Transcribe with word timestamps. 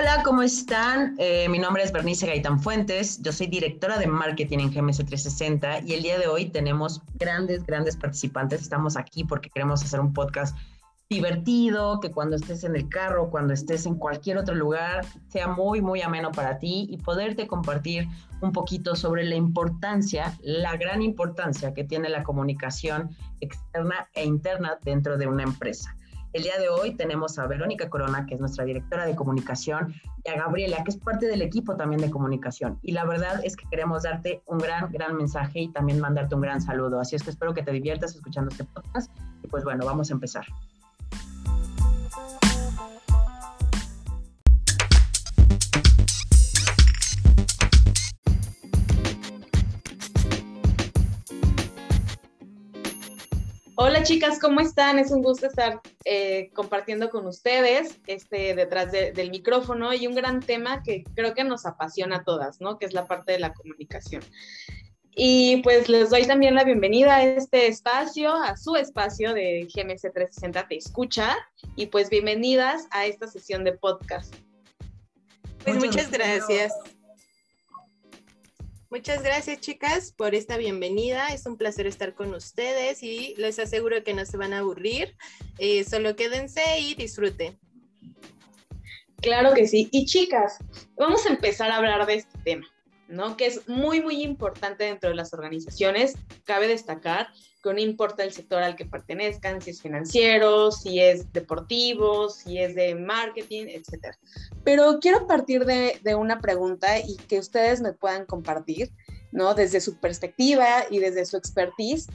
Hola, 0.00 0.22
¿cómo 0.24 0.40
están? 0.40 1.14
Eh, 1.18 1.46
mi 1.50 1.58
nombre 1.58 1.82
es 1.82 1.92
Bernice 1.92 2.26
Gaitán 2.26 2.58
Fuentes, 2.58 3.20
yo 3.20 3.32
soy 3.32 3.48
directora 3.48 3.98
de 3.98 4.06
marketing 4.06 4.60
en 4.60 4.70
GMS 4.72 4.96
360 4.96 5.80
y 5.80 5.92
el 5.92 6.02
día 6.02 6.18
de 6.18 6.26
hoy 6.26 6.46
tenemos 6.46 7.02
grandes, 7.18 7.66
grandes 7.66 7.98
participantes. 7.98 8.62
Estamos 8.62 8.96
aquí 8.96 9.24
porque 9.24 9.50
queremos 9.50 9.82
hacer 9.82 10.00
un 10.00 10.14
podcast 10.14 10.56
divertido, 11.10 12.00
que 12.00 12.10
cuando 12.10 12.36
estés 12.36 12.64
en 12.64 12.76
el 12.76 12.88
carro, 12.88 13.28
cuando 13.28 13.52
estés 13.52 13.84
en 13.84 13.96
cualquier 13.96 14.38
otro 14.38 14.54
lugar, 14.54 15.04
sea 15.28 15.48
muy, 15.48 15.82
muy 15.82 16.00
ameno 16.00 16.32
para 16.32 16.58
ti 16.58 16.86
y 16.88 16.96
poderte 16.96 17.46
compartir 17.46 18.08
un 18.40 18.52
poquito 18.52 18.96
sobre 18.96 19.24
la 19.24 19.34
importancia, 19.34 20.34
la 20.40 20.78
gran 20.78 21.02
importancia 21.02 21.74
que 21.74 21.84
tiene 21.84 22.08
la 22.08 22.22
comunicación 22.22 23.10
externa 23.42 24.08
e 24.14 24.24
interna 24.24 24.78
dentro 24.82 25.18
de 25.18 25.26
una 25.26 25.42
empresa. 25.42 25.94
El 26.32 26.44
día 26.44 26.58
de 26.58 26.68
hoy 26.68 26.94
tenemos 26.94 27.40
a 27.40 27.46
Verónica 27.48 27.90
Corona, 27.90 28.24
que 28.24 28.34
es 28.34 28.40
nuestra 28.40 28.64
directora 28.64 29.04
de 29.04 29.16
comunicación, 29.16 29.92
y 30.24 30.30
a 30.30 30.36
Gabriela, 30.36 30.84
que 30.84 30.90
es 30.90 30.96
parte 30.96 31.26
del 31.26 31.42
equipo 31.42 31.76
también 31.76 32.00
de 32.00 32.08
comunicación. 32.08 32.78
Y 32.82 32.92
la 32.92 33.04
verdad 33.04 33.40
es 33.44 33.56
que 33.56 33.64
queremos 33.68 34.04
darte 34.04 34.40
un 34.46 34.58
gran, 34.58 34.92
gran 34.92 35.16
mensaje 35.16 35.60
y 35.60 35.72
también 35.72 35.98
mandarte 35.98 36.36
un 36.36 36.42
gran 36.42 36.60
saludo. 36.60 37.00
Así 37.00 37.16
es 37.16 37.24
que 37.24 37.30
espero 37.30 37.52
que 37.52 37.64
te 37.64 37.72
diviertas 37.72 38.14
escuchando 38.14 38.50
este 38.50 38.62
podcast. 38.62 39.10
Y 39.42 39.48
pues 39.48 39.64
bueno, 39.64 39.84
vamos 39.84 40.10
a 40.10 40.14
empezar. 40.14 40.46
Hola 53.82 54.02
chicas, 54.02 54.38
¿cómo 54.38 54.60
están? 54.60 54.98
Es 54.98 55.10
un 55.10 55.22
gusto 55.22 55.46
estar 55.46 55.80
eh, 56.04 56.50
compartiendo 56.52 57.08
con 57.08 57.26
ustedes 57.26 57.98
este, 58.06 58.54
detrás 58.54 58.92
del 58.92 59.30
micrófono 59.30 59.94
y 59.94 60.06
un 60.06 60.14
gran 60.14 60.40
tema 60.40 60.82
que 60.82 61.02
creo 61.14 61.32
que 61.32 61.44
nos 61.44 61.64
apasiona 61.64 62.16
a 62.16 62.24
todas, 62.24 62.60
¿no? 62.60 62.78
Que 62.78 62.84
es 62.84 62.92
la 62.92 63.06
parte 63.06 63.32
de 63.32 63.38
la 63.38 63.54
comunicación. 63.54 64.22
Y 65.12 65.62
pues 65.62 65.88
les 65.88 66.10
doy 66.10 66.26
también 66.26 66.54
la 66.56 66.64
bienvenida 66.64 67.16
a 67.16 67.22
este 67.22 67.68
espacio, 67.68 68.34
a 68.34 68.54
su 68.58 68.76
espacio 68.76 69.32
de 69.32 69.66
GMS 69.74 70.02
360 70.02 70.68
Te 70.68 70.76
Escucha. 70.76 71.38
Y 71.74 71.86
pues 71.86 72.10
bienvenidas 72.10 72.86
a 72.90 73.06
esta 73.06 73.28
sesión 73.28 73.64
de 73.64 73.72
podcast. 73.72 74.34
Pues 75.64 75.76
muchas, 75.76 76.10
gracias. 76.10 76.74
Muchas 78.90 79.22
gracias 79.22 79.60
chicas 79.60 80.10
por 80.10 80.34
esta 80.34 80.56
bienvenida. 80.56 81.28
Es 81.28 81.46
un 81.46 81.56
placer 81.56 81.86
estar 81.86 82.12
con 82.12 82.34
ustedes 82.34 83.04
y 83.04 83.36
les 83.36 83.60
aseguro 83.60 84.02
que 84.02 84.14
no 84.14 84.26
se 84.26 84.36
van 84.36 84.52
a 84.52 84.58
aburrir. 84.58 85.16
Eh, 85.58 85.84
solo 85.84 86.16
quédense 86.16 86.60
y 86.80 86.96
disfruten. 86.96 87.56
Claro 89.22 89.54
que 89.54 89.68
sí. 89.68 89.88
Y 89.92 90.06
chicas, 90.06 90.58
vamos 90.96 91.24
a 91.24 91.28
empezar 91.28 91.70
a 91.70 91.76
hablar 91.76 92.04
de 92.04 92.14
este 92.14 92.36
tema. 92.42 92.66
¿No? 93.10 93.36
Que 93.36 93.46
es 93.46 93.68
muy, 93.68 94.00
muy 94.00 94.22
importante 94.22 94.84
dentro 94.84 95.10
de 95.10 95.16
las 95.16 95.32
organizaciones. 95.32 96.14
Cabe 96.44 96.68
destacar 96.68 97.28
que 97.62 97.72
no 97.72 97.80
importa 97.80 98.24
el 98.24 98.32
sector 98.32 98.62
al 98.62 98.76
que 98.76 98.86
pertenezcan, 98.86 99.60
si 99.60 99.70
es 99.70 99.82
financiero, 99.82 100.70
si 100.70 101.00
es 101.00 101.30
deportivo, 101.32 102.30
si 102.30 102.58
es 102.58 102.74
de 102.74 102.94
marketing, 102.94 103.66
etc. 103.68 104.16
Pero 104.64 104.98
quiero 105.00 105.26
partir 105.26 105.66
de, 105.66 106.00
de 106.02 106.14
una 106.14 106.40
pregunta 106.40 106.98
y 106.98 107.16
que 107.16 107.38
ustedes 107.38 107.80
me 107.80 107.92
puedan 107.92 108.24
compartir, 108.24 108.90
¿no? 109.30 109.54
Desde 109.54 109.80
su 109.80 109.98
perspectiva 109.98 110.86
y 110.90 111.00
desde 111.00 111.26
su 111.26 111.36
expertise, 111.36 112.08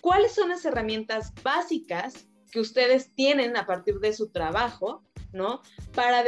¿cuáles 0.00 0.34
son 0.34 0.48
las 0.48 0.64
herramientas 0.64 1.32
básicas 1.42 2.26
que 2.50 2.60
ustedes 2.60 3.14
tienen 3.14 3.56
a 3.56 3.66
partir 3.66 4.00
de 4.00 4.12
su 4.12 4.30
trabajo 4.30 5.04
¿no? 5.32 5.62
Para 5.94 6.24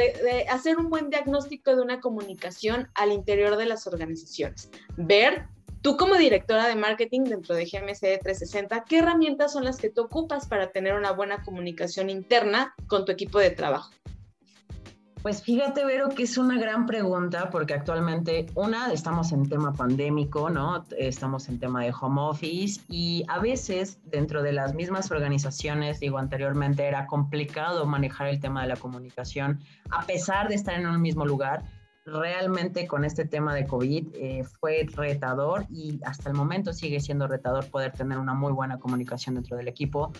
hacer 0.49 0.77
un 0.77 0.89
buen 0.89 1.09
diagnóstico 1.09 1.75
de 1.75 1.81
una 1.81 1.99
comunicación 1.99 2.89
al 2.95 3.11
interior 3.11 3.57
de 3.57 3.65
las 3.65 3.87
organizaciones. 3.87 4.69
Ver, 4.97 5.47
tú 5.81 5.97
como 5.97 6.15
directora 6.15 6.67
de 6.67 6.75
marketing 6.75 7.21
dentro 7.21 7.55
de 7.55 7.65
GMC 7.65 7.99
360, 8.21 8.83
¿qué 8.87 8.99
herramientas 8.99 9.53
son 9.53 9.65
las 9.65 9.77
que 9.77 9.89
tú 9.89 10.01
ocupas 10.01 10.47
para 10.47 10.71
tener 10.71 10.93
una 10.95 11.11
buena 11.11 11.43
comunicación 11.43 12.09
interna 12.09 12.75
con 12.87 13.05
tu 13.05 13.11
equipo 13.11 13.39
de 13.39 13.51
trabajo? 13.51 13.91
Pues 15.21 15.43
fíjate, 15.43 15.85
Vero, 15.85 16.09
que 16.09 16.23
es 16.23 16.35
una 16.39 16.57
gran 16.57 16.87
pregunta 16.87 17.51
porque 17.51 17.75
actualmente, 17.75 18.47
una, 18.55 18.91
estamos 18.91 19.31
en 19.31 19.47
tema 19.47 19.71
pandémico, 19.71 20.49
¿no? 20.49 20.83
Estamos 20.97 21.47
en 21.47 21.59
tema 21.59 21.83
de 21.83 21.93
home 21.93 22.19
office 22.21 22.81
y 22.89 23.23
a 23.27 23.37
veces 23.37 23.99
dentro 24.05 24.41
de 24.41 24.51
las 24.51 24.73
mismas 24.73 25.11
organizaciones, 25.11 25.99
digo 25.99 26.17
anteriormente, 26.17 26.87
era 26.87 27.05
complicado 27.05 27.85
manejar 27.85 28.29
el 28.29 28.39
tema 28.39 28.63
de 28.63 28.69
la 28.69 28.77
comunicación 28.77 29.59
a 29.91 30.07
pesar 30.07 30.47
de 30.47 30.55
estar 30.55 30.79
en 30.79 30.87
un 30.87 30.99
mismo 30.99 31.23
lugar. 31.23 31.65
Realmente 32.03 32.87
con 32.87 33.05
este 33.05 33.25
tema 33.25 33.53
de 33.53 33.67
COVID 33.67 34.07
eh, 34.15 34.43
fue 34.59 34.87
retador 34.91 35.67
y 35.69 35.99
hasta 36.03 36.29
el 36.29 36.35
momento 36.35 36.73
sigue 36.73 36.99
siendo 36.99 37.27
retador 37.27 37.69
poder 37.69 37.91
tener 37.91 38.17
una 38.17 38.33
muy 38.33 38.53
buena 38.53 38.79
comunicación 38.79 39.35
dentro 39.35 39.55
del 39.55 39.67
equipo, 39.67 40.11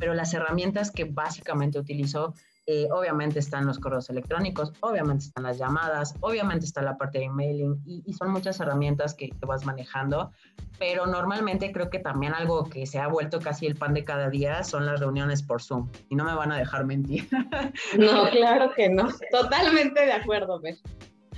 pero 0.00 0.14
las 0.14 0.34
herramientas 0.34 0.90
que 0.90 1.04
básicamente 1.04 1.78
utilizo 1.78 2.34
eh, 2.70 2.86
obviamente 2.92 3.38
están 3.38 3.64
los 3.64 3.78
correos 3.78 4.10
electrónicos, 4.10 4.74
obviamente 4.80 5.24
están 5.24 5.44
las 5.44 5.56
llamadas, 5.56 6.14
obviamente 6.20 6.66
está 6.66 6.82
la 6.82 6.98
parte 6.98 7.18
de 7.18 7.24
emailing 7.24 7.80
y, 7.86 8.12
son 8.12 8.30
muchas 8.30 8.60
herramientas 8.60 9.14
que, 9.14 9.32
vas 9.46 9.64
manejando, 9.64 10.32
pero 10.78 11.06
normalmente 11.06 11.72
creo 11.72 11.88
que 11.88 11.98
también 11.98 12.34
algo 12.34 12.68
que 12.68 12.84
se 12.84 12.98
ha 12.98 13.08
vuelto 13.08 13.40
casi 13.40 13.64
el 13.64 13.74
pan 13.74 13.94
de 13.94 14.04
cada 14.04 14.28
día 14.28 14.62
son 14.64 14.84
las 14.84 15.00
reuniones 15.00 15.42
por 15.42 15.62
Zoom 15.62 15.88
y 16.10 16.14
no 16.14 16.24
me 16.24 16.34
van 16.34 16.52
a 16.52 16.58
dejar 16.58 16.84
mentir. 16.84 17.26
No, 17.98 18.28
claro 18.28 18.70
que 18.76 18.90
no, 18.90 19.08
totalmente 19.30 20.04
de 20.04 20.12
acuerdo. 20.12 20.60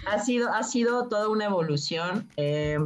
Ha 0.08 0.18
sido, 0.18 0.52
ha 0.52 0.64
sido 0.64 1.06
toda 1.06 1.28
una 1.28 1.44
evolución, 1.44 2.28
eh, 2.36 2.78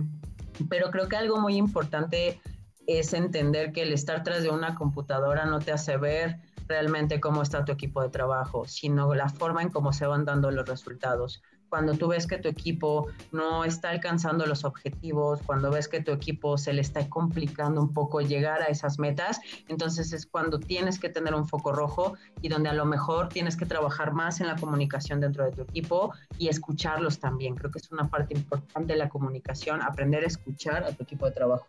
pero 0.68 0.90
creo 0.90 1.08
que 1.08 1.16
algo 1.16 1.40
muy 1.40 1.56
importante 1.56 2.42
es 2.86 3.14
entender 3.14 3.72
que 3.72 3.82
el 3.82 3.92
estar 3.94 4.22
tras 4.22 4.42
de 4.42 4.50
una 4.50 4.74
computadora 4.74 5.46
no 5.46 5.60
te 5.60 5.72
hace 5.72 5.96
ver 5.96 6.40
realmente 6.66 7.20
cómo 7.20 7.42
está 7.42 7.64
tu 7.64 7.72
equipo 7.72 8.02
de 8.02 8.08
trabajo, 8.08 8.66
sino 8.66 9.14
la 9.14 9.28
forma 9.28 9.62
en 9.62 9.70
cómo 9.70 9.92
se 9.92 10.06
van 10.06 10.24
dando 10.24 10.50
los 10.50 10.68
resultados. 10.68 11.42
Cuando 11.68 11.94
tú 11.94 12.08
ves 12.08 12.28
que 12.28 12.38
tu 12.38 12.48
equipo 12.48 13.08
no 13.32 13.64
está 13.64 13.90
alcanzando 13.90 14.46
los 14.46 14.64
objetivos, 14.64 15.40
cuando 15.44 15.72
ves 15.72 15.88
que 15.88 16.00
tu 16.00 16.12
equipo 16.12 16.56
se 16.56 16.72
le 16.72 16.80
está 16.80 17.08
complicando 17.08 17.80
un 17.80 17.92
poco 17.92 18.20
llegar 18.20 18.62
a 18.62 18.66
esas 18.66 19.00
metas, 19.00 19.40
entonces 19.66 20.12
es 20.12 20.24
cuando 20.24 20.60
tienes 20.60 21.00
que 21.00 21.08
tener 21.08 21.34
un 21.34 21.48
foco 21.48 21.72
rojo 21.72 22.14
y 22.42 22.48
donde 22.48 22.68
a 22.68 22.74
lo 22.74 22.84
mejor 22.84 23.28
tienes 23.28 23.56
que 23.56 23.66
trabajar 23.66 24.12
más 24.12 24.40
en 24.40 24.46
la 24.46 24.56
comunicación 24.56 25.20
dentro 25.20 25.44
de 25.44 25.50
tu 25.50 25.62
equipo 25.62 26.12
y 26.38 26.48
escucharlos 26.48 27.18
también. 27.18 27.56
Creo 27.56 27.72
que 27.72 27.78
es 27.78 27.90
una 27.90 28.08
parte 28.08 28.34
importante 28.34 28.92
de 28.92 28.98
la 28.98 29.08
comunicación, 29.08 29.82
aprender 29.82 30.22
a 30.22 30.28
escuchar 30.28 30.84
a 30.84 30.92
tu 30.92 31.02
equipo 31.02 31.26
de 31.26 31.32
trabajo. 31.32 31.66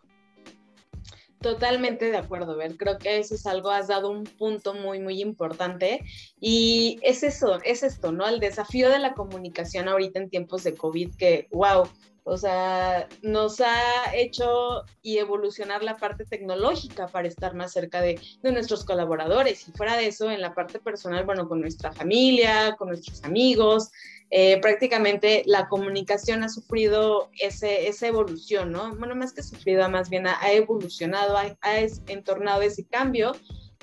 Totalmente 1.40 2.10
de 2.10 2.16
acuerdo, 2.16 2.56
Ver. 2.56 2.76
Creo 2.76 2.98
que 2.98 3.18
eso 3.18 3.34
es 3.34 3.46
algo, 3.46 3.70
has 3.70 3.88
dado 3.88 4.10
un 4.10 4.24
punto 4.24 4.74
muy, 4.74 5.00
muy 5.00 5.20
importante. 5.20 6.02
Y 6.40 6.98
es 7.02 7.22
eso, 7.22 7.60
es 7.62 7.82
esto, 7.82 8.10
¿no? 8.10 8.26
El 8.26 8.40
desafío 8.40 8.88
de 8.90 8.98
la 8.98 9.12
comunicación 9.14 9.88
ahorita 9.88 10.18
en 10.18 10.30
tiempos 10.30 10.64
de 10.64 10.74
COVID, 10.74 11.14
que, 11.16 11.46
wow, 11.50 11.88
o 12.28 12.36
sea, 12.36 13.08
nos 13.22 13.60
ha 13.60 14.12
hecho 14.12 14.82
y 15.00 15.18
evolucionar 15.18 15.84
la 15.84 15.96
parte 15.96 16.24
tecnológica 16.24 17.06
para 17.06 17.28
estar 17.28 17.54
más 17.54 17.72
cerca 17.72 18.00
de, 18.00 18.20
de, 18.42 18.52
nuestros 18.52 18.84
colaboradores. 18.84 19.68
Y 19.68 19.72
fuera 19.72 19.96
de 19.96 20.08
eso, 20.08 20.28
en 20.28 20.40
la 20.40 20.52
parte 20.52 20.80
personal, 20.80 21.24
bueno, 21.24 21.48
con 21.48 21.60
nuestra 21.60 21.92
familia, 21.92 22.74
con 22.76 22.88
nuestros 22.88 23.22
amigos, 23.22 23.92
eh, 24.30 24.60
prácticamente 24.60 25.44
la 25.46 25.68
comunicación 25.68 26.42
ha 26.42 26.48
sufrido 26.48 27.30
ese, 27.40 27.86
esa 27.86 28.08
evolución, 28.08 28.72
¿no? 28.72 28.92
Bueno, 28.96 29.14
más 29.14 29.32
que 29.32 29.44
sufrido, 29.44 29.88
más 29.88 30.10
bien 30.10 30.26
ha, 30.26 30.50
evolucionado, 30.50 31.36
ha, 31.36 31.56
ha 31.60 31.78
entornado 32.08 32.62
ese 32.62 32.84
cambio 32.84 33.36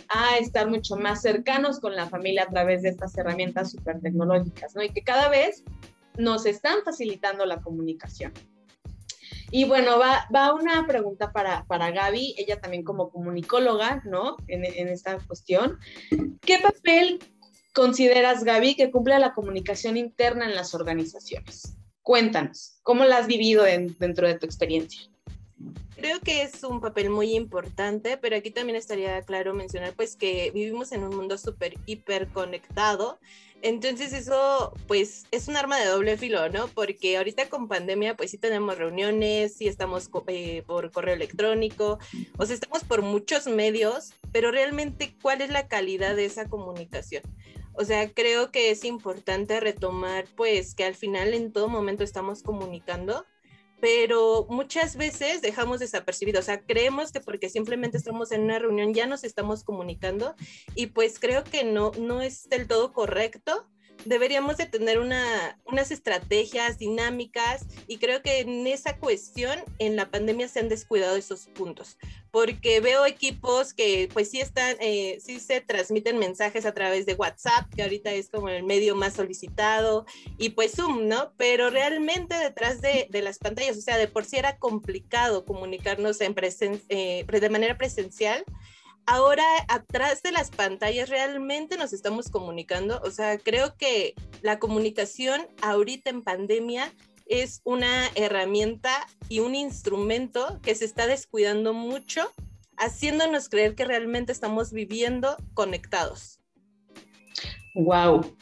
a 0.10 0.38
estar 0.38 0.70
mucho 0.70 0.98
más 0.98 1.22
cercanos 1.22 1.80
con 1.80 1.96
la 1.96 2.10
familia 2.10 2.44
a 2.44 2.50
través 2.50 2.82
de 2.82 2.90
estas 2.90 3.18
herramientas 3.18 3.72
súper 3.72 4.02
tecnológicas, 4.02 4.76
¿no? 4.76 4.84
Y 4.84 4.90
que 4.90 5.02
cada 5.02 5.30
vez 5.30 5.64
nos 6.18 6.46
están 6.46 6.84
facilitando 6.84 7.46
la 7.46 7.62
comunicación. 7.62 8.34
Y 9.52 9.66
bueno, 9.66 10.00
va, 10.00 10.28
va 10.34 10.54
una 10.54 10.86
pregunta 10.88 11.32
para, 11.32 11.66
para 11.66 11.92
Gaby, 11.92 12.36
ella 12.38 12.60
también 12.60 12.84
como 12.84 13.12
comunicóloga, 13.12 14.02
¿no? 14.04 14.38
En, 14.48 14.64
esta 14.88 15.20
cuestión. 15.20 15.78
¿Qué 16.42 16.58
papel 16.58 17.20
consideras, 17.72 18.44
Gaby, 18.44 18.76
que 18.76 18.90
cumple 18.90 19.20
la 19.20 19.34
comunicación 19.34 19.96
interna 19.96 20.46
en 20.46 20.56
las 20.56 20.74
organizaciones? 20.74 21.78
Cuéntanos, 22.02 22.80
¿cómo 22.82 23.06
la 23.06 23.18
has 23.18 23.28
vivido 23.28 23.64
dentro 23.64 24.28
de 24.28 24.40
tu 24.40 24.48
experiencia? 24.48 25.13
Creo 26.04 26.20
que 26.20 26.42
es 26.42 26.66
un 26.66 26.82
papel 26.82 27.10
muy 27.10 27.34
importante, 27.34 28.18
pero 28.18 28.36
aquí 28.36 28.52
también 28.52 28.76
estaría 28.76 29.22
claro 29.22 29.54
mencionar 29.54 29.94
pues 29.94 30.18
que 30.18 30.52
vivimos 30.54 30.92
en 30.92 31.06
un 31.06 31.16
mundo 31.16 31.38
súper 31.38 31.76
hiper 31.86 32.28
conectado. 32.28 33.22
Entonces 33.62 34.12
eso 34.12 34.74
pues 34.86 35.24
es 35.32 35.48
un 35.48 35.56
arma 35.56 35.80
de 35.80 35.86
doble 35.86 36.18
filo, 36.18 36.50
¿no? 36.50 36.68
Porque 36.68 37.16
ahorita 37.16 37.48
con 37.48 37.70
pandemia 37.70 38.18
pues 38.18 38.32
sí 38.32 38.38
tenemos 38.38 38.78
reuniones, 38.78 39.56
sí 39.56 39.70
estamos 39.70 40.10
eh, 40.28 40.64
por 40.68 40.92
correo 40.92 41.16
electrónico, 41.16 42.00
o 42.38 42.46
sea, 42.46 42.56
estamos 42.56 42.84
por 42.84 43.02
muchos 43.02 43.48
medios, 43.48 44.14
pero 44.34 44.52
realmente 44.52 45.16
cuál 45.22 45.40
es 45.40 45.52
la 45.52 45.70
calidad 45.70 46.18
de 46.18 46.26
esa 46.26 46.50
comunicación. 46.50 47.24
O 47.76 47.86
sea, 47.86 48.12
creo 48.12 48.52
que 48.52 48.72
es 48.72 48.84
importante 48.84 49.58
retomar, 49.62 50.26
pues, 50.36 50.76
que 50.76 50.84
al 50.84 50.96
final 50.96 51.34
en 51.34 51.54
todo 51.54 51.70
momento 51.70 52.04
estamos 52.04 52.44
comunicando, 52.44 53.26
pero 53.84 54.48
muchas 54.50 54.96
veces 54.96 55.42
dejamos 55.42 55.82
desapercibido, 55.82 56.40
o 56.40 56.42
sea, 56.42 56.62
creemos 56.62 57.12
que 57.12 57.20
porque 57.20 57.50
simplemente 57.50 57.98
estamos 57.98 58.32
en 58.32 58.44
una 58.44 58.58
reunión 58.58 58.94
ya 58.94 59.08
nos 59.08 59.26
estamos 59.26 59.66
comunicando 59.66 60.36
y 60.74 60.88
pues 60.88 61.20
creo 61.20 61.44
que 61.44 61.66
no, 61.66 61.92
no 62.00 62.22
es 62.22 62.48
del 62.48 62.66
todo 62.66 62.94
correcto 62.94 63.68
deberíamos 64.06 64.58
de 64.58 64.66
tener 64.66 65.00
una, 65.00 65.60
unas 65.66 65.92
estrategias 65.92 66.78
dinámicas 66.78 67.66
y 67.88 67.98
creo 67.98 68.22
que 68.22 68.40
en 68.40 68.68
esa 68.68 68.98
cuestión 68.98 69.60
en 69.80 69.96
la 69.96 70.10
pandemia 70.10 70.48
se 70.48 70.60
han 70.60 70.70
descuidado 70.70 71.16
esos 71.16 71.48
puntos 71.48 71.98
porque 72.34 72.80
veo 72.80 73.06
equipos 73.06 73.76
que 73.76 74.10
pues 74.12 74.32
sí 74.32 74.42
están, 74.42 74.76
eh, 74.80 75.20
sí 75.24 75.40
se 75.40 75.62
transmiten 75.62 76.18
mensajes 76.18 76.66
a 76.66 76.74
través 76.74 77.06
de 77.06 77.14
WhatsApp, 77.14 77.72
que 77.76 77.84
ahorita 77.84 78.12
es 78.12 78.30
como 78.30 78.50
el 78.50 78.64
medio 78.64 78.96
más 78.96 79.14
solicitado, 79.14 80.08
y 80.40 80.50
pues 80.50 80.72
Zoom, 80.72 81.08
¿no? 81.08 81.32
Pero 81.38 81.70
realmente 81.70 82.36
detrás 82.36 82.82
de, 82.82 83.06
de 83.12 83.22
las 83.22 83.38
pantallas, 83.38 83.78
o 83.78 83.82
sea, 83.82 84.00
de 84.00 84.08
por 84.08 84.26
sí 84.26 84.38
era 84.38 84.58
complicado 84.58 85.46
comunicarnos 85.46 86.20
en 86.22 86.34
presen 86.34 86.82
eh, 86.90 87.24
de 87.28 87.50
manera 87.52 87.78
presencial, 87.78 88.44
ahora 89.06 89.44
atrás 89.68 90.22
de 90.22 90.32
las 90.32 90.50
pantallas 90.52 91.10
realmente 91.10 91.78
nos 91.78 91.94
estamos 91.94 92.30
comunicando. 92.30 93.02
O 93.04 93.12
sea, 93.12 93.38
creo 93.38 93.76
que 93.78 94.14
la 94.42 94.60
comunicación 94.60 95.48
ahorita 95.62 96.10
en 96.10 96.22
pandemia 96.22 96.92
es 97.26 97.62
una 97.64 98.08
herramienta 98.16 99.08
y 99.30 99.40
un 99.40 99.56
instrumento 99.56 100.60
que 100.62 100.76
se 100.76 100.86
está 100.86 101.08
descuidando 101.08 101.74
mucho, 101.74 102.32
haciéndonos 102.78 103.50
creer 103.50 103.76
que 103.76 103.86
realmente 103.86 104.32
estamos 104.32 104.72
viviendo 104.72 105.38
conectados. 105.54 106.40
Wow, 107.76 108.36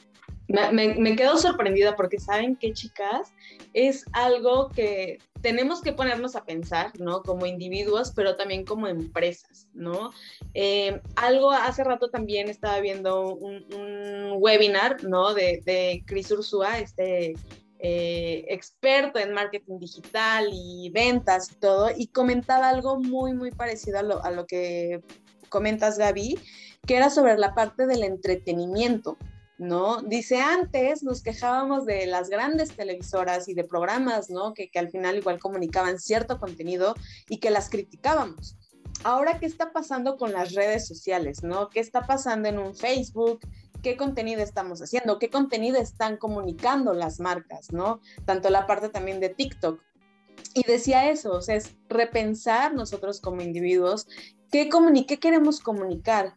me, 0.47 0.95
me, 0.95 1.15
quedo 1.15 1.37
sorprendida 1.37 1.95
porque 1.95 2.19
saben 2.19 2.55
que 2.55 2.73
chicas, 2.73 3.33
es 3.73 4.03
algo 4.11 4.69
que 4.69 5.19
tenemos 5.41 5.81
que 5.81 5.93
ponernos 5.93 6.35
a 6.35 6.45
pensar, 6.45 6.91
¿no? 6.99 7.23
Como 7.23 7.45
individuos, 7.45 8.11
pero 8.15 8.35
también 8.35 8.65
como 8.65 8.87
empresas, 8.87 9.67
¿no? 9.73 10.11
Eh, 10.53 11.01
algo 11.15 11.51
hace 11.51 11.83
rato 11.83 12.09
también 12.09 12.49
estaba 12.49 12.79
viendo 12.79 13.35
un, 13.35 13.61
webinar, 14.37 15.03
¿no? 15.03 15.33
De, 15.33 15.61
de 15.65 16.03
Chris 16.05 16.31
Ursúa, 16.31 16.79
este 16.79 17.35
eh, 17.83 18.45
experto 18.49 19.17
en 19.17 19.33
marketing 19.33 19.79
digital 19.79 20.49
y 20.51 20.91
ventas 20.91 21.51
y 21.51 21.55
todo, 21.55 21.89
y 21.95 22.07
comentaba 22.07 22.69
algo 22.69 22.99
muy, 22.99 23.33
muy 23.33 23.49
parecido 23.49 23.97
a 23.97 24.03
lo, 24.03 24.23
a 24.23 24.29
lo 24.29 24.45
que 24.45 25.01
comentas, 25.49 25.97
Gaby, 25.97 26.37
que 26.85 26.95
era 26.95 27.09
sobre 27.09 27.37
la 27.37 27.55
parte 27.55 27.87
del 27.87 28.03
entretenimiento. 28.03 29.17
¿No? 29.61 30.01
Dice, 30.01 30.41
antes 30.41 31.03
nos 31.03 31.21
quejábamos 31.21 31.85
de 31.85 32.07
las 32.07 32.29
grandes 32.29 32.75
televisoras 32.75 33.47
y 33.47 33.53
de 33.53 33.63
programas. 33.63 34.27
Que, 34.55 34.71
al 34.79 34.89
final 34.89 35.17
igual 35.17 35.39
comunicaban 35.39 35.99
cierto 35.99 36.39
contenido 36.39 36.95
y 37.29 37.37
que 37.37 37.51
las 37.51 37.69
criticábamos. 37.69 38.57
Ahora, 39.03 39.39
¿qué 39.39 39.45
está 39.45 39.71
pasando 39.71 40.17
con 40.17 40.33
las 40.33 40.53
redes 40.53 40.87
sociales, 40.87 41.43
¿no? 41.43 41.69
¿Qué 41.69 41.79
está 41.79 42.07
pasando 42.07 42.49
en 42.49 42.57
un 42.57 42.75
Facebook? 42.75 43.39
¿Qué 43.83 43.97
contenido 43.97 44.41
estamos 44.41 44.81
haciendo? 44.81 45.19
¿Qué 45.19 45.29
contenido 45.29 45.77
están 45.77 46.17
comunicando 46.17 46.93
las 46.93 47.19
marcas, 47.19 47.71
¿no? 47.71 48.01
Tanto 48.25 48.49
la 48.49 48.65
parte 48.65 48.89
también 48.89 49.19
de 49.19 49.29
TikTok. 49.29 49.79
Y 50.55 50.63
decía 50.63 51.09
eso, 51.09 51.39
es 51.47 51.75
repensar 51.87 52.73
nosotros 52.73 53.21
como 53.21 53.41
individuos 53.41 54.07
qué, 54.51 54.69
qué 55.07 55.19
queremos 55.19 55.59
comunicar, 55.59 56.33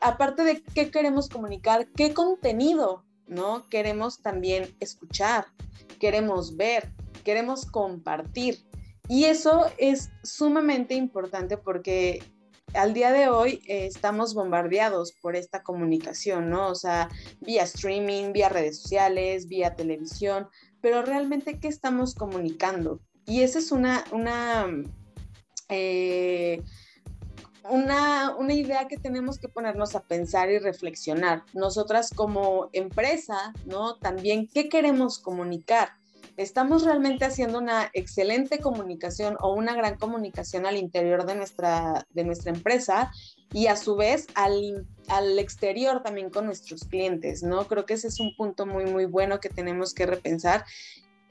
aparte 0.00 0.44
de 0.44 0.62
qué 0.62 0.90
queremos 0.90 1.28
comunicar, 1.28 1.88
qué 1.96 2.14
contenido, 2.14 3.04
¿no? 3.26 3.68
Queremos 3.68 4.22
también 4.22 4.74
escuchar, 4.80 5.46
queremos 5.98 6.56
ver, 6.56 6.90
queremos 7.24 7.66
compartir. 7.66 8.64
Y 9.08 9.24
eso 9.24 9.66
es 9.78 10.10
sumamente 10.22 10.94
importante 10.94 11.56
porque 11.56 12.22
al 12.74 12.92
día 12.92 13.12
de 13.12 13.28
hoy 13.28 13.62
eh, 13.66 13.86
estamos 13.86 14.34
bombardeados 14.34 15.12
por 15.12 15.36
esta 15.36 15.62
comunicación, 15.62 16.50
¿no? 16.50 16.68
O 16.68 16.74
sea, 16.74 17.08
vía 17.40 17.62
streaming, 17.62 18.32
vía 18.32 18.48
redes 18.48 18.82
sociales, 18.82 19.48
vía 19.48 19.74
televisión, 19.74 20.48
pero 20.80 21.02
realmente, 21.02 21.58
¿qué 21.58 21.68
estamos 21.68 22.14
comunicando? 22.14 23.00
Y 23.26 23.42
esa 23.42 23.58
es 23.58 23.72
una, 23.72 24.04
una 24.12 24.66
eh, 25.68 26.62
una, 27.70 28.34
idea 28.52 28.88
que 28.88 28.96
tenemos 28.96 29.38
que 29.38 29.48
ponernos 29.48 29.94
a 29.94 30.00
pensar 30.00 30.50
y 30.50 30.58
reflexionar. 30.58 31.44
Nosotras 31.52 32.10
como 32.14 32.70
empresa, 32.72 33.52
¿no? 33.66 33.96
También, 33.96 34.48
¿qué 34.48 34.68
queremos 34.68 35.18
comunicar? 35.18 35.90
¿Estamos 36.36 36.84
realmente 36.84 37.24
haciendo 37.24 37.58
una 37.58 37.90
excelente 37.94 38.60
comunicación 38.60 39.36
o 39.40 39.54
una 39.54 39.74
gran 39.74 39.96
comunicación 39.96 40.66
al 40.66 40.76
interior 40.76 41.26
de 41.26 41.34
nuestra, 41.34 42.06
de 42.10 42.24
nuestra 42.24 42.52
empresa 42.52 43.10
y 43.52 43.66
a 43.66 43.76
su 43.76 43.96
vez 43.96 44.26
al, 44.34 44.86
al 45.08 45.38
exterior 45.38 46.02
también 46.02 46.30
con 46.30 46.46
nuestros 46.46 46.84
clientes, 46.84 47.42
¿no? 47.42 47.66
Creo 47.66 47.86
que 47.86 47.94
ese 47.94 48.08
es 48.08 48.20
un 48.20 48.36
punto 48.36 48.66
muy, 48.66 48.84
muy 48.84 49.06
bueno 49.06 49.40
que 49.40 49.48
tenemos 49.48 49.94
que 49.94 50.06
repensar 50.06 50.64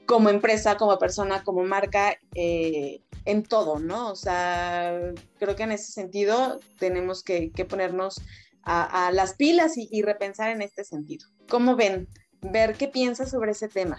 como 0.08 0.30
empresa, 0.30 0.78
como 0.78 0.98
persona, 0.98 1.44
como 1.44 1.62
marca, 1.64 2.18
eh, 2.34 3.02
en 3.24 3.42
todo, 3.42 3.78
¿no? 3.78 4.10
O 4.10 4.16
sea, 4.16 5.12
creo 5.38 5.56
que 5.56 5.62
en 5.62 5.72
ese 5.72 5.92
sentido 5.92 6.60
tenemos 6.78 7.22
que, 7.22 7.50
ponernos 7.68 8.20
a, 8.62 9.10
las 9.12 9.34
pilas 9.34 9.72
y, 9.76 10.02
repensar 10.02 10.50
en 10.50 10.62
este 10.62 10.84
sentido. 10.84 11.26
¿Cómo 11.48 11.76
ven? 11.76 12.08
Ver 12.42 12.74
qué 12.74 12.88
piensas 12.88 13.30
sobre 13.30 13.52
ese 13.52 13.68
tema. 13.68 13.98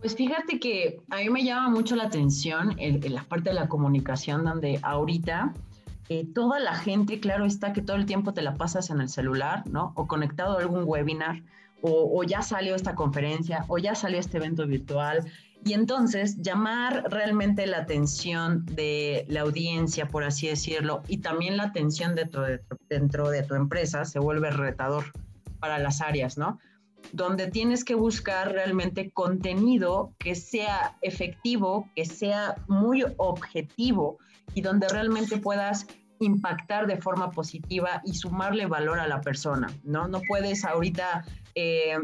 Pues 0.00 0.14
fíjate 0.14 0.60
que 0.60 1.00
a 1.10 1.16
mí 1.16 1.28
me 1.28 1.44
llama 1.44 1.68
mucho 1.68 1.96
la 1.96 2.04
atención 2.04 2.74
en, 2.78 3.12
la 3.12 3.24
parte 3.24 3.50
de 3.50 3.54
la 3.54 3.68
comunicación 3.68 4.44
donde 4.44 4.78
ahorita 4.82 5.52
eh, 6.08 6.26
toda 6.34 6.58
la 6.58 6.74
gente, 6.74 7.20
claro 7.20 7.44
está 7.44 7.72
que 7.72 7.82
todo 7.82 7.96
el 7.96 8.06
tiempo 8.06 8.32
te 8.32 8.42
la 8.42 8.56
pasas 8.56 8.90
en 8.90 9.00
el 9.00 9.08
celular, 9.08 9.66
¿no? 9.66 9.92
O 9.96 10.06
conectado 10.06 10.56
a 10.56 10.60
algún 10.60 10.84
webinar 10.86 11.42
o, 11.82 12.22
ya 12.24 12.42
salió 12.42 12.74
esta 12.74 12.94
conferencia, 12.94 13.64
o 13.68 13.78
ya 13.78 13.94
salió 13.94 14.18
este 14.18 14.36
evento 14.36 14.66
virtual. 14.66 15.24
Y 15.64 15.74
entonces 15.74 16.40
llamar 16.40 17.04
realmente 17.10 17.66
la 17.66 17.78
atención 17.78 18.64
de 18.66 19.26
la 19.28 19.42
audiencia, 19.42 20.08
por 20.08 20.24
así 20.24 20.48
decirlo, 20.48 21.02
y 21.06 21.18
también 21.18 21.56
la 21.56 21.64
atención 21.64 22.14
de 22.14 22.60
dentro 22.88 23.28
de 23.28 23.42
tu 23.42 23.54
empresa 23.54 24.04
se 24.04 24.18
vuelve 24.18 24.50
retador 24.50 25.04
para 25.58 25.78
las 25.78 26.00
áreas, 26.00 26.38
¿no? 26.38 26.58
Donde 27.12 27.48
tienes 27.48 27.84
que 27.84 27.94
buscar 27.94 28.52
realmente 28.52 29.10
contenido 29.10 30.14
que 30.18 30.34
sea 30.34 30.96
efectivo, 31.02 31.88
que 31.94 32.06
sea 32.06 32.56
muy 32.66 33.04
objetivo 33.18 34.18
y 34.54 34.62
donde 34.62 34.88
realmente 34.88 35.36
puedas 35.36 35.86
impactar 36.20 36.86
de 36.86 36.96
forma 36.96 37.30
positiva 37.30 38.02
y 38.04 38.14
sumarle 38.14 38.66
valor 38.66 38.98
a 38.98 39.06
la 39.06 39.20
persona, 39.20 39.68
¿no? 39.84 40.08
No 40.08 40.20
puedes 40.26 40.64
ahorita 40.64 41.24
eh, 41.54 41.98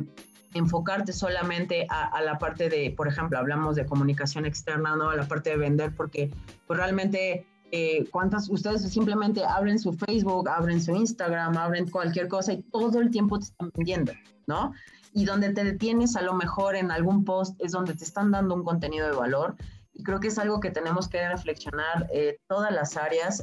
enfocarte 0.57 1.13
solamente 1.13 1.87
a, 1.89 2.21
la 2.23 2.39
parte 2.39 2.69
de, 2.69 2.93
por 2.97 3.09
ejemplo, 3.09 3.39
hablamos 3.39 3.77
de 3.77 3.87
comunicación 3.87 4.47
externa, 4.47 4.97
¿no? 4.97 5.11
A 5.11 5.17
la 5.17 5.27
parte 5.27 5.51
de 5.51 5.57
vender, 5.57 5.95
porque 5.95 6.31
pues, 6.67 6.79
realmente, 6.79 7.47
eh, 7.71 8.05
¿cuántas 8.11 8.49
ustedes 8.49 8.83
simplemente 8.91 9.45
abren 9.45 9.79
su 9.79 9.93
Facebook, 9.93 10.49
abren 10.49 10.81
su 10.81 10.93
Instagram, 10.95 11.57
abren 11.57 11.89
cualquier 11.91 12.29
cosa 12.29 12.53
y 12.53 12.63
todo 12.63 13.01
el 13.01 13.11
tiempo 13.11 13.39
te 13.39 13.47
están 13.47 13.71
vendiendo, 13.75 14.13
¿no? 14.47 14.73
Y 15.13 15.25
donde 15.25 15.53
te 15.53 15.65
detienes 15.65 16.17
a 16.17 16.23
lo 16.23 16.35
mejor 16.35 16.77
en 16.77 16.91
algún 16.91 17.25
post 17.25 17.55
es 17.61 17.73
donde 17.73 17.95
te 17.95 18.05
están 18.05 18.31
dando 18.31 18.55
un 18.55 18.65
contenido 18.65 19.07
de 19.07 19.17
valor. 19.17 19.57
Y 19.99 20.03
creo 20.03 20.21
que 20.21 20.29
es 20.29 20.39
algo 20.39 20.61
que 20.61 20.71
tenemos 20.71 21.09
que 21.09 21.27
reflexionar 21.27 22.07
eh, 22.13 22.37
todas 22.49 22.71
las 22.71 22.99
áreas. 22.99 23.43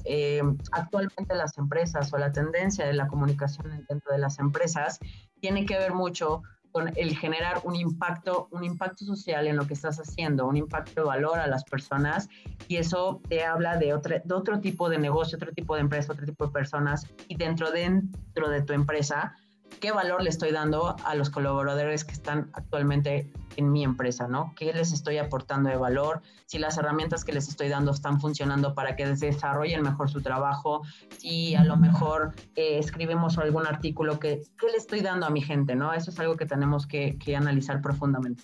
actualmente 0.72 1.34
las 1.34 1.58
empresas 1.58 2.14
o 2.14 2.18
la 2.20 2.32
tendencia 2.32 2.86
de 2.86 2.94
la 2.94 3.08
comunicación 3.08 3.84
dentro 3.90 4.12
de 4.12 4.20
las 4.20 4.38
empresas 4.38 5.00
tiene 5.44 5.66
que 5.66 5.78
ver 5.78 5.94
mucho 5.94 6.44
con 6.74 6.92
el 6.98 7.16
generar 7.16 7.62
un 7.64 7.76
impacto, 7.76 8.50
un 8.52 8.64
impacto 8.64 9.06
social 9.06 9.48
en 9.48 9.56
lo 9.56 9.68
que 9.68 9.76
estás 9.76 10.00
haciendo, 10.00 10.48
un 10.48 10.58
impacto 10.58 11.02
de 11.02 11.08
valor 11.08 11.40
a 11.40 11.48
las 11.48 11.64
personas 11.64 12.28
y 12.68 12.78
eso 12.78 13.22
te 13.30 13.46
habla 13.46 13.78
de, 13.78 13.94
otro, 13.94 14.16
de 14.22 14.34
otro 14.34 14.60
tipo 14.60 14.90
de 14.90 14.98
negocio, 14.98 15.38
otro 15.38 15.54
tipo 15.54 15.76
de 15.76 15.82
empresa, 15.82 16.12
otro 16.12 16.26
tipo 16.26 16.48
de 16.48 16.52
personas 16.52 17.08
y 17.28 17.36
dentro, 17.36 17.72
dentro 17.72 18.50
de 18.50 18.64
tu 18.64 18.74
empresa 18.74 19.36
qué 19.80 19.92
valor 19.92 20.22
le 20.24 20.30
estoy 20.30 20.52
dando 20.52 20.96
a 21.04 21.16
los 21.16 21.30
colaboradores 21.30 22.04
que 22.04 22.14
están 22.14 22.50
actualmente 22.54 23.32
en 23.58 23.72
mi 23.72 23.84
empresa, 23.84 24.28
¿no? 24.28 24.54
¿Qué 24.56 24.74
les 24.74 24.92
estoy 24.92 25.18
aportando 25.18 25.70
de 25.70 25.78
valor? 25.78 26.22
Si 26.46 26.60
las 26.60 26.78
herramientas 26.78 27.24
que 27.24 27.34
les 27.34 27.48
estoy 27.48 27.70
dando 27.70 27.92
están 27.92 28.20
funcionando 28.20 28.74
para 28.74 28.96
que 28.96 29.06
desarrollen 29.06 29.82
mejor 29.82 30.10
su 30.10 30.22
trabajo, 30.22 30.82
si 31.18 31.56
a 31.56 31.64
lo 31.64 31.78
mejor 31.78 32.34
eh, 32.56 32.78
escribimos 32.80 33.38
algún 33.38 33.68
artículo, 33.68 34.20
que, 34.20 34.42
¿qué 34.60 34.68
le 34.68 34.78
estoy 34.78 35.02
dando 35.02 35.26
a 35.26 35.30
mi 35.30 35.42
gente, 35.42 35.76
¿no? 35.76 35.94
Eso 35.94 36.12
es 36.12 36.20
algo 36.20 36.36
que 36.36 36.46
tenemos 36.46 36.88
que, 36.88 37.18
analizar 37.36 37.82
profundamente. 37.82 38.44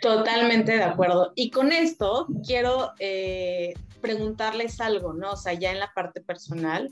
Totalmente 0.00 0.72
de 0.72 0.82
acuerdo. 0.82 1.32
Y 1.34 1.50
con 1.50 1.72
esto 1.72 2.26
quiero 2.46 2.92
eh, 2.98 3.72
preguntarles 4.02 4.80
algo, 4.80 5.14
¿no? 5.14 5.32
O 5.32 5.36
sea, 5.36 5.54
ya 5.54 5.72
en 5.72 5.80
la 5.80 5.92
parte 5.94 6.20
personal 6.20 6.90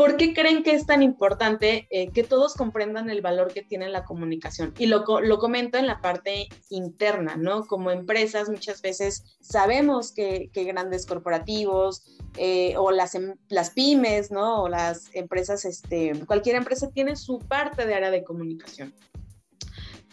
¿Por 0.00 0.16
qué 0.16 0.32
creen 0.32 0.62
que 0.62 0.72
es 0.72 0.86
tan 0.86 1.02
importante 1.02 1.86
eh, 1.90 2.08
que 2.08 2.24
todos 2.24 2.54
comprendan 2.54 3.10
el 3.10 3.20
valor 3.20 3.52
que 3.52 3.60
tiene 3.60 3.90
la 3.90 4.06
comunicación? 4.06 4.72
Y 4.78 4.86
lo, 4.86 5.04
lo 5.20 5.38
comento 5.38 5.76
en 5.76 5.86
la 5.86 6.00
parte 6.00 6.48
interna, 6.70 7.36
¿no? 7.36 7.66
Como 7.66 7.90
empresas 7.90 8.48
muchas 8.48 8.80
veces 8.80 9.24
sabemos 9.40 10.12
que, 10.12 10.48
grandes 10.54 11.04
corporativos 11.04 12.16
eh, 12.38 12.76
o 12.78 12.92
las, 12.92 13.14
em, 13.14 13.34
las 13.50 13.72
pymes, 13.72 14.30
¿no? 14.30 14.62
O 14.62 14.68
las 14.70 15.14
empresas, 15.14 15.66
este, 15.66 16.12
cualquier 16.24 16.56
empresa 16.56 16.88
tiene 16.88 17.14
su 17.14 17.38
parte 17.38 17.84
de 17.84 17.92
área 17.92 18.10
de 18.10 18.24
comunicación 18.24 18.94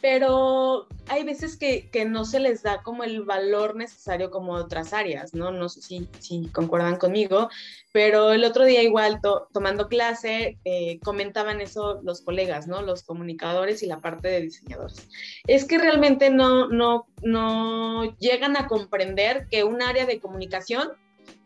pero 0.01 0.87
hay 1.07 1.23
veces 1.23 1.57
que, 1.57 1.89
no 2.05 2.25
se 2.25 2.39
les 2.39 2.61
da 2.61 2.83
como 2.83 3.03
el 3.03 3.23
valor 3.23 3.75
necesario 3.75 4.29
como 4.29 4.53
otras 4.53 4.93
áreas, 4.93 5.33
¿no? 5.33 5.51
No 5.51 5.69
sé 5.69 5.81
si, 5.81 6.07
si 6.19 6.47
concuerdan 6.49 6.97
conmigo, 6.97 7.49
pero 7.91 8.31
el 8.31 8.43
otro 8.43 8.65
día 8.65 8.83
igual 8.83 9.19
tomando 9.51 9.87
clase 9.87 10.59
eh, 10.65 10.99
comentaban 11.03 11.61
eso 11.61 11.99
los 12.03 12.21
colegas, 12.21 12.67
¿no? 12.67 12.81
Los 12.81 13.03
comunicadores 13.03 13.81
y 13.81 13.87
la 13.87 13.99
parte 13.99 14.27
de 14.27 14.41
diseñadores. 14.41 15.07
Es 15.47 15.65
que 15.65 15.79
realmente 15.79 16.29
no, 16.29 16.67
no, 16.67 17.07
no 17.23 18.15
llegan 18.17 18.55
a 18.55 18.67
comprender 18.67 19.47
que 19.49 19.63
un 19.63 19.81
área 19.81 20.05
de 20.05 20.19
comunicación 20.19 20.89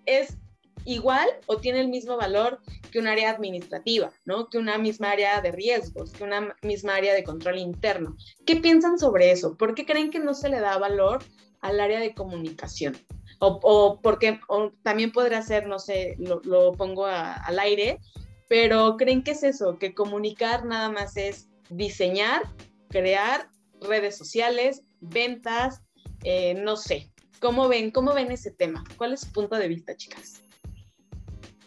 es 0.06 0.38
igual 0.86 1.28
o 1.46 1.58
tiene 1.58 1.82
el 1.82 1.88
mismo 1.88 2.18
valor 2.18 2.60
que 2.92 3.00
un 3.00 3.08
área 3.08 3.30
administrativa, 3.30 4.12
¿no? 4.26 4.50
Que 4.50 4.58
una 4.58 4.78
misma 4.78 5.12
área 5.12 5.42
de 5.42 5.52
riesgos, 5.52 6.12
que 6.12 6.24
una 6.24 6.56
misma 6.62 6.96
área 6.96 7.14
de 7.14 7.24
control 7.24 7.58
interno. 7.58 8.16
¿Qué 8.46 8.58
piensan 8.58 8.98
sobre 8.98 9.32
eso? 9.32 9.56
¿Por 9.58 9.76
qué 9.76 9.86
creen 9.86 10.12
que 10.12 10.20
no 10.20 10.34
se 10.34 10.50
le 10.50 10.60
da 10.60 10.78
valor 10.78 11.24
al 11.62 11.80
área 11.80 12.00
de 12.00 12.14
comunicación? 12.14 12.98
O, 13.40 14.00
porque 14.04 14.40
también 14.84 15.12
podría 15.12 15.42
ser, 15.42 15.66
no 15.66 15.80
sé, 15.80 16.16
lo, 16.20 16.74
pongo 16.74 17.08
al 17.08 17.58
aire, 17.58 18.00
pero 18.48 18.98
¿creen 18.98 19.24
que 19.24 19.32
es 19.32 19.42
eso? 19.42 19.80
Que 19.80 19.96
comunicar 19.96 20.64
nada 20.66 20.92
más 20.92 21.18
es 21.18 21.50
diseñar, 21.70 22.44
crear 22.90 23.50
redes 23.82 24.16
sociales, 24.16 24.84
ventas, 25.00 25.82
eh, 26.24 26.54
no 26.54 26.78
sé. 26.78 27.12
¿Cómo 27.40 27.68
ven, 27.68 27.90
¿Cómo 27.90 28.14
ven 28.14 28.32
ese 28.32 28.52
tema? 28.52 28.84
¿Cuál 28.98 29.14
es 29.14 29.22
su 29.22 29.32
punto 29.32 29.56
de 29.56 29.68
vista, 29.68 29.98
chicas? 29.98 30.44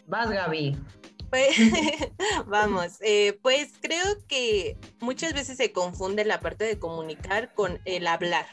Vas, 0.07 0.29
Gaby. 0.29 0.77
Pues, 1.29 1.55
vamos, 2.47 2.97
eh, 3.01 3.37
pues 3.41 3.73
creo 3.81 4.25
que 4.27 4.77
muchas 4.99 5.33
veces 5.33 5.57
se 5.57 5.71
confunde 5.71 6.23
la 6.23 6.39
parte 6.39 6.63
de 6.63 6.79
comunicar 6.79 7.53
con 7.53 7.79
el 7.85 8.07
hablar. 8.07 8.45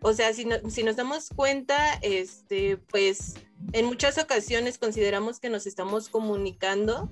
O 0.00 0.12
sea, 0.12 0.32
si, 0.32 0.44
nos 0.44 0.96
damos 0.96 1.30
cuenta, 1.34 1.94
este, 2.02 2.76
pues 2.76 3.34
en 3.72 3.86
muchas 3.86 4.18
ocasiones 4.18 4.78
consideramos 4.78 5.40
que 5.40 5.48
nos 5.48 5.66
estamos 5.66 6.08
comunicando, 6.08 7.10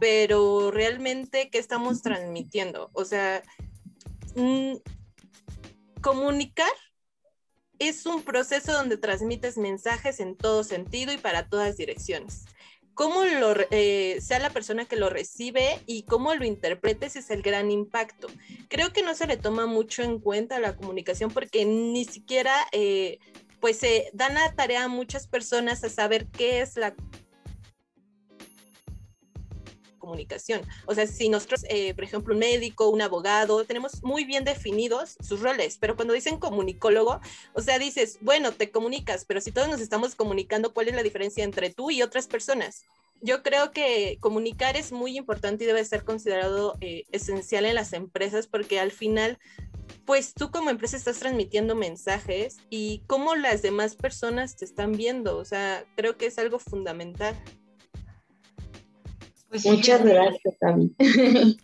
pero 0.00 0.70
realmente, 0.70 1.50
¿qué 1.50 1.58
estamos 1.58 2.02
transmitiendo? 2.02 2.90
O 2.92 3.04
sea, 3.04 3.42
mm, 4.34 4.76
comunicar 6.00 6.72
es 7.78 8.06
un 8.06 8.22
proceso 8.22 8.72
donde 8.72 8.96
transmites 8.96 9.58
mensajes 9.58 10.20
en 10.20 10.36
todo 10.36 10.64
sentido 10.64 11.12
y 11.12 11.18
para 11.18 11.48
todas 11.48 11.76
direcciones 11.76 12.44
cómo 12.96 13.26
lo, 13.26 13.54
eh, 13.70 14.18
sea 14.22 14.38
la 14.38 14.48
persona 14.48 14.86
que 14.86 14.96
lo 14.96 15.10
recibe 15.10 15.80
y 15.84 16.04
cómo 16.04 16.34
lo 16.34 16.46
interpretes 16.46 17.14
es 17.14 17.28
el 17.28 17.42
gran 17.42 17.70
impacto. 17.70 18.26
Creo 18.68 18.94
que 18.94 19.02
no 19.02 19.14
se 19.14 19.26
le 19.26 19.36
toma 19.36 19.66
mucho 19.66 20.02
en 20.02 20.18
cuenta 20.18 20.58
la 20.60 20.76
comunicación 20.76 21.30
porque 21.30 21.66
ni 21.66 22.06
siquiera 22.06 22.54
eh, 22.72 23.18
pues 23.60 23.78
se 23.78 24.08
dan 24.14 24.32
la 24.32 24.50
tarea 24.54 24.84
a 24.84 24.88
muchas 24.88 25.28
personas 25.28 25.84
a 25.84 25.90
saber 25.90 26.26
qué 26.28 26.62
es 26.62 26.76
la 26.76 26.94
comunicación. 30.06 30.62
O 30.86 30.94
sea, 30.94 31.06
si 31.06 31.28
nosotros, 31.28 31.64
eh, 31.68 31.92
por 31.94 32.04
ejemplo, 32.04 32.32
un 32.32 32.38
médico, 32.38 32.88
un 32.88 33.02
abogado, 33.02 33.64
tenemos 33.64 34.02
muy 34.04 34.24
bien 34.24 34.44
definidos 34.44 35.16
sus 35.20 35.40
roles, 35.40 35.78
pero 35.80 35.96
cuando 35.96 36.14
dicen 36.14 36.38
comunicólogo, 36.38 37.20
o 37.54 37.60
sea, 37.60 37.78
dices, 37.78 38.18
bueno, 38.20 38.52
te 38.52 38.70
comunicas, 38.70 39.24
pero 39.24 39.40
si 39.40 39.50
todos 39.50 39.68
nos 39.68 39.80
estamos 39.80 40.14
comunicando, 40.14 40.72
¿cuál 40.72 40.88
es 40.88 40.94
la 40.94 41.02
diferencia 41.02 41.42
entre 41.42 41.70
tú 41.70 41.90
y 41.90 42.02
otras 42.02 42.28
personas? 42.28 42.84
Yo 43.20 43.42
creo 43.42 43.72
que 43.72 44.18
comunicar 44.20 44.76
es 44.76 44.92
muy 44.92 45.16
importante 45.16 45.64
y 45.64 45.66
debe 45.66 45.84
ser 45.84 46.04
considerado 46.04 46.76
eh, 46.80 47.04
esencial 47.10 47.64
en 47.64 47.74
las 47.74 47.92
empresas 47.92 48.46
porque 48.46 48.78
al 48.78 48.92
final 48.92 49.38
pues 50.04 50.34
tú 50.34 50.50
como 50.50 50.70
empresa 50.70 50.96
estás 50.96 51.18
transmitiendo 51.18 51.74
mensajes 51.74 52.58
y 52.70 53.02
cómo 53.06 53.34
las 53.34 53.62
demás 53.62 53.96
personas 53.96 54.56
te 54.56 54.64
están 54.64 54.92
viendo. 54.92 55.36
O 55.38 55.44
sea, 55.44 55.84
creo 55.96 56.16
que 56.16 56.26
es 56.26 56.38
algo 56.38 56.58
fundamental. 56.58 57.34
Pues 59.48 59.64
Muchas 59.64 60.04
gracias, 60.04 60.58
Tami. 60.58 60.94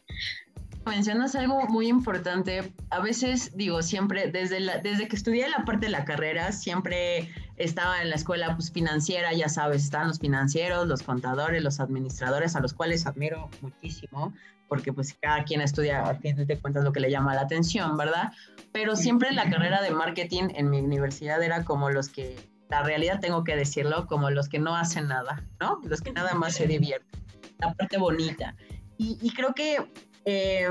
Mencionas 0.87 1.37
algo 1.37 1.61
muy 1.69 1.87
importante. 1.87 2.73
A 2.91 3.01
veces, 3.01 3.57
digo, 3.57 3.83
siempre, 3.83 4.33
desde, 4.33 4.59
la, 4.59 4.79
desde 4.79 5.07
que 5.07 5.15
estudié 5.15 5.49
la 5.49 5.65
parte 5.65 5.87
de 5.87 5.93
la 5.93 6.05
carrera, 6.05 6.51
siempre 6.51 7.29
estaba 7.57 8.03
en 8.03 8.11
la 8.11 8.17
escuela 8.17 8.57
pues, 8.57 8.73
financiera, 8.73 9.33
ya 9.33 9.49
sabes, 9.49 9.85
están 9.85 10.09
los 10.09 10.19
financieros, 10.19 10.89
los 10.89 11.05
contadores, 11.05 11.63
los 11.63 11.79
administradores, 11.79 12.57
a 12.57 12.61
los 12.61 12.73
cuales 12.73 13.07
admiro 13.07 13.49
muchísimo, 13.61 14.35
porque 14.69 14.93
pues 14.93 15.15
cada 15.21 15.45
quien 15.45 15.61
estudia, 15.61 16.03
a 16.03 16.17
fin 16.17 16.35
de 16.35 16.59
cuentas, 16.59 16.83
lo 16.83 16.93
que 16.93 17.01
le 17.01 17.13
llama 17.13 17.35
la 17.35 17.43
atención, 17.43 17.97
¿verdad? 17.97 18.33
Pero 18.73 18.97
siempre 18.97 19.33
la 19.33 19.49
carrera 19.49 19.83
de 19.83 19.93
marketing 19.93 20.49
en 20.55 20.69
mi 20.69 20.81
universidad 20.81 21.41
era 21.45 21.65
como 21.65 21.91
los 21.91 22.09
que, 22.09 22.37
la 22.71 22.83
realidad 22.83 23.21
tengo 23.21 23.45
que 23.45 23.55
decirlo, 23.55 24.07
como 24.09 24.31
los 24.31 24.49
que 24.49 24.59
no 24.59 24.75
hacen 24.75 25.07
nada, 25.07 25.45
¿no? 25.61 25.79
Los 25.85 26.01
que 26.01 26.11
nada 26.11 26.35
más 26.35 26.55
se 26.55 26.67
divierten 26.67 27.22
la 27.63 27.75
parte 27.75 27.99
bonita. 27.99 28.55
Y, 28.99 29.33
creo 29.35 29.53
que 29.53 29.79
eh, 30.25 30.69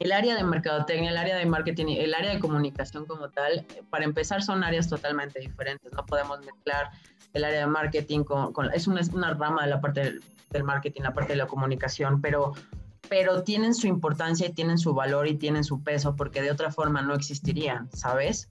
el 0.00 0.12
área 0.12 0.34
de 0.34 0.42
mercadotecnia, 0.42 1.10
el 1.10 1.16
área 1.16 1.36
de 1.36 1.46
marketing, 1.46 1.86
el 1.98 2.14
área 2.14 2.32
de 2.32 2.40
comunicación 2.40 3.06
como 3.06 3.28
tal, 3.28 3.64
para 3.90 4.04
empezar 4.04 4.42
son 4.42 4.64
áreas 4.64 4.88
totalmente 4.88 5.38
diferentes. 5.40 5.92
No 5.92 6.04
podemos 6.04 6.40
mezclar 6.40 6.90
el 7.32 7.44
área 7.44 7.60
de 7.60 7.66
marketing 7.66 8.24
con, 8.24 8.52
es, 8.74 8.88
una, 8.88 9.00
es, 9.00 9.10
una, 9.10 9.34
rama 9.34 9.64
de 9.64 9.70
la 9.70 9.80
parte 9.80 10.00
del, 10.00 10.22
del, 10.50 10.64
marketing, 10.64 11.02
la 11.02 11.14
parte 11.14 11.34
de 11.34 11.36
la 11.36 11.46
comunicación, 11.46 12.20
pero, 12.20 12.54
pero 13.08 13.44
tienen 13.44 13.74
su 13.74 13.86
importancia 13.86 14.48
y 14.48 14.52
tienen 14.52 14.78
su 14.78 14.94
valor 14.94 15.28
y 15.28 15.36
tienen 15.36 15.62
su 15.62 15.82
peso 15.84 16.16
porque 16.16 16.42
de 16.42 16.50
otra 16.50 16.72
forma 16.72 17.02
no 17.02 17.14
existirían, 17.14 17.88
¿sabes? 17.92 18.50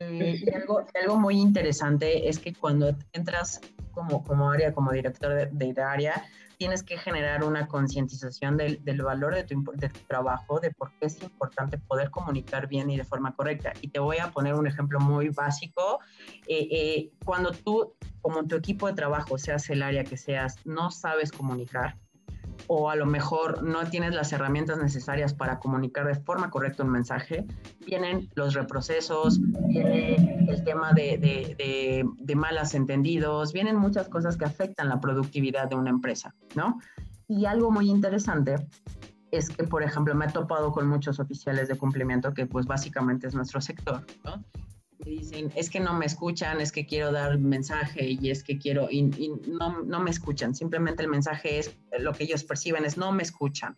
Eh, 0.00 0.42
y 0.44 0.54
algo, 0.54 0.84
algo 1.00 1.16
muy 1.18 1.38
interesante 1.38 2.28
es 2.28 2.38
que 2.38 2.52
cuando 2.52 2.94
entras 3.12 3.60
como, 3.92 4.24
como 4.24 4.50
área, 4.50 4.72
como 4.74 4.92
director 4.92 5.32
de, 5.34 5.72
de 5.72 5.82
área, 5.82 6.24
tienes 6.58 6.82
que 6.82 6.98
generar 6.98 7.44
una 7.44 7.66
concientización 7.66 8.56
del, 8.56 8.80
valor 9.02 9.34
de 9.34 9.44
tu, 9.44 9.62
de 9.74 9.88
trabajo, 9.88 10.60
de 10.60 10.70
por 10.70 10.92
qué 10.92 11.06
es 11.06 11.22
importante 11.22 11.78
poder 11.78 12.10
comunicar 12.10 12.68
bien 12.68 12.90
y 12.90 12.96
de 12.96 13.04
forma 13.04 13.34
correcta. 13.34 13.72
Y 13.80 13.88
te 13.88 14.00
voy 14.00 14.18
a 14.18 14.30
poner 14.30 14.54
un 14.54 14.66
ejemplo 14.66 15.00
muy 15.00 15.28
básico. 15.28 16.00
Eh, 16.46 16.68
eh, 16.70 17.10
cuando 17.24 17.52
tú, 17.52 17.94
como 18.20 18.46
tu 18.46 18.56
equipo 18.56 18.86
de 18.86 18.94
trabajo, 18.94 19.38
seas 19.38 19.68
el 19.70 19.82
área 19.82 20.04
que 20.04 20.16
seas, 20.16 20.56
no 20.64 20.90
sabes 20.90 21.32
comunicar, 21.32 21.96
o 22.66 22.90
a 22.90 22.96
lo 22.96 23.06
mejor 23.06 23.62
no 23.62 23.84
tienes 23.88 24.14
las 24.14 24.32
herramientas 24.32 24.78
necesarias 24.78 25.34
para 25.34 25.58
comunicar 25.58 26.06
de 26.06 26.14
forma 26.14 26.50
correcta 26.50 26.82
un 26.82 26.90
mensaje, 26.90 27.46
vienen 27.86 28.28
los 28.34 28.54
reprocesos, 28.54 29.40
viene 29.68 30.46
el 30.48 30.64
tema 30.64 30.92
de, 30.92 31.18
de, 31.18 32.04
de, 32.18 32.36
malas 32.36 32.74
entendidos, 32.74 33.52
vienen 33.52 33.76
muchas 33.76 34.08
cosas 34.08 34.36
que 34.36 34.44
afectan 34.44 34.88
la 34.88 35.00
productividad 35.00 35.68
de 35.68 35.76
una 35.76 35.90
empresa, 35.90 36.34
¿no? 36.54 36.78
Y 37.28 37.46
algo 37.46 37.70
muy 37.70 37.90
interesante 37.90 38.56
es 39.30 39.50
que, 39.50 39.64
por 39.64 39.82
ejemplo, 39.82 40.14
me 40.14 40.26
he 40.26 40.30
topado 40.30 40.72
con 40.72 40.88
muchos 40.88 41.18
oficiales 41.18 41.68
de 41.68 41.76
cumplimiento, 41.76 42.32
que 42.32 42.46
pues 42.46 42.66
básicamente 42.66 43.26
es 43.26 43.34
nuestro 43.34 43.60
sector, 43.60 44.04
¿no? 44.24 44.44
Dicen, 45.10 45.52
es 45.54 45.70
que 45.70 45.80
no 45.80 45.94
me 45.94 46.06
escuchan, 46.06 46.60
es 46.60 46.72
que 46.72 46.86
quiero 46.86 47.12
dar 47.12 47.38
mensaje 47.38 48.16
y 48.20 48.30
es 48.30 48.42
que 48.42 48.58
quiero, 48.58 48.88
y, 48.90 49.02
no, 49.46 49.82
no, 49.82 50.00
me 50.00 50.10
escuchan, 50.10 50.54
simplemente 50.54 51.02
el 51.02 51.08
mensaje 51.08 51.58
es, 51.58 51.76
lo 51.98 52.12
que 52.12 52.24
ellos 52.24 52.44
perciben 52.44 52.84
es 52.84 52.96
no 52.96 53.12
me 53.12 53.22
escuchan. 53.22 53.76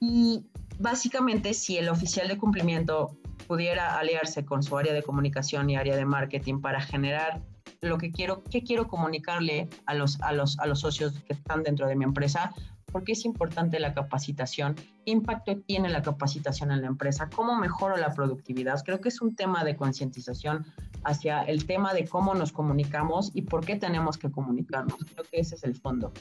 Y 0.00 0.44
básicamente 0.78 1.54
si 1.54 1.76
el 1.76 1.88
oficial 1.88 2.28
de 2.28 2.38
cumplimiento 2.38 3.18
pudiera 3.46 3.98
aliarse 3.98 4.44
con 4.44 4.62
su 4.62 4.76
área 4.76 4.92
de 4.92 5.02
comunicación 5.02 5.70
y 5.70 5.76
área 5.76 5.96
de 5.96 6.04
marketing 6.04 6.60
para 6.60 6.80
generar 6.80 7.42
lo 7.80 7.98
que 7.98 8.10
quiero, 8.10 8.42
qué 8.44 8.62
quiero 8.62 8.88
comunicarle 8.88 9.68
a 9.86 9.94
los, 9.94 10.20
a 10.20 10.32
los, 10.32 10.58
a 10.58 10.66
los 10.66 10.80
socios 10.80 11.14
que 11.26 11.32
están 11.32 11.62
dentro 11.62 11.86
de 11.86 11.96
mi 11.96 12.04
empresa, 12.04 12.52
¿Por 12.90 13.04
qué 13.04 13.12
es 13.12 13.24
importante 13.24 13.78
la 13.80 13.92
capacitación? 13.92 14.74
¿Qué 14.74 15.10
impacto 15.10 15.58
tiene 15.58 15.88
la 15.88 16.02
capacitación 16.02 16.70
en 16.70 16.80
la 16.80 16.86
empresa? 16.86 17.28
¿Cómo 17.34 17.56
mejoro 17.58 17.96
la 17.96 18.14
productividad? 18.14 18.82
Creo 18.84 19.00
que 19.00 19.10
es 19.10 19.20
un 19.20 19.36
tema 19.36 19.64
de 19.64 19.76
concientización 19.76 20.66
hacia 21.04 21.42
el 21.42 21.66
tema 21.66 21.92
de 21.92 22.06
cómo 22.06 22.34
nos 22.34 22.52
comunicamos 22.52 23.30
y 23.34 23.42
por 23.42 23.64
qué 23.64 23.76
tenemos 23.76 24.16
que 24.16 24.30
comunicarnos. 24.30 24.96
Creo 25.12 25.24
que 25.30 25.40
ese 25.40 25.56
es 25.56 25.64
el 25.64 25.74
fondo. 25.74 26.12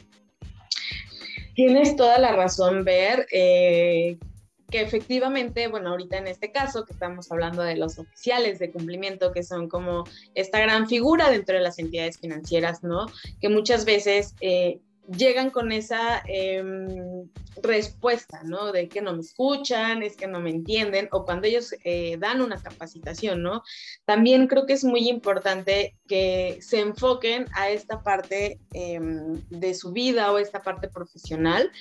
Tienes 1.56 1.96
toda 1.96 2.20
la 2.20 2.34
razón, 2.34 2.84
Ver. 2.84 3.26
Eh, 3.32 4.20
que 4.70 4.82
efectivamente, 4.82 5.68
bueno, 5.68 5.92
ahorita 5.92 6.18
en 6.18 6.28
este 6.28 6.52
caso 6.52 6.86
que 6.86 6.94
estamos 6.94 7.32
hablando 7.32 7.62
de 7.64 7.78
los 7.78 7.98
oficiales 7.98 8.60
de 8.60 8.70
cumplimiento, 8.70 9.32
que 9.32 9.44
son 9.44 9.70
como 9.70 10.04
esta 10.36 10.60
gran 10.60 10.88
figura 10.88 11.30
dentro 11.30 11.56
de 11.56 11.62
las 11.62 11.80
entidades 11.80 12.20
financieras, 12.20 12.84
¿no? 12.84 13.06
Que 13.40 13.48
muchas 13.48 13.86
veces 13.86 14.36
eh, 14.42 14.82
llegan 15.08 15.50
con 15.50 15.72
esa 15.72 16.22
em, 16.28 17.28
respuesta, 17.62 18.42
¿no? 18.44 18.72
De 18.72 18.88
que 18.88 19.02
no 19.02 19.14
me 19.14 19.22
escuchan, 19.22 20.04
es 20.04 20.16
que 20.16 20.28
no 20.28 20.40
me 20.40 20.50
entienden, 20.50 21.08
o 21.12 21.26
cuando 21.26 21.48
ellos 21.48 21.74
eh, 21.84 22.18
dan 22.20 22.42
una 22.42 22.62
capacitación, 22.62 23.42
¿no? 23.42 23.64
También 24.06 24.48
creo 24.48 24.66
que 24.66 24.74
es 24.74 24.84
muy 24.84 25.10
importante 25.10 25.96
que 26.08 26.60
se 26.62 26.80
enfoquen 26.80 27.46
a 27.54 27.70
esta 27.70 28.04
parte 28.04 28.60
em, 28.74 29.42
de 29.50 29.74
su 29.74 29.92
vida 29.92 30.32
o 30.32 30.38
esta 30.38 30.62
parte 30.62 30.88
profesional 30.88 31.72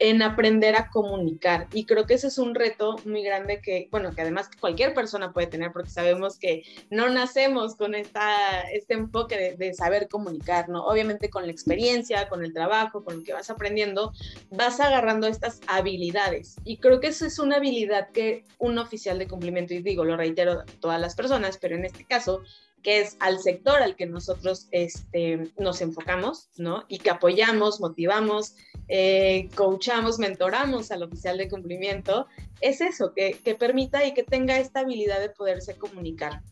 en 0.00 0.22
aprender 0.22 0.76
a 0.76 0.88
comunicar. 0.88 1.68
Y 1.72 1.84
creo 1.84 2.06
que 2.06 2.14
ese 2.14 2.28
es 2.28 2.38
un 2.38 2.54
reto 2.54 2.96
muy 3.04 3.22
grande 3.22 3.60
que, 3.60 3.86
bueno, 3.90 4.12
que 4.12 4.22
además 4.22 4.48
cualquier 4.58 4.94
persona 4.94 5.34
puede 5.34 5.46
tener, 5.46 5.72
porque 5.72 5.90
sabemos 5.90 6.38
que 6.38 6.62
no 6.88 7.10
nacemos 7.10 7.76
con 7.76 7.94
esta, 7.94 8.62
este 8.72 8.94
enfoque 8.94 9.54
de, 9.56 9.74
saber 9.74 10.08
comunicar, 10.08 10.70
¿no? 10.70 10.86
Obviamente 10.86 11.28
con 11.28 11.44
la 11.44 11.52
experiencia, 11.52 12.28
con 12.30 12.42
el 12.42 12.54
trabajo, 12.54 13.04
con 13.04 13.18
lo 13.18 13.22
que 13.22 13.34
vas 13.34 13.50
aprendiendo, 13.50 14.12
vas 14.50 14.80
agarrando 14.80 15.26
estas 15.26 15.60
habilidades. 15.66 16.56
Y 16.64 16.78
creo 16.78 16.98
que 17.00 17.08
eso 17.08 17.26
es 17.26 17.38
una 17.38 17.56
habilidad 17.56 18.08
que 18.10 18.44
un 18.58 18.78
oficial 18.78 19.18
de 19.18 19.28
cumplimiento, 19.28 19.74
y 19.74 19.82
digo, 19.82 20.04
lo 20.04 20.16
reitero 20.16 20.52
a 20.52 20.64
todas 20.80 21.00
las 21.00 21.14
personas, 21.14 21.58
pero 21.58 21.76
en 21.76 21.84
este 21.84 22.06
caso, 22.06 22.42
que 22.82 23.00
es 23.00 23.16
al 23.20 23.38
sector 23.38 23.82
al 23.82 23.96
que 23.96 24.06
nosotros 24.06 24.68
este, 24.70 25.50
nos 25.58 25.80
enfocamos, 25.80 26.48
¿no? 26.56 26.84
Y 26.88 26.98
que 26.98 27.10
apoyamos, 27.10 27.80
motivamos, 27.80 28.54
eh, 28.88 29.48
coachamos, 29.54 30.18
mentoramos 30.18 30.90
al 30.90 31.02
oficial 31.02 31.38
de 31.38 31.48
cumplimiento, 31.48 32.26
es 32.60 32.80
eso, 32.80 33.12
que, 33.14 33.32
que 33.44 33.54
permita 33.54 34.04
y 34.04 34.14
que 34.14 34.22
tenga 34.22 34.58
esta 34.58 34.80
habilidad 34.80 35.20
de 35.20 35.30
poderse 35.30 35.76
comunicar. 35.76 36.42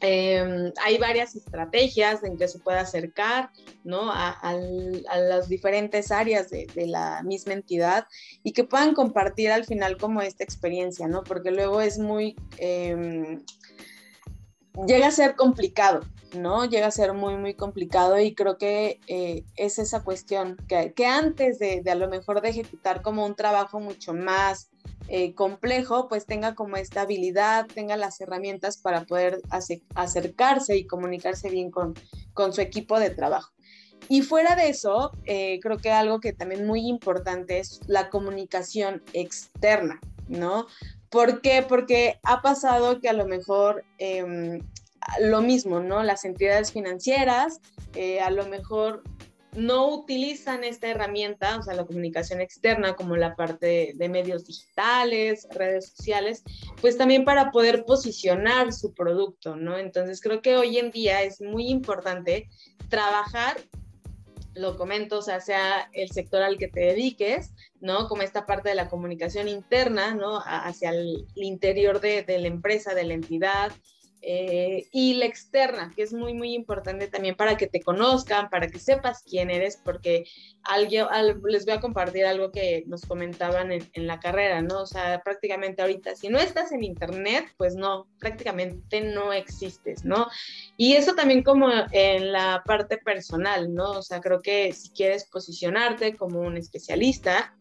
Em, 0.00 0.72
hay 0.84 0.96
varias 0.98 1.34
estrategias 1.34 2.22
en 2.22 2.36
que 2.36 2.46
se 2.46 2.60
puede 2.60 2.78
acercar 2.78 3.50
¿no? 3.82 4.12
a, 4.12 4.38
las 5.16 5.48
diferentes 5.48 6.12
áreas 6.12 6.50
de, 6.50 6.68
de, 6.72 6.86
la 6.86 7.22
misma 7.24 7.54
entidad 7.54 8.06
y 8.44 8.52
que 8.52 8.62
puedan 8.62 8.94
compartir 8.94 9.50
al 9.50 9.64
final 9.64 9.96
como 9.96 10.22
esta 10.22 10.44
experiencia, 10.44 11.08
¿no? 11.08 11.24
porque 11.24 11.50
luego 11.50 11.80
es 11.80 11.98
muy 11.98 12.36
eh, 12.58 13.40
llega 14.86 15.08
a 15.08 15.10
ser 15.10 15.36
complicado, 15.36 16.00
¿no? 16.36 16.64
Llega 16.64 16.86
a 16.86 16.90
ser 16.90 17.12
muy, 17.12 17.36
muy 17.36 17.54
complicado 17.54 18.18
y 18.18 18.34
creo 18.34 18.58
que 18.58 19.00
eh, 19.06 19.44
es 19.56 19.78
esa 19.78 20.02
cuestión 20.02 20.56
que, 20.68 21.06
antes 21.06 21.58
de, 21.58 21.82
de, 21.82 21.90
a 21.90 21.94
lo 21.94 22.08
mejor 22.08 22.40
de 22.40 22.50
ejecutar 22.50 23.02
como 23.02 23.24
un 23.24 23.34
trabajo 23.34 23.80
mucho 23.80 24.14
más 24.14 24.70
eh, 25.08 25.34
complejo, 25.34 26.08
pues 26.08 26.26
tenga 26.26 26.54
como 26.54 26.76
esta 26.76 27.02
habilidad, 27.02 27.66
tenga 27.66 27.96
las 27.96 28.20
herramientas 28.20 28.78
para 28.78 29.04
poder 29.04 29.40
acercarse 29.94 30.76
y 30.76 30.86
comunicarse 30.86 31.48
bien 31.50 31.70
con, 31.70 31.94
con 32.34 32.52
su 32.52 32.60
equipo 32.60 32.98
de 33.00 33.10
trabajo. 33.10 33.52
Y 34.08 34.22
fuera 34.22 34.54
de 34.54 34.68
eso, 34.68 35.12
eh, 35.24 35.58
creo 35.60 35.78
que 35.78 35.90
algo 35.90 36.20
que 36.20 36.32
también 36.32 36.66
muy 36.66 36.86
importante 36.86 37.58
es 37.58 37.80
la 37.86 38.10
comunicación 38.10 39.02
externa, 39.12 40.00
¿no? 40.28 40.66
¿Por 41.10 41.40
qué? 41.40 41.64
Porque 41.66 42.18
ha 42.22 42.42
pasado 42.42 43.00
que 43.00 43.08
a 43.08 43.12
lo 43.12 43.26
mejor 43.26 43.84
em, 43.98 44.60
lo 45.20 45.40
mismo, 45.40 45.80
¿no? 45.80 46.02
Las 46.02 46.24
entidades 46.24 46.72
financieras 46.72 47.60
eh, 47.94 48.20
a 48.20 48.30
lo 48.30 48.46
mejor 48.46 49.02
no 49.56 49.88
utilizan 49.88 50.62
esta 50.62 50.88
herramienta, 50.88 51.58
o 51.58 51.62
sea, 51.62 51.74
la 51.74 51.86
comunicación 51.86 52.40
externa, 52.40 52.94
como 52.94 53.16
la 53.16 53.34
parte 53.34 53.92
de 53.94 54.08
medios 54.08 54.44
digitales, 54.46 55.48
redes 55.50 55.88
sociales, 55.88 56.44
pues 56.80 56.96
también 56.96 57.24
para 57.24 57.50
poder 57.50 57.84
posicionar 57.84 58.72
su 58.72 58.92
producto, 58.94 59.56
¿no? 59.56 59.78
Entonces 59.78 60.20
creo 60.20 60.42
que 60.42 60.56
hoy 60.56 60.78
en 60.78 60.90
día 60.90 61.22
es 61.22 61.40
muy 61.40 61.68
importante 61.68 62.48
trabajar 62.88 63.56
lo 64.58 64.76
comento, 64.76 65.18
o 65.18 65.22
sea, 65.22 65.40
sea 65.40 65.88
el 65.92 66.10
sector 66.10 66.42
al 66.42 66.58
que 66.58 66.68
te 66.68 66.80
dediques, 66.80 67.52
¿no? 67.80 68.08
Como 68.08 68.22
esta 68.22 68.46
parte 68.46 68.68
de 68.68 68.74
la 68.74 68.88
comunicación 68.88 69.48
interna, 69.48 70.14
¿no? 70.14 70.42
Hacia 70.44 70.90
el 70.90 71.26
interior 71.36 72.00
de, 72.00 72.22
de 72.22 72.38
la 72.38 72.48
empresa, 72.48 72.94
de 72.94 73.04
la 73.04 73.14
entidad, 73.14 73.72
eh, 74.20 74.88
y 74.92 75.14
la 75.14 75.26
externa, 75.26 75.92
que 75.94 76.02
es 76.02 76.12
muy, 76.12 76.34
muy 76.34 76.54
importante 76.54 77.06
también 77.06 77.36
para 77.36 77.56
que 77.56 77.66
te 77.66 77.80
conozcan, 77.80 78.50
para 78.50 78.66
que 78.66 78.78
sepas 78.78 79.22
quién 79.22 79.50
eres, 79.50 79.80
porque 79.84 80.24
alguien, 80.64 81.06
les 81.44 81.64
voy 81.64 81.74
a 81.74 81.80
compartir 81.80 82.24
algo 82.24 82.50
que 82.50 82.84
nos 82.86 83.02
comentaban 83.02 83.70
en, 83.70 83.88
en, 83.92 84.06
la 84.06 84.18
carrera, 84.18 84.60
¿no? 84.60 84.82
O 84.82 84.86
sea, 84.86 85.22
prácticamente 85.22 85.82
ahorita, 85.82 86.16
si 86.16 86.28
no 86.28 86.38
estás 86.38 86.72
en 86.72 86.82
internet, 86.82 87.46
pues 87.56 87.76
no, 87.76 88.08
prácticamente 88.18 89.00
no 89.00 89.32
existes, 89.32 90.04
¿no? 90.04 90.28
Y 90.76 90.94
eso 90.94 91.14
también 91.14 91.42
como 91.42 91.70
en 91.92 92.32
la 92.32 92.62
parte 92.66 92.98
personal, 92.98 93.72
¿no? 93.72 93.92
O 93.92 94.02
sea, 94.02 94.20
creo 94.20 94.42
que 94.42 94.72
si 94.72 94.90
quieres 94.90 95.26
posicionarte 95.26 96.16
como 96.16 96.40
un 96.40 96.56
especialista, 96.56 97.54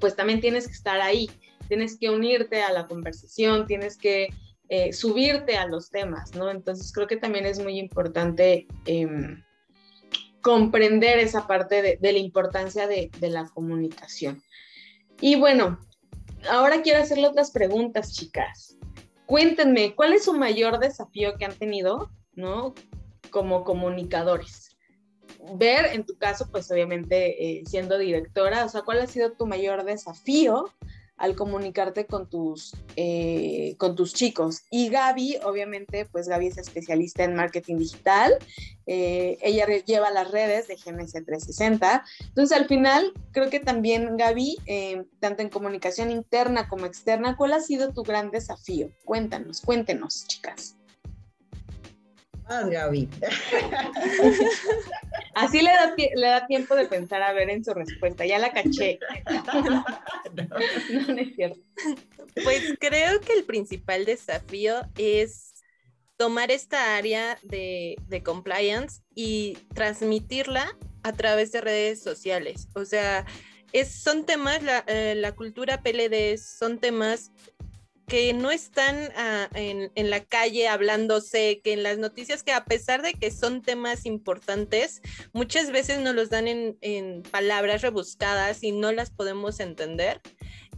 pues 0.00 0.16
también 0.16 0.40
tienes 0.40 0.66
que 0.66 0.72
estar 0.72 1.00
ahí, 1.00 1.30
tienes 1.68 1.96
que 1.96 2.10
unirte 2.10 2.62
a 2.62 2.72
la 2.72 2.86
conversación, 2.86 3.66
tienes 3.66 3.96
que 3.96 4.28
eh, 4.72 4.92
subirte 4.92 5.56
a 5.56 5.66
los 5.66 5.90
temas, 5.90 6.32
¿no? 6.36 6.48
Entonces 6.48 6.92
creo 6.92 7.08
que 7.08 7.16
también 7.16 7.44
es 7.44 7.58
muy 7.58 7.76
importante 7.76 8.68
em, 8.86 9.42
comprender 10.42 11.18
esa 11.18 11.48
parte 11.48 11.98
de, 12.00 12.12
la 12.12 12.18
importancia 12.20 12.86
de, 12.86 13.10
la 13.20 13.46
comunicación. 13.52 14.40
Y 15.20 15.34
bueno, 15.34 15.80
ahora 16.48 16.82
quiero 16.82 17.00
hacerle 17.00 17.26
otras 17.26 17.50
preguntas, 17.50 18.14
chicas. 18.14 18.78
Cuéntenme, 19.26 19.96
¿cuál 19.96 20.12
es 20.12 20.26
su 20.26 20.34
mayor 20.34 20.78
desafío 20.78 21.36
que 21.36 21.46
han 21.46 21.58
tenido, 21.58 22.08
¿no? 22.34 22.76
Como 23.30 23.64
comunicadores. 23.64 24.76
Ver, 25.56 25.86
en 25.86 26.06
tu 26.06 26.16
caso, 26.16 26.48
pues 26.48 26.70
obviamente 26.70 27.58
eh, 27.58 27.62
siendo 27.66 27.98
directora, 27.98 28.64
o 28.64 28.68
sea, 28.68 28.82
¿cuál 28.82 29.00
ha 29.00 29.08
sido 29.08 29.32
tu 29.32 29.48
mayor 29.48 29.82
desafío 29.82 30.72
al 31.20 31.36
comunicarte 31.36 32.06
con 32.06 32.28
tus, 32.28 32.74
eh, 32.96 33.74
con 33.76 33.94
tus 33.94 34.14
chicos. 34.14 34.62
Y 34.70 34.88
Gaby, 34.88 35.36
obviamente, 35.44 36.06
pues 36.06 36.28
Gaby 36.28 36.46
es 36.46 36.56
especialista 36.56 37.24
en 37.24 37.34
marketing 37.34 37.76
digital. 37.76 38.38
Eh, 38.86 39.36
ella 39.42 39.66
lleva 39.84 40.10
las 40.10 40.30
redes 40.30 40.66
de 40.66 40.76
GMC 40.76 41.26
360. 41.26 42.04
Entonces, 42.20 42.56
al 42.56 42.66
final, 42.66 43.12
creo 43.32 43.50
que 43.50 43.60
también, 43.60 44.16
Gaby, 44.16 44.56
eh, 44.64 45.04
tanto 45.20 45.42
en 45.42 45.50
comunicación 45.50 46.10
interna 46.10 46.68
como 46.68 46.86
externa, 46.86 47.36
¿cuál 47.36 47.52
ha 47.52 47.60
sido 47.60 47.92
tu 47.92 48.02
gran 48.02 48.30
desafío? 48.30 48.90
Cuéntanos, 49.04 49.60
cuéntenos, 49.60 50.26
chicas. 50.26 50.76
Gaby. 52.50 53.08
Así 55.34 55.62
le 55.62 55.70
da, 55.70 55.94
le 55.96 56.26
da 56.26 56.46
tiempo 56.46 56.74
de 56.74 56.86
pensar 56.86 57.22
a 57.22 57.32
ver 57.32 57.50
en 57.50 57.64
su 57.64 57.72
respuesta. 57.72 58.26
Ya 58.26 58.38
la 58.38 58.52
caché. 58.52 58.98
No, 60.34 61.16
es 61.18 61.34
cierto. 61.34 61.60
Pues 62.44 62.74
creo 62.78 63.20
que 63.20 63.32
el 63.32 63.44
principal 63.44 64.04
desafío 64.04 64.82
es 64.96 65.54
tomar 66.16 66.50
esta 66.50 66.96
área 66.96 67.38
de, 67.42 67.96
compliance 68.24 69.02
y 69.14 69.56
transmitirla 69.74 70.76
a 71.02 71.12
través 71.12 71.50
de 71.52 71.60
redes 71.62 72.02
sociales. 72.02 72.68
O 72.74 72.84
sea, 72.84 73.24
es, 73.72 74.02
son 74.02 74.26
temas, 74.26 74.62
la, 74.62 74.84
eh, 74.86 75.14
la 75.16 75.32
cultura 75.32 75.82
PLD 75.82 76.36
son 76.36 76.78
temas 76.78 77.32
que 78.10 78.32
no 78.32 78.50
están 78.50 79.12
ah, 79.16 79.48
en, 79.54 80.10
la 80.10 80.24
calle 80.24 80.66
hablándose, 80.66 81.60
que 81.62 81.72
en 81.72 81.84
las 81.84 81.96
noticias 81.96 82.42
que 82.42 82.50
a 82.50 82.64
pesar 82.64 83.02
de 83.02 83.14
que 83.14 83.30
son 83.30 83.62
temas 83.62 84.04
importantes, 84.04 85.00
muchas 85.32 85.70
veces 85.70 86.00
nos 86.00 86.16
los 86.16 86.28
dan 86.28 86.48
en, 86.48 87.22
palabras 87.30 87.82
rebuscadas 87.82 88.64
y 88.64 88.72
no 88.72 88.90
las 88.90 89.10
podemos 89.10 89.60
entender. 89.60 90.20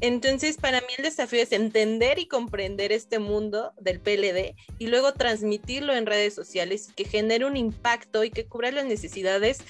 Entonces, 0.02 0.58
para 0.58 0.82
mí 0.82 0.88
el 0.98 1.04
desafío 1.04 1.42
es 1.42 1.52
entender 1.52 2.18
y 2.18 2.26
comprender 2.26 2.92
este 2.92 3.18
mundo 3.18 3.72
del 3.80 3.98
PLD 3.98 4.54
y 4.78 4.88
luego 4.88 5.14
transmitirlo 5.14 5.94
en 5.94 6.04
redes 6.04 6.34
sociales 6.34 6.90
que 6.94 7.04
genere 7.04 7.46
un 7.46 7.56
impacto 7.56 8.24
y 8.24 8.30
que 8.30 8.44
cubra 8.44 8.70
las 8.72 8.84
necesidades 8.84 9.60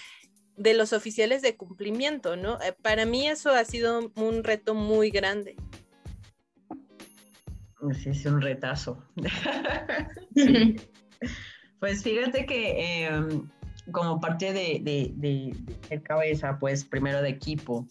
de 0.56 0.74
los 0.74 0.92
oficiales 0.92 1.42
de 1.42 1.56
cumplimiento, 1.56 2.34
¿no? 2.34 2.60
Eh, 2.60 2.74
para 2.82 3.06
mí 3.06 3.28
eso 3.28 3.50
ha 3.50 3.64
sido 3.64 4.10
un 4.16 4.42
reto 4.42 4.74
muy 4.74 5.10
grande. 5.10 5.54
Sí, 7.90 8.10
es 8.10 8.26
un 8.26 8.40
retazo. 8.40 9.02
pues 11.80 12.02
fíjate 12.02 12.46
que 12.46 13.06
em, 13.06 13.48
como 13.90 14.20
parte 14.20 14.52
de, 14.52 14.80
de, 15.16 16.02
cabeza, 16.02 16.58
pues 16.60 16.84
primero 16.84 17.20
de 17.22 17.30
equipo, 17.30 17.88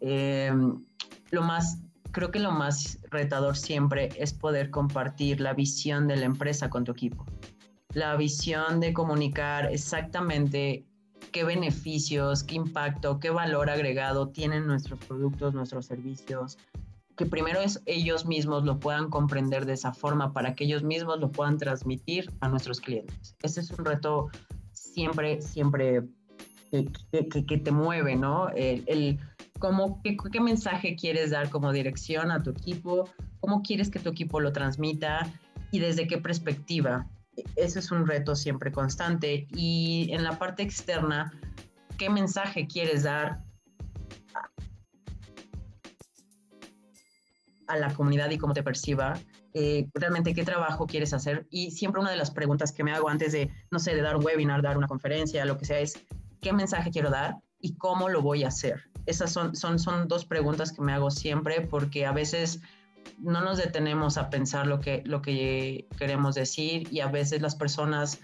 em, 0.00 0.84
lo 1.30 1.42
más, 1.42 1.78
creo 2.10 2.32
que 2.32 2.40
lo 2.40 2.50
más 2.50 2.98
retador 3.10 3.56
siempre 3.56 4.08
es 4.16 4.32
poder 4.32 4.70
compartir 4.70 5.40
la 5.40 5.54
visión 5.54 6.08
de 6.08 6.16
la 6.16 6.24
empresa 6.24 6.68
con 6.68 6.84
tu 6.84 6.90
equipo. 6.92 7.24
La 7.94 8.16
visión 8.16 8.80
de 8.80 8.92
comunicar 8.92 9.72
exactamente 9.72 10.84
qué 11.30 11.44
beneficios, 11.44 12.42
qué 12.42 12.56
impacto, 12.56 13.20
qué 13.20 13.30
valor 13.30 13.70
agregado 13.70 14.28
tienen 14.28 14.66
nuestros 14.66 14.98
productos, 15.04 15.54
nuestros 15.54 15.86
servicios, 15.86 16.58
que 17.20 17.26
primero 17.26 17.60
es 17.60 17.82
ellos 17.84 18.24
mismos 18.24 18.64
lo 18.64 18.80
puedan 18.80 19.10
comprender 19.10 19.66
de 19.66 19.74
esa 19.74 19.92
forma 19.92 20.32
para 20.32 20.54
que 20.54 20.64
ellos 20.64 20.82
mismos 20.82 21.20
lo 21.20 21.30
puedan 21.30 21.58
transmitir 21.58 22.32
a 22.40 22.48
nuestros 22.48 22.80
clientes. 22.80 23.36
Ese 23.42 23.60
es 23.60 23.70
un 23.72 23.84
reto 23.84 24.30
siempre, 24.72 25.42
siempre 25.42 26.04
que, 26.70 27.58
te 27.58 27.72
mueve, 27.72 28.16
¿no? 28.16 28.48
El, 28.48 29.18
cómo, 29.58 30.00
qué, 30.02 30.16
qué, 30.32 30.40
mensaje 30.40 30.96
quieres 30.96 31.32
dar 31.32 31.50
como 31.50 31.72
dirección 31.72 32.30
a 32.30 32.42
tu 32.42 32.52
equipo, 32.52 33.06
cómo 33.40 33.60
quieres 33.60 33.90
que 33.90 33.98
tu 33.98 34.08
equipo 34.08 34.40
lo 34.40 34.54
transmita 34.54 35.30
y 35.70 35.80
desde 35.80 36.06
qué 36.06 36.16
perspectiva. 36.16 37.06
Ese 37.54 37.80
es 37.80 37.90
un 37.90 38.06
reto 38.06 38.34
siempre 38.34 38.72
constante. 38.72 39.46
Y 39.50 40.08
en 40.12 40.24
la 40.24 40.38
parte 40.38 40.62
externa, 40.62 41.34
¿qué 41.98 42.08
mensaje 42.08 42.66
quieres 42.66 43.02
dar 43.02 43.42
a 47.70 47.76
la 47.76 47.94
comunidad 47.94 48.30
y 48.30 48.38
cómo 48.38 48.54
te 48.54 48.62
perciba? 48.62 49.18
Eh, 49.54 49.88
realmente 49.94 50.34
qué 50.34 50.44
trabajo 50.44 50.86
quieres 50.86 51.12
hacer. 51.12 51.46
Y 51.50 51.70
siempre 51.70 52.00
una 52.00 52.10
de 52.10 52.16
las 52.16 52.30
preguntas 52.30 52.72
que 52.72 52.84
me 52.84 52.92
hago 52.92 53.08
antes 53.08 53.32
de, 53.32 53.50
no 53.70 53.78
sé, 53.78 53.94
de 53.94 54.02
dar 54.02 54.16
un 54.16 54.24
webinar, 54.24 54.62
dar 54.62 54.76
una 54.76 54.86
conferencia, 54.86 55.44
lo 55.44 55.58
que 55.58 55.64
sea, 55.64 55.80
es 55.80 55.98
qué 56.40 56.52
mensaje 56.52 56.90
quiero 56.90 57.10
dar 57.10 57.36
y 57.60 57.76
cómo 57.76 58.08
lo 58.08 58.22
voy 58.22 58.44
a 58.44 58.48
hacer. 58.48 58.82
Esas 59.06 59.32
son, 59.32 59.56
son, 59.56 59.78
son 59.78 60.08
dos 60.08 60.24
preguntas 60.24 60.72
que 60.72 60.82
me 60.82 60.92
hago 60.92 61.10
siempre 61.10 61.60
porque 61.62 62.06
a 62.06 62.12
veces 62.12 62.60
no 63.18 63.42
nos 63.42 63.58
detenemos 63.58 64.18
a 64.18 64.30
pensar 64.30 64.66
lo 64.66 64.80
que, 64.80 65.02
lo 65.04 65.22
que 65.22 65.86
queremos 65.98 66.34
decir 66.34 66.88
y 66.92 67.00
a 67.00 67.08
veces 67.08 67.42
las 67.42 67.54
personas 67.54 68.20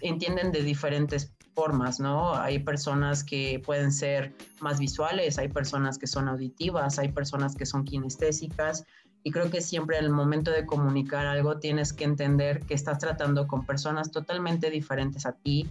entienden 0.00 0.52
de 0.52 0.62
diferentes 0.62 1.34
formas, 1.54 2.00
¿no? 2.00 2.34
Hay 2.34 2.60
personas 2.60 3.24
que 3.24 3.60
pueden 3.64 3.92
ser 3.92 4.34
más 4.60 4.78
visuales, 4.78 5.38
hay 5.38 5.48
personas 5.48 5.98
que 5.98 6.06
son 6.06 6.28
auditivas, 6.28 6.98
hay 6.98 7.08
personas 7.08 7.54
que 7.54 7.66
son 7.66 7.84
kinestésicas 7.84 8.84
y 9.24 9.30
creo 9.30 9.50
que 9.50 9.60
siempre 9.60 9.98
en 9.98 10.04
el 10.04 10.10
momento 10.10 10.50
de 10.50 10.66
comunicar 10.66 11.26
algo 11.26 11.58
tienes 11.58 11.92
que 11.92 12.04
entender 12.04 12.60
que 12.60 12.74
estás 12.74 12.98
tratando 12.98 13.46
con 13.46 13.64
personas 13.66 14.10
totalmente 14.10 14.70
diferentes 14.70 15.26
a 15.26 15.32
ti 15.32 15.70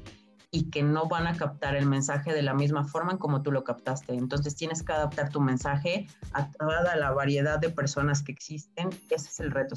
y 0.51 0.69
que 0.69 0.83
no 0.83 1.07
van 1.07 1.27
a 1.27 1.35
captar 1.35 1.75
el 1.75 1.85
mensaje 1.85 2.33
de 2.33 2.41
la 2.41 2.53
misma 2.53 2.83
forma 2.83 3.13
en 3.13 3.17
como 3.17 3.41
tú 3.41 3.51
lo 3.51 3.63
captaste. 3.63 4.13
Entonces 4.13 4.55
tienes 4.55 4.83
que 4.83 4.91
adaptar 4.91 5.29
tu 5.29 5.39
mensaje 5.39 6.07
a 6.33 6.51
toda 6.51 6.95
la 6.97 7.11
variedad 7.11 7.59
de 7.59 7.69
personas 7.69 8.21
que 8.21 8.33
existen. 8.33 8.89
Ese 9.09 9.29
es 9.29 9.39
el 9.39 9.51
reto. 9.51 9.75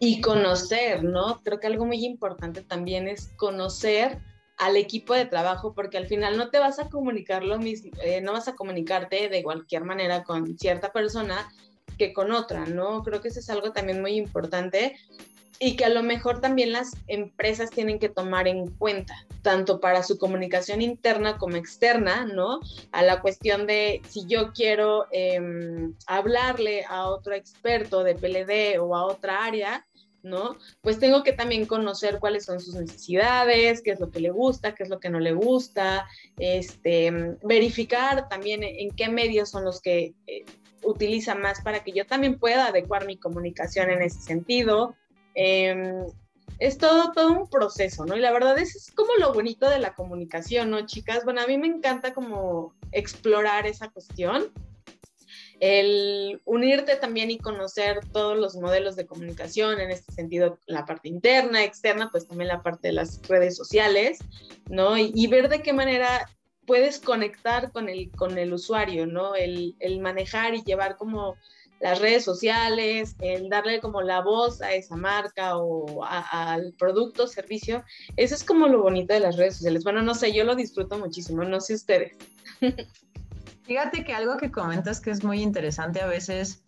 Y 0.00 0.20
conocer, 0.20 1.04
¿no? 1.04 1.40
Creo 1.44 1.60
que 1.60 1.68
algo 1.68 1.84
muy 1.84 2.04
importante 2.04 2.62
también 2.62 3.06
es 3.06 3.28
conocer 3.36 4.18
al 4.56 4.76
equipo 4.76 5.14
de 5.14 5.26
trabajo, 5.26 5.72
porque 5.74 5.96
al 5.98 6.06
final 6.06 6.36
no 6.36 6.50
te 6.50 6.58
vas 6.58 6.78
a 6.78 6.88
comunicar 6.88 7.44
lo 7.44 7.58
mismo, 7.58 7.90
eh, 8.02 8.20
no 8.20 8.32
vas 8.32 8.48
a 8.48 8.54
comunicarte 8.54 9.28
de 9.28 9.42
cualquier 9.42 9.84
manera 9.84 10.22
con 10.24 10.58
cierta 10.58 10.92
persona 10.92 11.50
que 11.98 12.12
con 12.12 12.32
otra, 12.32 12.66
¿no? 12.66 13.02
Creo 13.02 13.20
que 13.20 13.28
eso 13.28 13.40
es 13.40 13.50
algo 13.50 13.72
también 13.72 14.00
muy 14.00 14.16
importante 14.16 14.96
y 15.62 15.76
que 15.76 15.84
a 15.84 15.90
lo 15.90 16.02
mejor 16.02 16.40
también 16.40 16.72
las 16.72 16.92
empresas 17.06 17.68
tienen 17.68 17.98
que 17.98 18.08
tomar 18.08 18.48
en 18.48 18.70
cuenta, 18.70 19.26
tanto 19.42 19.78
para 19.78 20.02
su 20.02 20.16
comunicación 20.16 20.80
interna 20.80 21.36
como 21.36 21.56
externa, 21.56 22.24
¿no? 22.24 22.60
A 22.92 23.02
la 23.02 23.20
cuestión 23.20 23.66
de 23.66 24.00
si 24.08 24.24
yo 24.26 24.54
quiero 24.54 25.06
em, 25.12 25.94
hablarle 26.06 26.86
a 26.88 27.06
otro 27.08 27.34
experto 27.34 28.02
de 28.02 28.14
PLD 28.14 28.78
o 28.80 28.96
a 28.96 29.04
otra 29.04 29.44
área, 29.44 29.86
¿no? 30.22 30.56
Pues 30.80 30.98
tengo 30.98 31.22
que 31.22 31.32
también 31.32 31.66
conocer 31.66 32.18
cuáles 32.20 32.44
son 32.44 32.60
sus 32.60 32.74
necesidades, 32.74 33.82
qué 33.82 33.92
es 33.92 34.00
lo 34.00 34.10
que 34.10 34.20
le 34.20 34.30
gusta, 34.30 34.74
qué 34.74 34.82
es 34.82 34.88
lo 34.88 35.00
que 35.00 35.10
no 35.10 35.20
le 35.20 35.32
gusta, 35.32 36.06
este, 36.38 37.36
verificar 37.42 38.28
también 38.28 38.62
en 38.62 38.90
qué 38.90 39.08
medios 39.08 39.50
son 39.50 39.64
los 39.64 39.80
que 39.80 40.14
eh, 40.26 40.44
utiliza 40.82 41.34
más 41.34 41.60
para 41.62 41.82
que 41.82 41.92
yo 41.92 42.06
también 42.06 42.38
pueda 42.38 42.66
adecuar 42.66 43.06
mi 43.06 43.16
comunicación 43.16 43.90
en 43.90 44.02
ese 44.02 44.20
sentido. 44.20 44.94
Em, 45.34 46.04
es 46.58 46.76
todo, 46.76 47.12
todo 47.12 47.32
un 47.32 47.48
proceso, 47.48 48.04
¿no? 48.04 48.16
Y 48.16 48.20
la 48.20 48.32
verdad 48.32 48.58
es, 48.58 48.76
es 48.76 48.92
como 48.92 49.14
lo 49.18 49.32
bonito 49.32 49.68
de 49.70 49.78
la 49.78 49.94
comunicación, 49.94 50.70
¿no, 50.70 50.84
chicas? 50.84 51.24
Bueno, 51.24 51.40
a 51.40 51.46
mí 51.46 51.56
me 51.56 51.66
encanta 51.66 52.12
como 52.12 52.74
explorar 52.92 53.66
esa 53.66 53.88
cuestión, 53.88 54.52
el 55.60 56.40
unirte 56.44 56.96
también 56.96 57.30
y 57.30 57.38
conocer 57.38 58.00
todos 58.12 58.36
los 58.36 58.56
modelos 58.56 58.96
de 58.96 59.06
comunicación, 59.06 59.80
en 59.80 59.90
este 59.90 60.12
sentido, 60.12 60.58
la 60.66 60.84
parte 60.84 61.08
interna, 61.08 61.62
externa, 61.62 62.08
pues 62.10 62.26
también 62.26 62.48
la 62.48 62.62
parte 62.62 62.88
de 62.88 62.94
las 62.94 63.20
redes 63.28 63.56
sociales, 63.56 64.18
¿no? 64.68 64.98
y 64.98 65.26
ver 65.28 65.48
de 65.48 65.62
qué 65.62 65.72
manera 65.72 66.26
puedes 66.70 67.00
conectar 67.00 67.72
con 67.72 67.88
el, 67.88 68.12
con 68.12 68.38
el 68.38 68.52
usuario, 68.52 69.04
¿no? 69.04 69.34
El, 69.34 69.74
manejar 70.00 70.54
y 70.54 70.62
llevar 70.62 70.96
como 70.96 71.34
las 71.80 71.98
redes 71.98 72.22
sociales, 72.22 73.16
el 73.18 73.48
darle 73.48 73.80
como 73.80 74.02
la 74.02 74.20
voz 74.20 74.62
a 74.62 74.72
esa 74.74 74.94
marca 74.94 75.56
o 75.56 76.04
al 76.04 76.72
producto, 76.74 77.26
servicio. 77.26 77.82
Eso 78.16 78.36
es 78.36 78.44
como 78.44 78.68
lo 78.68 78.82
bonito 78.82 79.12
de 79.12 79.18
las 79.18 79.36
redes 79.36 79.54
sociales. 79.54 79.82
Bueno, 79.82 80.00
no 80.02 80.14
sé, 80.14 80.32
yo 80.32 80.44
lo 80.44 80.54
disfruto 80.54 80.96
muchísimo, 80.96 81.42
no 81.42 81.60
sé 81.60 81.74
ustedes. 81.74 82.16
Fíjate 83.62 84.04
que 84.04 84.12
algo 84.12 84.36
que 84.36 84.50
comentas 84.50 85.00
que 85.00 85.10
es 85.10 85.22
muy 85.22 85.42
interesante 85.42 86.00
a 86.00 86.06
veces, 86.06 86.64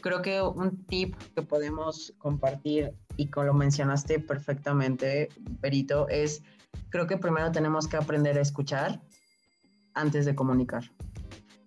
creo 0.00 0.22
que 0.22 0.40
un 0.42 0.84
tip 0.86 1.16
que 1.34 1.42
podemos 1.42 2.14
compartir 2.18 2.94
y 3.16 3.28
como 3.28 3.46
lo 3.46 3.54
mencionaste 3.54 4.20
perfectamente, 4.20 5.28
Perito, 5.60 6.08
es 6.08 6.42
creo 6.90 7.06
que 7.06 7.16
primero 7.16 7.50
tenemos 7.50 7.88
que 7.88 7.96
aprender 7.96 8.38
a 8.38 8.42
escuchar 8.42 9.00
antes 9.94 10.24
de 10.26 10.34
comunicar. 10.34 10.84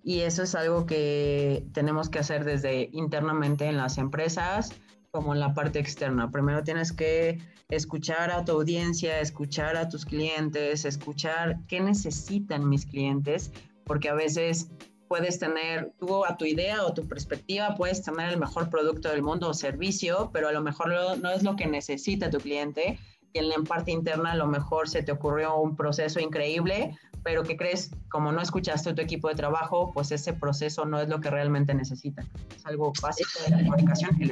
Y 0.04 0.22
eso 0.22 0.44
es 0.44 0.56
algo 0.56 0.86
que 0.86 1.68
tenemos 1.74 2.10
que 2.10 2.20
hacer 2.20 2.44
desde 2.44 2.90
internamente 2.92 3.68
en 3.68 3.78
las 3.78 3.98
empresas 3.98 4.72
como 5.12 5.34
en 5.34 5.40
la 5.40 5.54
parte 5.54 5.80
externa. 5.80 6.32
Primero 6.32 6.64
tienes 6.64 6.92
que 6.92 7.40
escuchar 7.70 8.32
a 8.32 8.46
tu 8.46 8.54
audiencia, 8.54 9.20
escuchar 9.20 9.76
a 9.76 9.90
tus 9.90 10.06
clientes, 10.06 10.86
escuchar 10.86 11.60
qué 11.68 11.82
necesitan 11.82 12.68
mis 12.68 12.86
clientes, 12.86 13.52
porque 13.92 14.08
a 14.08 14.14
veces 14.14 14.72
puedes 15.10 15.38
tener 15.38 15.92
tú 16.00 16.24
a 16.24 16.38
tu 16.38 16.46
idea 16.46 16.82
o 16.86 16.94
tu 16.94 17.06
perspectiva, 17.10 17.76
puedes 17.76 18.02
tener 18.02 18.30
el 18.30 18.40
mejor 18.40 18.70
producto 18.70 19.10
del 19.10 19.22
mundo 19.22 19.50
o 19.50 19.54
servicio, 19.54 20.30
pero 20.32 20.48
a 20.48 20.54
lo 20.54 20.62
mejor 20.62 21.18
no 21.18 21.30
es 21.30 21.44
lo 21.44 21.58
que 21.58 21.68
necesita 21.68 22.30
tu 22.30 22.38
cliente. 22.38 22.98
Y 23.34 23.40
en 23.40 23.50
la 23.50 23.58
parte 23.68 23.92
interna 23.92 24.32
a 24.32 24.38
lo 24.38 24.48
mejor 24.48 24.88
se 24.88 25.04
te 25.04 25.12
ocurrió 25.12 25.58
un 25.58 25.76
proceso 25.76 26.22
increíble, 26.22 26.98
pero 27.22 27.44
¿qué 27.44 27.58
crees? 27.58 27.92
Como 28.10 28.32
no 28.32 28.42
escuchaste 28.42 28.92
a 28.92 28.96
tu 28.96 29.02
equipo 29.02 29.28
de 29.28 29.36
trabajo, 29.36 29.92
pues 29.94 30.14
ese 30.14 30.32
proceso 30.32 30.86
no 30.86 31.02
es 31.02 31.10
lo 31.10 31.20
que 31.20 31.30
realmente 31.30 31.74
necesita. 31.74 32.24
Es 32.56 32.66
algo 32.66 32.94
básico 33.02 33.30
de 33.44 33.58
la 33.58 33.58
comunicación 33.58 34.12
y 34.22 34.32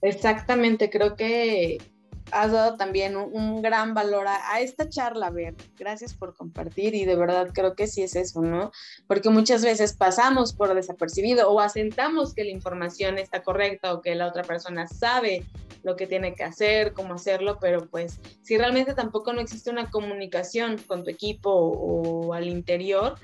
Exactamente, 0.00 0.88
creo 0.88 1.16
que 1.16 1.82
has 2.30 2.52
dado 2.52 2.76
también 2.76 3.16
un, 3.16 3.62
gran 3.62 3.94
valor 3.94 4.26
a, 4.28 4.60
esta 4.60 4.88
charla, 4.88 5.30
Ver. 5.30 5.54
Gracias 5.78 6.14
por 6.14 6.34
compartir 6.34 6.94
y 6.94 7.04
de 7.04 7.16
verdad 7.16 7.50
creo 7.52 7.74
que 7.74 7.86
sí 7.86 8.02
es 8.02 8.16
eso, 8.16 8.40
¿no? 8.40 8.70
Porque 9.06 9.30
muchas 9.30 9.62
veces 9.62 9.94
pasamos 9.94 10.52
por 10.52 10.74
desapercibido 10.74 11.50
o 11.50 11.60
asentamos 11.60 12.34
que 12.34 12.44
la 12.44 12.50
información 12.50 13.18
está 13.18 13.42
correcta 13.42 13.92
o 13.92 14.02
que 14.02 14.14
la 14.14 14.26
otra 14.26 14.42
persona 14.42 14.86
sabe 14.86 15.44
lo 15.82 15.96
que 15.96 16.06
tiene 16.06 16.34
que 16.34 16.44
hacer, 16.44 16.92
cómo 16.92 17.14
hacerlo, 17.14 17.58
pero 17.60 17.86
pues 17.88 18.20
si 18.42 18.58
realmente 18.58 18.94
tampoco 18.94 19.32
no 19.32 19.40
existe 19.40 19.70
una 19.70 19.90
comunicación 19.90 20.76
con 20.86 21.04
tu 21.04 21.10
equipo 21.10 21.50
o, 21.50 22.34
al 22.34 22.48
interior, 22.48 23.14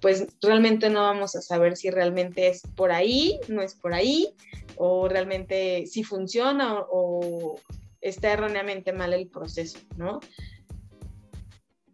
pues 0.00 0.26
realmente 0.40 0.90
no 0.90 1.02
vamos 1.02 1.36
a 1.36 1.42
saber 1.42 1.76
si 1.76 1.90
realmente 1.90 2.48
es 2.48 2.62
por 2.76 2.92
ahí, 2.92 3.38
no 3.48 3.62
es 3.62 3.74
por 3.74 3.94
ahí, 3.94 4.34
o 4.76 5.08
realmente 5.08 5.86
si 5.86 6.02
funciona 6.02 6.80
o, 6.90 7.58
está 8.02 8.32
erróneamente 8.32 8.92
mal 8.92 9.14
el 9.14 9.28
proceso, 9.28 9.78
¿no? 9.96 10.20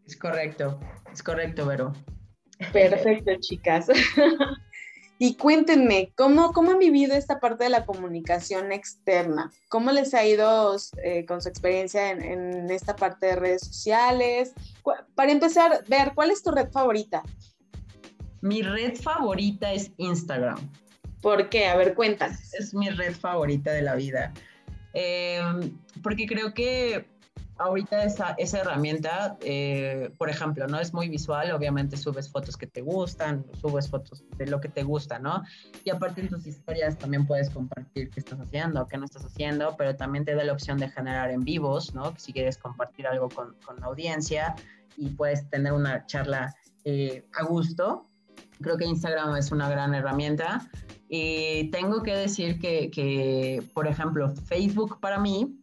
Es 0.06 0.16
correcto, 0.16 0.80
es 1.12 1.22
correcto, 1.22 1.66
Vero. 1.66 1.92
Perfecto, 2.72 3.30
chicas. 3.40 3.86
y 5.18 5.36
cuéntenme, 5.36 6.12
¿cómo, 6.16 6.52
¿cómo 6.52 6.72
han 6.72 6.78
vivido 6.78 7.14
esta 7.14 7.38
parte 7.38 7.64
de 7.64 7.70
la 7.70 7.84
comunicación 7.84 8.72
externa? 8.72 9.52
¿Cómo 9.68 9.92
les 9.92 10.14
ha 10.14 10.24
ido 10.24 10.76
eh, 11.04 11.26
con 11.26 11.42
su 11.42 11.50
experiencia 11.50 12.10
en, 12.10 12.22
en, 12.22 12.70
esta 12.70 12.96
parte 12.96 13.26
de 13.26 13.36
redes 13.36 13.66
sociales? 13.66 14.54
Para 15.14 15.30
empezar, 15.30 15.84
ver, 15.88 16.12
¿cuál 16.14 16.30
es 16.30 16.42
tu 16.42 16.50
red 16.50 16.70
favorita? 16.70 17.22
Mi 18.40 18.62
red 18.62 18.96
favorita 18.96 19.72
es 19.72 19.92
Instagram. 19.98 20.58
¿Por 21.20 21.48
qué? 21.50 21.66
A 21.66 21.76
ver, 21.76 21.94
cuéntanos. 21.94 22.54
Es 22.54 22.72
mi 22.72 22.88
red 22.88 23.14
favorita 23.14 23.72
de 23.72 23.82
la 23.82 23.94
vida. 23.96 24.32
Em, 24.94 25.76
porque 26.02 26.26
creo 26.26 26.54
que 26.54 27.06
ahorita 27.58 28.04
esa, 28.04 28.34
esa 28.38 28.60
herramienta, 28.60 29.36
eh, 29.40 30.10
por 30.16 30.30
ejemplo, 30.30 30.66
no 30.66 30.78
es 30.78 30.94
muy 30.94 31.08
visual, 31.08 31.50
obviamente 31.52 31.96
subes 31.96 32.30
fotos 32.30 32.56
que 32.56 32.66
te 32.66 32.80
gustan, 32.80 33.44
subes 33.60 33.88
fotos 33.88 34.24
de 34.36 34.46
lo 34.46 34.60
que 34.60 34.68
te 34.68 34.84
gusta, 34.84 35.18
¿no? 35.18 35.42
Y 35.84 35.90
aparte 35.90 36.20
en 36.20 36.28
tus 36.28 36.46
historias 36.46 36.96
también 36.96 37.26
puedes 37.26 37.50
compartir 37.50 38.10
qué 38.10 38.20
estás 38.20 38.40
haciendo, 38.40 38.86
qué 38.86 38.96
no 38.96 39.04
estás 39.04 39.24
haciendo, 39.24 39.76
pero 39.76 39.96
también 39.96 40.24
te 40.24 40.34
da 40.34 40.44
la 40.44 40.52
opción 40.52 40.78
de 40.78 40.88
generar 40.88 41.30
en 41.30 41.40
vivos, 41.40 41.94
¿no? 41.94 42.14
Si 42.16 42.32
quieres 42.32 42.58
compartir 42.58 43.06
algo 43.06 43.28
con, 43.28 43.54
con 43.64 43.80
la 43.80 43.86
audiencia 43.86 44.54
y 44.96 45.10
puedes 45.10 45.48
tener 45.50 45.72
una 45.72 46.06
charla 46.06 46.54
eh, 46.84 47.24
a 47.34 47.44
gusto. 47.44 48.06
Creo 48.60 48.76
que 48.76 48.84
Instagram 48.84 49.36
es 49.36 49.50
una 49.52 49.68
gran 49.68 49.94
herramienta. 49.94 50.68
Y 51.08 51.70
tengo 51.70 52.02
que 52.02 52.14
decir 52.14 52.58
que, 52.58 52.90
que, 52.90 53.62
por 53.72 53.86
ejemplo, 53.86 54.30
Facebook 54.46 55.00
para 55.00 55.18
mí 55.18 55.58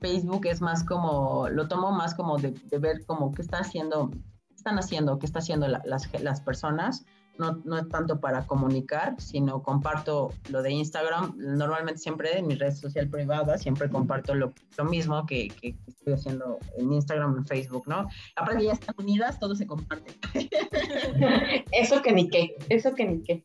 Facebook 0.00 0.46
es 0.46 0.60
más 0.60 0.84
como, 0.84 1.48
lo 1.48 1.68
tomo 1.68 1.92
más 1.92 2.14
como 2.14 2.38
de, 2.38 2.54
ver 2.78 3.04
como 3.06 3.32
qué 3.32 3.42
está 3.42 3.58
haciendo, 3.58 4.10
están 4.54 4.78
haciendo, 4.78 5.18
qué 5.18 5.26
está 5.26 5.40
haciendo 5.40 5.68
las, 5.68 5.84
las 6.20 6.40
personas 6.40 7.04
no, 7.38 7.62
no 7.64 7.78
es 7.78 7.88
tanto 7.88 8.20
para 8.20 8.46
comunicar, 8.46 9.14
sino 9.20 9.62
comparto 9.62 10.32
lo 10.50 10.62
de 10.62 10.72
Instagram. 10.72 11.34
Normalmente 11.36 12.00
siempre 12.00 12.36
en 12.36 12.46
mi 12.46 12.56
red 12.56 12.74
social 12.74 13.08
privada, 13.08 13.56
siempre 13.58 13.88
comparto 13.88 14.34
lo, 14.34 14.52
lo 14.76 14.84
mismo 14.84 15.24
que, 15.24 15.48
que, 15.48 15.76
estoy 15.86 16.14
haciendo 16.14 16.58
en 16.76 16.92
Instagram, 16.92 17.36
en 17.38 17.46
Facebook, 17.46 17.86
¿no? 17.86 18.08
Aparte 18.36 18.64
ya 18.64 18.72
están 18.72 18.94
unidas, 18.98 19.38
todo 19.38 19.54
se 19.54 19.66
comparte. 19.66 20.12
eso 21.72 22.02
que 22.02 22.12
ni 22.12 22.28
qué, 22.28 22.56
eso 22.68 22.94
que 22.94 23.06
ni 23.06 23.22
qué. 23.22 23.44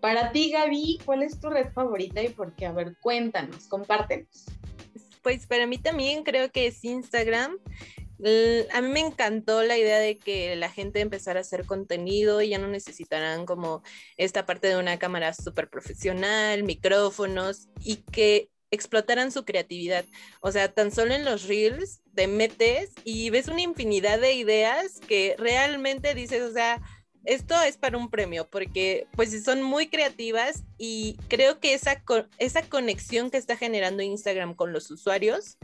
Para 0.00 0.32
ti, 0.32 0.50
Gaby, 0.50 1.00
¿cuál 1.04 1.22
es 1.22 1.40
tu 1.40 1.48
red 1.48 1.72
favorita 1.72 2.22
y 2.22 2.28
por 2.28 2.52
qué? 2.54 2.66
A 2.66 2.72
ver, 2.72 2.96
cuéntanos, 3.00 3.66
compártenos. 3.68 4.44
Pues 5.24 5.46
para 5.46 5.66
mí 5.66 5.78
también 5.78 6.22
creo 6.22 6.52
que 6.52 6.66
es 6.66 6.84
Instagram. 6.84 7.58
A 8.72 8.80
mí 8.82 8.88
me 8.88 9.00
encantó 9.00 9.62
la 9.62 9.78
idea 9.78 9.98
de 9.98 10.18
que 10.18 10.54
la 10.54 10.70
gente 10.70 11.00
empezara 11.00 11.40
a 11.40 11.42
hacer 11.42 11.64
contenido 11.64 12.42
y 12.42 12.50
ya 12.50 12.58
no 12.58 12.68
necesitarán 12.68 13.46
como 13.46 13.82
esta 14.18 14.44
parte 14.44 14.68
de 14.68 14.76
una 14.76 14.98
cámara 14.98 15.32
súper 15.32 15.70
profesional, 15.70 16.62
micrófonos 16.62 17.68
y 17.82 17.96
que 18.12 18.50
explotaran 18.70 19.32
su 19.32 19.46
creatividad. 19.46 20.04
O 20.40 20.52
sea, 20.52 20.70
tan 20.72 20.92
solo 20.92 21.14
en 21.14 21.24
los 21.24 21.48
reels 21.48 22.02
te 22.14 22.26
metes 22.26 22.90
y 23.04 23.30
ves 23.30 23.48
una 23.48 23.62
infinidad 23.62 24.20
de 24.20 24.34
ideas 24.34 25.00
que 25.08 25.36
realmente 25.38 26.14
dices, 26.14 26.42
o 26.42 26.52
sea, 26.52 26.82
esto 27.24 27.60
es 27.62 27.76
para 27.76 27.98
un 27.98 28.10
premio 28.10 28.48
porque 28.48 29.06
pues 29.16 29.44
son 29.44 29.62
muy 29.62 29.88
creativas 29.88 30.62
y 30.78 31.16
creo 31.28 31.60
que 31.60 31.74
esa, 31.74 32.02
esa 32.38 32.62
conexión 32.62 33.30
que 33.30 33.38
está 33.38 33.56
generando 33.56 34.02
Instagram 34.02 34.54
con 34.54 34.72
los 34.72 34.90
usuarios 34.90 35.58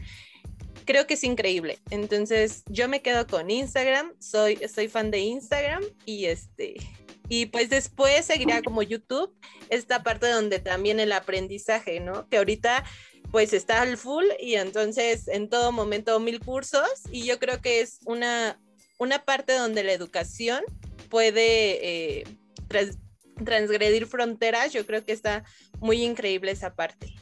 creo 0.85 1.07
que 1.07 1.15
es 1.15 1.25
increíble. 1.25 1.79
Entonces, 1.91 2.63
yo 2.67 2.89
me 2.89 3.03
quedo 3.03 3.27
con 3.27 3.51
Instagram, 3.51 4.13
soy, 4.19 4.59
soy 4.73 4.89
fan 4.89 5.11
de 5.11 5.21
Instagram 5.21 5.85
y 6.05 6.25
este, 6.27 6.75
y 7.29 7.47
pues 7.47 7.71
después 7.71 8.25
seguirá 8.25 8.61
como 8.61 8.83
YouTube, 8.83 9.33
esta 9.69 10.03
parte 10.03 10.29
donde 10.29 10.59
también 10.59 10.99
el 10.99 11.13
aprendizaje, 11.13 12.01
¿no? 12.01 12.29
Que 12.29 12.39
ahorita 12.39 12.85
pues 13.31 13.53
está 13.53 13.83
al 13.83 13.97
full 13.97 14.25
y 14.41 14.57
entonces 14.57 15.29
en 15.29 15.49
todo 15.49 15.71
momento 15.71 16.19
mil 16.19 16.41
cursos 16.41 16.89
y 17.13 17.25
yo 17.25 17.39
creo 17.39 17.61
que 17.61 17.81
es 17.81 18.01
una, 18.05 18.61
una 18.99 19.25
parte 19.25 19.53
donde 19.53 19.85
la 19.85 19.93
educación 19.93 20.65
puede 21.11 22.21
eh, 22.21 22.25
transgredir 23.45 24.07
fronteras, 24.07 24.73
yo 24.73 24.87
creo 24.87 25.05
que 25.05 25.13
está 25.13 25.45
muy 25.81 26.03
increíble 26.03 26.53
esa 26.53 26.75
parte. 26.75 27.15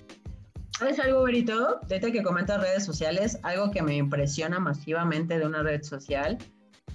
¿Sabes 0.79 1.01
algo, 1.01 1.25
Berito? 1.25 1.81
Desde 1.89 2.13
que 2.13 2.23
comentas 2.23 2.61
redes 2.61 2.85
sociales, 2.85 3.39
algo 3.43 3.73
que 3.73 3.83
me 3.83 3.97
impresiona 3.97 4.61
masivamente 4.61 5.37
de 5.37 5.45
una 5.45 5.65
red 5.65 5.83
social. 5.83 6.39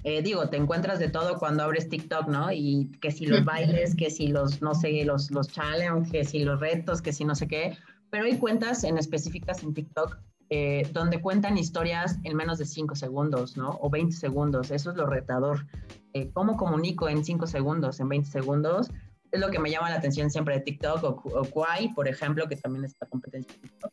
Eh, 0.04 0.22
digo, 0.22 0.48
te 0.48 0.56
encuentras 0.56 0.98
de 0.98 1.08
todo 1.08 1.38
cuando 1.38 1.62
abres 1.62 1.88
TikTok, 1.90 2.28
¿no? 2.28 2.50
Y 2.50 2.90
que 3.02 3.10
si 3.10 3.26
los 3.26 3.44
bailes, 3.44 3.94
que 3.94 4.10
si 4.10 4.28
los, 4.28 4.62
no 4.62 4.74
sé, 4.74 5.04
los, 5.04 5.30
los 5.30 5.48
challenges, 5.48 6.10
que 6.10 6.24
si 6.24 6.44
los 6.44 6.60
retos, 6.60 7.02
que 7.02 7.12
si 7.12 7.24
no 7.24 7.34
sé 7.34 7.46
qué. 7.46 7.76
Pero 8.10 8.24
hay 8.24 8.38
cuentas 8.38 8.84
en 8.84 8.96
específicas 8.96 9.62
en 9.62 9.74
TikTok 9.74 10.18
eh, 10.50 10.88
donde 10.92 11.20
cuentan 11.20 11.58
historias 11.58 12.18
en 12.24 12.36
menos 12.36 12.58
de 12.58 12.66
5 12.66 12.94
segundos, 12.94 13.56
¿no? 13.56 13.78
O 13.80 13.90
20 13.90 14.14
segundos. 14.14 14.70
Eso 14.70 14.90
es 14.90 14.96
lo 14.96 15.06
retador. 15.06 15.66
Eh, 16.12 16.30
¿Cómo 16.32 16.56
comunico 16.56 17.08
en 17.08 17.24
5 17.24 17.46
segundos, 17.46 18.00
en 18.00 18.08
20 18.08 18.30
segundos? 18.30 18.90
es 19.34 19.40
lo 19.40 19.50
que 19.50 19.58
me 19.58 19.68
llama 19.68 19.90
la 19.90 19.96
atención 19.96 20.30
siempre 20.30 20.54
de 20.54 20.60
TikTok 20.60 21.02
o, 21.02 21.08
o 21.08 21.44
Kwai, 21.46 21.92
por 21.92 22.06
ejemplo, 22.06 22.46
que 22.48 22.54
también 22.54 22.84
es 22.84 22.94
la 23.00 23.08
competencia 23.08 23.52
de 23.52 23.68
TikTok. 23.68 23.92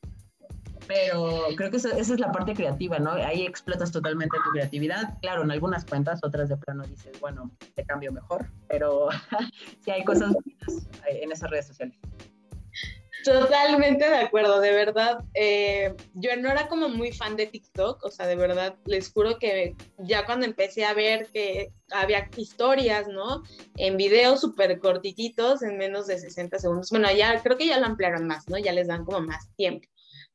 Pero 0.87 1.45
creo 1.55 1.71
que 1.71 1.77
esa, 1.77 1.97
es 1.97 2.19
la 2.19 2.31
parte 2.31 2.53
creativa, 2.53 2.99
¿no? 2.99 3.11
Ahí 3.11 3.45
explotas 3.45 3.91
totalmente 3.91 4.37
tu 4.43 4.51
creatividad. 4.51 5.17
Claro, 5.21 5.43
en 5.43 5.51
algunas 5.51 5.85
cuentas, 5.85 6.19
otras 6.23 6.49
de 6.49 6.57
plano 6.57 6.83
dices, 6.83 7.19
bueno, 7.19 7.49
te 7.75 7.85
cambio 7.85 8.11
mejor, 8.11 8.45
pero 8.67 9.07
sí 9.83 9.91
hay 9.91 10.03
cosas 10.03 10.33
en 11.07 11.31
esas 11.31 11.49
redes 11.49 11.67
sociales. 11.67 11.97
Totalmente 13.23 14.09
de 14.09 14.17
acuerdo, 14.17 14.59
de 14.59 14.71
verdad. 14.71 15.19
Eh, 15.33 15.93
yo 16.13 16.35
no 16.37 16.49
era 16.49 16.67
como 16.67 16.89
muy 16.89 17.11
fan 17.11 17.35
de 17.35 17.47
TikTok, 17.47 18.03
o 18.03 18.11
sea, 18.11 18.27
de 18.27 18.35
verdad, 18.35 18.75
les 18.85 19.11
juro 19.11 19.37
que 19.37 19.75
ya 19.97 20.25
cuando 20.25 20.45
empecé 20.45 20.85
a 20.85 20.93
ver 20.93 21.27
que 21.31 21.71
había 21.91 22.29
historias, 22.35 23.07
¿no? 23.07 23.43
En 23.77 23.97
videos 23.97 24.41
súper 24.41 24.79
cortititos, 24.79 25.61
en 25.61 25.77
menos 25.77 26.07
de 26.07 26.17
60 26.17 26.59
segundos. 26.59 26.89
Bueno, 26.89 27.11
ya 27.11 27.41
creo 27.41 27.57
que 27.57 27.67
ya 27.67 27.79
lo 27.79 27.85
ampliaron 27.85 28.27
más, 28.27 28.47
¿no? 28.49 28.57
Ya 28.57 28.71
les 28.71 28.87
dan 28.87 29.05
como 29.05 29.21
más 29.21 29.49
tiempo. 29.55 29.87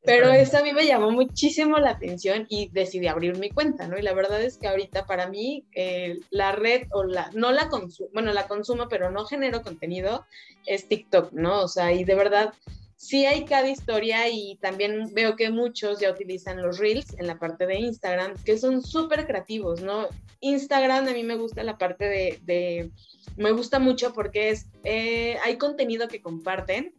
Pero 0.06 0.30
eso 0.30 0.58
a 0.58 0.62
mí 0.62 0.72
me 0.72 0.86
llamó 0.86 1.10
muchísimo 1.10 1.78
la 1.78 1.90
atención 1.90 2.46
y 2.48 2.68
decidí 2.68 3.08
abrir 3.08 3.36
mi 3.38 3.50
cuenta, 3.50 3.88
¿no? 3.88 3.98
Y 3.98 4.02
la 4.02 4.14
verdad 4.14 4.40
es 4.40 4.56
que 4.56 4.68
ahorita 4.68 5.04
para 5.04 5.28
mí 5.28 5.64
eh, 5.72 6.20
la 6.30 6.52
red 6.52 6.86
o 6.92 7.02
la, 7.02 7.28
no 7.34 7.50
la 7.50 7.68
consumo, 7.68 8.08
bueno, 8.12 8.32
la 8.32 8.46
consumo, 8.46 8.86
pero 8.88 9.10
no 9.10 9.26
genero 9.26 9.62
contenido, 9.62 10.24
es 10.64 10.88
TikTok, 10.88 11.32
¿no? 11.32 11.62
O 11.62 11.68
sea, 11.68 11.92
y 11.92 12.04
de 12.04 12.14
verdad 12.14 12.54
sí 12.96 13.26
hay 13.26 13.44
cada 13.44 13.68
historia 13.68 14.28
y 14.28 14.56
también 14.56 15.12
veo 15.12 15.36
que 15.36 15.50
muchos 15.50 16.00
ya 16.00 16.10
utilizan 16.10 16.62
los 16.62 16.78
reels 16.78 17.14
en 17.18 17.26
la 17.26 17.38
parte 17.38 17.66
de 17.66 17.78
Instagram, 17.80 18.34
que 18.44 18.58
son 18.58 18.82
súper 18.82 19.26
creativos, 19.26 19.82
¿no? 19.82 20.08
Instagram 20.40 21.08
a 21.08 21.12
mí 21.12 21.24
me 21.24 21.36
gusta 21.36 21.62
la 21.62 21.78
parte 21.78 22.38
de, 22.44 22.90
me 23.36 23.50
gusta 23.52 23.78
mucho 23.80 24.12
porque 24.12 24.50
es, 24.50 24.66
eh, 24.84 25.36
hay 25.44 25.56
contenido 25.58 26.08
que 26.08 26.22
comparten 26.22 26.94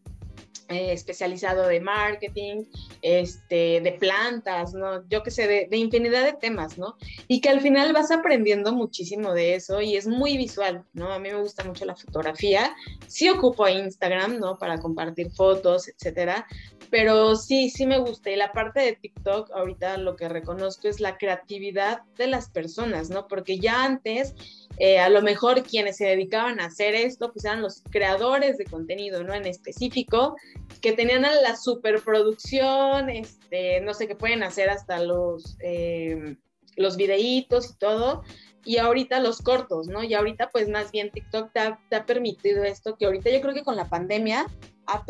eh, 0.69 0.91
especializado 0.91 1.67
de 1.67 1.80
marketing, 1.80 2.65
este, 3.01 3.82
de 3.82 3.91
plantas, 3.99 4.73
¿no? 4.73 5.08
Yo 5.08 5.23
qué 5.23 5.32
sé, 5.32 5.47
de, 5.47 5.67
de, 5.69 5.77
infinidad 5.77 6.25
de 6.25 6.34
temas, 6.34 6.77
¿no? 6.77 6.97
Y 7.27 7.41
que 7.41 7.49
al 7.49 7.62
final 7.62 7.93
vas 7.93 8.12
aprendiendo 8.12 8.73
muchísimo 8.73 9.34
de 9.34 9.56
eso 9.56 9.82
y 9.82 9.95
es 9.95 10.08
muy 10.08 10.38
visual, 10.38 10.84
¿no? 10.93 11.12
A 11.12 11.19
mí 11.19 11.30
me 11.30 11.39
gusta 11.39 11.63
mucho 11.63 11.86
la 11.86 11.95
fotografía. 11.95 12.75
Sí 13.08 13.30
ocupo 13.30 13.67
Instagram, 13.67 14.39
¿no? 14.39 14.58
Para 14.58 14.80
compartir 14.80 15.32
fotos, 15.32 15.88
etcétera. 15.88 16.45
Pero 16.89 17.36
sí, 17.36 17.69
sí 17.69 17.86
me 17.86 17.99
gusta. 17.99 18.30
Y 18.30 18.36
la 18.36 18.51
parte 18.51 18.82
de 18.82 18.93
TikTok, 18.93 19.51
ahorita 19.51 19.97
lo 19.97 20.15
que 20.15 20.30
reconozco 20.30 20.88
es 20.88 20.99
la 20.99 21.17
creatividad 21.17 22.01
de 22.17 22.27
las 22.27 22.49
personas, 22.49 23.10
¿no? 23.10 23.27
Porque 23.27 23.60
ya 23.60 23.84
antes 23.84 24.34
eh, 24.80 24.99
a 24.99 25.10
lo 25.10 25.21
mejor 25.21 25.63
quienes 25.63 25.97
se 25.97 26.06
dedicaban 26.06 26.60
a 26.60 26.65
hacer 26.65 26.93
esto, 26.93 27.32
pues 27.34 27.45
eran 27.45 27.62
los 27.62 27.82
creadores 27.89 28.58
de 28.58 28.65
contenido, 28.65 29.23
¿no? 29.23 29.34
En 29.34 29.45
específico, 29.45 30.36
que 30.81 30.93
tenían 30.93 31.21
la 31.21 31.55
superproducción, 31.55 33.09
este, 33.09 33.81
no 33.81 33.93
sé, 33.93 34.07
qué 34.07 34.15
pueden 34.15 34.43
hacer 34.43 34.69
hasta 34.69 34.99
los, 34.99 35.57
eh, 35.61 36.37
los 36.75 36.97
videitos 36.97 37.71
y 37.71 37.77
todo, 37.77 38.23
y 38.63 38.77
ahorita 38.77 39.19
los 39.19 39.41
cortos, 39.41 39.87
¿no? 39.87 40.03
Y 40.03 40.13
ahorita 40.13 40.49
pues 40.51 40.67
más 40.67 40.91
bien 40.91 41.11
TikTok 41.11 41.53
te 41.53 41.59
ha, 41.59 41.79
te 41.89 41.95
ha 41.95 42.05
permitido 42.05 42.63
esto, 42.63 42.97
que 42.97 43.05
ahorita 43.05 43.29
yo 43.29 43.41
creo 43.41 43.53
que 43.53 43.63
con 43.63 43.77
la 43.77 43.89
pandemia 43.89 44.45
ha, 44.87 45.03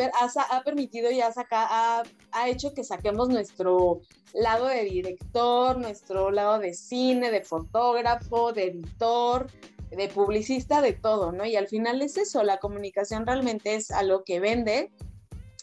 ha, 0.50 0.64
permitido 0.64 1.12
y 1.12 1.22
ha, 1.22 1.34
ha, 1.52 2.04
ha, 2.32 2.50
hecho 2.50 2.74
que 2.74 2.84
saquemos 2.84 3.30
nuestro 3.30 4.02
lado 4.34 4.68
de 4.68 4.84
director, 4.84 5.78
nuestro 5.78 6.32
lado 6.32 6.60
de 6.60 6.74
cine, 6.74 7.32
de 7.32 7.44
fotógrafo, 7.44 8.54
de 8.54 8.66
editor, 8.66 9.48
de 9.90 10.08
publicista, 10.10 10.82
de 10.82 10.94
todo, 10.94 11.32
¿no? 11.32 11.46
Y 11.46 11.56
al 11.56 11.68
final 11.68 12.02
es 12.02 12.18
eso, 12.18 12.44
la 12.44 12.58
comunicación 12.58 13.26
realmente 13.26 13.76
es 13.76 13.92
algo 13.92 14.24
que 14.24 14.40
vende 14.40 14.92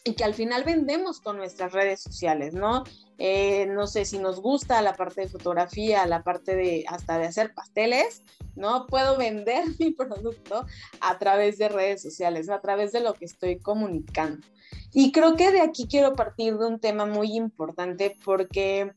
y 0.07 0.13
que 0.13 0.23
al 0.23 0.35
final 0.35 0.63
vendemos 0.63 1.19
con 1.19 1.37
nuestras 1.37 1.73
redes 1.73 1.99
sociales, 1.99 2.53
¿no? 2.53 2.83
Eh, 3.17 3.65
no 3.65 3.87
sé 3.87 4.05
si 4.05 4.19
nos 4.19 4.39
gusta 4.39 4.81
la 4.83 4.93
parte 4.93 5.21
de 5.21 5.27
fotografía, 5.27 6.05
la 6.05 6.21
parte 6.21 6.55
de 6.55 6.85
hasta 6.87 7.17
de 7.17 7.25
hacer 7.25 7.55
pasteles, 7.55 8.21
¿no? 8.55 8.85
Puedo 8.85 9.17
vender 9.17 9.63
mi 9.79 9.91
producto 9.91 10.67
a 11.01 11.17
través 11.17 11.57
de 11.57 11.69
redes 11.69 12.03
sociales, 12.03 12.49
a 12.49 12.61
través 12.61 12.91
de 12.91 12.99
lo 12.99 13.15
que 13.15 13.25
estoy 13.25 13.57
comunicando. 13.57 14.45
Y 14.93 15.11
creo 15.11 15.35
que 15.35 15.51
de 15.51 15.61
aquí 15.61 15.87
quiero 15.87 16.13
partir 16.13 16.55
de 16.57 16.67
un 16.67 16.79
tema 16.79 17.07
muy 17.07 17.35
importante 17.35 18.15
porque 18.23 18.93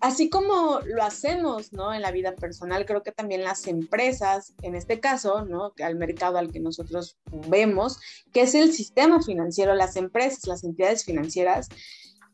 así 0.00 0.30
como 0.30 0.80
lo 0.84 1.02
hacemos, 1.02 1.72
¿no? 1.72 1.92
En 1.92 2.02
la 2.02 2.10
vida 2.10 2.34
personal, 2.34 2.86
creo 2.86 3.02
que 3.02 3.12
también 3.12 3.44
las 3.44 3.66
empresas, 3.66 4.54
en 4.62 4.74
este 4.74 4.98
caso, 4.98 5.44
¿no? 5.44 5.72
Al 5.82 5.96
mercado 5.96 6.38
al 6.38 6.50
que 6.50 6.60
nosotros 6.60 7.18
vemos, 7.48 7.98
que 8.32 8.42
es 8.42 8.54
el 8.54 8.72
sistema 8.72 9.22
financiero, 9.22 9.74
las 9.74 9.96
empresas, 9.96 10.46
las 10.46 10.64
entidades 10.64 11.04
financieras, 11.04 11.68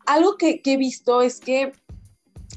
algo 0.06 0.36
que, 0.36 0.62
he 0.64 0.76
visto 0.76 1.20
es 1.20 1.40
que 1.40 1.72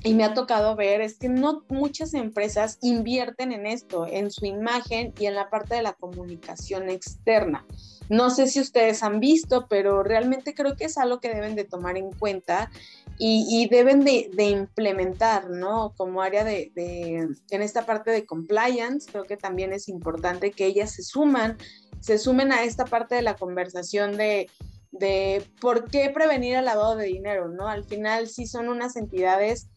y 0.03 0.13
me 0.13 0.23
ha 0.23 0.33
tocado 0.33 0.77
ver 0.77 1.01
es 1.01 1.17
que 1.17 1.27
no 1.27 1.65
muchas 1.67 2.13
empresas 2.13 2.77
invierten 2.81 3.51
en 3.51 3.65
esto, 3.65 4.07
en 4.07 4.31
su 4.31 4.45
imagen 4.45 5.13
y 5.19 5.25
en 5.25 5.35
la 5.35 5.49
parte 5.49 5.75
de 5.75 5.81
la 5.81 5.93
comunicación 5.93 6.89
externa. 6.89 7.65
No 8.07 8.29
sé 8.29 8.47
si 8.47 8.61
ustedes 8.61 9.03
han 9.03 9.19
visto, 9.19 9.67
pero 9.67 10.01
realmente 10.03 10.53
creo 10.53 10.77
que 10.77 10.85
es 10.85 10.97
algo 10.97 11.19
que 11.19 11.33
deben 11.33 11.55
de 11.55 11.65
tomar 11.65 11.97
en 11.97 12.11
cuenta 12.11 12.71
y, 13.21 13.67
deben 13.69 14.05
de, 14.05 14.29
implementar, 14.45 15.49
¿no? 15.49 15.93
Como 15.97 16.21
área 16.21 16.45
de, 16.45 16.71
de, 16.73 17.27
en 17.49 17.61
esta 17.61 17.85
parte 17.85 18.11
de 18.11 18.25
compliance, 18.25 19.11
creo 19.11 19.25
que 19.25 19.35
también 19.35 19.73
es 19.73 19.89
importante 19.89 20.51
que 20.51 20.65
ellas 20.65 20.93
se 20.93 21.03
suman, 21.03 21.57
se 21.99 22.17
sumen 22.17 22.53
a 22.53 22.63
esta 22.63 22.85
parte 22.85 23.15
de 23.15 23.21
la 23.21 23.35
conversación 23.35 24.15
de 24.15 24.49
de 24.91 25.43
por 25.61 25.89
qué 25.89 26.09
prevenir 26.09 26.55
el 26.55 26.65
lavado 26.65 26.95
de 26.95 27.05
dinero, 27.05 27.49
¿no? 27.49 27.67
Al 27.67 27.83
final 27.83 28.27
sí 28.27 28.47
son 28.47 28.69
unas 28.69 28.95
entidades 28.95 29.69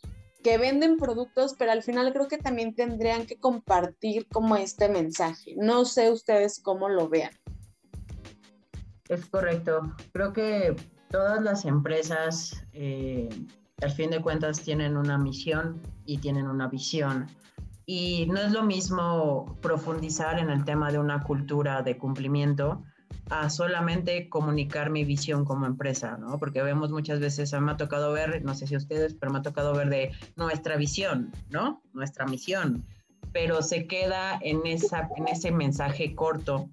que 0.42 0.58
venden 0.58 0.96
productos, 0.96 1.54
pero 1.56 1.70
al 1.70 1.82
final 1.82 2.12
creo 2.12 2.28
que 2.28 2.38
también 2.38 2.74
tendrían 2.74 3.26
que 3.26 3.38
compartir 3.38 4.26
como 4.28 4.56
este 4.56 4.88
mensaje. 4.88 5.54
No 5.56 5.84
sé 5.84 6.10
ustedes 6.10 6.60
cómo 6.60 6.88
lo 6.88 7.08
vean. 7.08 7.32
Es 9.08 9.26
correcto. 9.26 9.94
Creo 10.12 10.32
que 10.32 10.74
todas 11.12 11.42
las 11.42 11.64
empresas, 11.64 12.64
eh, 12.72 13.28
al 13.80 13.90
fin 13.92 14.10
de 14.10 14.20
cuentas, 14.20 14.60
tienen 14.60 14.96
una 14.96 15.18
misión 15.18 15.80
y 16.04 16.18
tienen 16.18 16.48
una 16.48 16.66
visión. 16.66 17.28
Y 17.86 18.26
no 18.26 18.40
es 18.40 18.52
lo 18.52 18.62
mismo 18.64 19.58
profundizar 19.60 20.38
en 20.38 20.50
el 20.50 20.64
tema 20.64 20.90
de 20.90 20.98
una 20.98 21.22
cultura 21.22 21.82
de 21.82 21.98
cumplimiento 21.98 22.82
a 23.28 23.50
solamente 23.50 24.28
comunicar 24.28 24.90
mi 24.90 25.04
visión 25.04 25.44
como 25.44 25.66
empresa, 25.66 26.16
¿no? 26.16 26.38
Porque 26.38 26.62
vemos 26.62 26.90
muchas 26.90 27.20
veces, 27.20 27.52
me 27.60 27.72
ha 27.72 27.76
tocado 27.76 28.12
ver, 28.12 28.42
no 28.42 28.54
sé 28.54 28.66
si 28.66 28.76
ustedes, 28.76 29.14
pero 29.14 29.32
me 29.32 29.38
ha 29.38 29.42
tocado 29.42 29.74
ver 29.74 29.90
de 29.90 30.12
nuestra 30.36 30.76
visión, 30.76 31.30
¿no? 31.50 31.82
Nuestra 31.92 32.24
misión, 32.24 32.86
pero 33.32 33.62
se 33.62 33.86
queda 33.86 34.38
en, 34.40 34.66
esa, 34.66 35.08
en 35.16 35.28
ese 35.28 35.50
mensaje 35.50 36.14
corto 36.14 36.70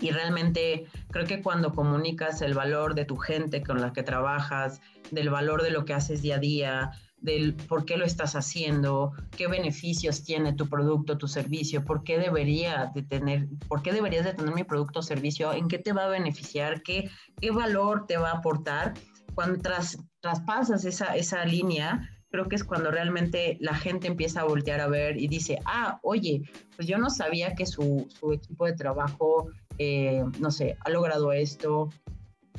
y 0.00 0.10
realmente 0.10 0.86
creo 1.10 1.26
que 1.26 1.42
cuando 1.42 1.72
comunicas 1.72 2.42
el 2.42 2.54
valor 2.54 2.94
de 2.94 3.04
tu 3.04 3.16
gente 3.16 3.62
con 3.62 3.80
la 3.80 3.92
que 3.92 4.02
trabajas, 4.02 4.80
del 5.10 5.30
valor 5.30 5.62
de 5.62 5.70
lo 5.70 5.84
que 5.84 5.94
haces 5.94 6.22
día 6.22 6.36
a 6.36 6.38
día, 6.38 6.92
del 7.20 7.54
por 7.54 7.84
qué 7.84 7.96
lo 7.96 8.04
estás 8.04 8.36
haciendo, 8.36 9.12
qué 9.36 9.48
beneficios 9.48 10.22
tiene 10.22 10.52
tu 10.52 10.68
producto, 10.68 11.18
tu 11.18 11.26
servicio, 11.26 11.84
por 11.84 12.04
qué 12.04 12.18
debería 12.18 12.92
de 12.94 13.02
tener, 13.02 13.48
por 13.66 13.82
qué 13.82 13.92
deberías 13.92 14.24
de 14.24 14.34
tener 14.34 14.54
mi 14.54 14.64
producto 14.64 15.00
o 15.00 15.02
servicio, 15.02 15.52
en 15.52 15.68
qué 15.68 15.78
te 15.78 15.92
va 15.92 16.04
a 16.04 16.08
beneficiar, 16.08 16.82
qué, 16.82 17.10
qué 17.40 17.50
valor 17.50 18.06
te 18.06 18.16
va 18.16 18.30
a 18.30 18.38
aportar. 18.38 18.94
Cuando 19.34 19.60
tras, 19.60 19.98
traspasas 20.20 20.84
esa, 20.84 21.16
esa 21.16 21.44
línea, 21.44 22.08
creo 22.30 22.48
que 22.48 22.56
es 22.56 22.64
cuando 22.64 22.90
realmente 22.90 23.56
la 23.60 23.74
gente 23.74 24.06
empieza 24.06 24.40
a 24.40 24.44
voltear 24.44 24.80
a 24.80 24.88
ver 24.88 25.16
y 25.16 25.28
dice, 25.28 25.58
ah, 25.64 25.98
oye, 26.02 26.42
pues 26.76 26.86
yo 26.86 26.98
no 26.98 27.10
sabía 27.10 27.54
que 27.54 27.66
su, 27.66 28.06
su 28.18 28.32
equipo 28.32 28.66
de 28.66 28.74
trabajo 28.74 29.48
eh, 29.78 30.24
no 30.38 30.50
sé, 30.50 30.76
ha 30.84 30.90
logrado 30.90 31.32
esto, 31.32 31.90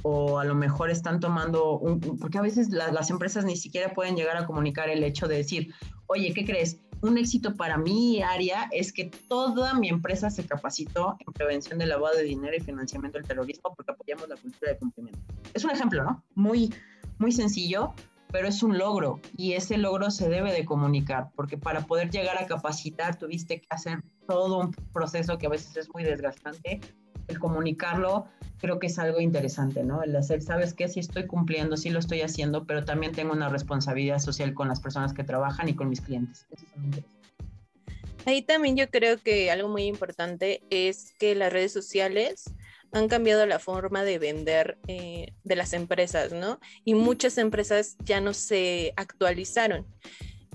o 0.03 0.39
a 0.39 0.45
lo 0.45 0.55
mejor 0.55 0.89
están 0.89 1.19
tomando, 1.19 1.77
un, 1.77 1.99
porque 1.99 2.38
a 2.38 2.41
veces 2.41 2.69
las 2.69 3.10
empresas 3.10 3.45
ni 3.45 3.55
siquiera 3.55 3.93
pueden 3.93 4.15
llegar 4.15 4.38
a 4.38 4.45
comunicar 4.45 4.89
el 4.89 5.03
hecho 5.03 5.27
de 5.27 5.38
decir, 5.38 5.73
oye, 6.08 6.34
¿qué 6.34 6.45
crees? 6.45 6.79
Un 7.01 7.17
éxito 7.17 7.55
para 7.55 7.77
mi 7.77 8.21
área 8.21 8.67
es 8.71 8.91
que 8.91 9.05
toda 9.05 9.73
mi 9.73 9.89
empresa 9.89 10.29
se 10.29 10.45
capacitó 10.45 11.15
en 11.25 11.32
prevención 11.34 11.79
del 11.79 11.89
lavado 11.89 12.17
de 12.17 12.23
dinero 12.23 12.55
y 12.58 12.60
financiamiento 12.60 13.17
del 13.17 13.27
terrorismo 13.27 13.73
porque 13.73 13.91
apoyamos 13.91 14.27
la 14.27 14.36
cultura 14.36 14.71
de 14.71 14.77
cumplimiento. 14.77 15.19
Es 15.53 15.63
un 15.63 15.71
ejemplo, 15.71 16.03
¿no? 16.03 16.23
Muy, 16.36 16.73
muy 17.17 17.32
sencillo, 17.32 17.93
pero 18.32 18.49
es 18.49 18.62
un 18.63 18.77
logro 18.77 19.21
y 19.38 19.53
ese 19.53 19.77
logro 19.77 20.12
se 20.12 20.27
debe 20.27 20.51
de 20.51 20.65
comunicar, 20.65 21.29
porque 21.36 21.58
para 21.58 21.82
poder 21.86 22.10
llegar 22.10 22.38
a 22.38 22.47
capacitar 22.47 23.17
tuviste 23.17 23.62
que 23.62 23.67
hacer 23.69 24.03
todo 24.27 24.60
un 24.60 24.71
proceso 24.93 25.38
que 25.38 25.47
a 25.47 25.49
veces 25.49 25.75
es 25.77 25.89
muy 25.93 26.03
desgastante 26.03 26.82
el 27.30 27.39
comunicarlo 27.39 28.26
creo 28.60 28.78
que 28.80 28.88
es 28.88 29.00
algo 29.00 29.20
interesante, 29.20 29.84
¿no? 29.84 30.04
El 30.04 30.15
hacer, 30.15 30.42
¿sabes 30.42 30.74
qué? 30.74 30.88
Sí 30.88 31.00
estoy 31.00 31.26
cumpliendo, 31.26 31.78
sí 31.78 31.89
lo 31.89 32.00
estoy 32.00 32.22
haciendo, 32.22 32.65
pero 32.65 32.84
también 32.84 33.13
tengo 33.13 33.32
una 33.32 33.50
responsabilidad 33.50 34.20
social 34.20 34.54
con 34.54 34.68
las 34.68 34.82
personas 34.82 35.13
que 35.13 35.24
trabajan 35.24 35.70
y 35.70 35.76
con 35.76 35.89
mis 35.89 36.02
clientes. 36.02 36.46
Ahí 38.26 38.42
también 38.42 38.76
yo 38.76 38.89
creo 38.89 39.18
que 39.18 39.50
algo 39.50 39.70
muy 39.70 39.84
importante 39.84 40.62
es 40.70 41.13
que 41.18 41.36
las 41.36 41.54
redes 41.54 41.72
sociales 41.72 42.54
han 42.92 43.08
cambiado 43.08 43.46
la 43.46 43.60
forma 43.60 44.04
de 44.04 44.20
vender 44.20 44.78
eh, 44.88 45.34
de 45.44 45.56
las 45.56 45.74
empresas, 45.74 46.34
¿no? 46.34 46.60
Y 46.84 46.96
muchas 46.96 47.38
empresas 47.38 47.96
ya 48.04 48.20
no 48.20 48.34
se 48.34 48.94
actualizaron. 48.98 49.86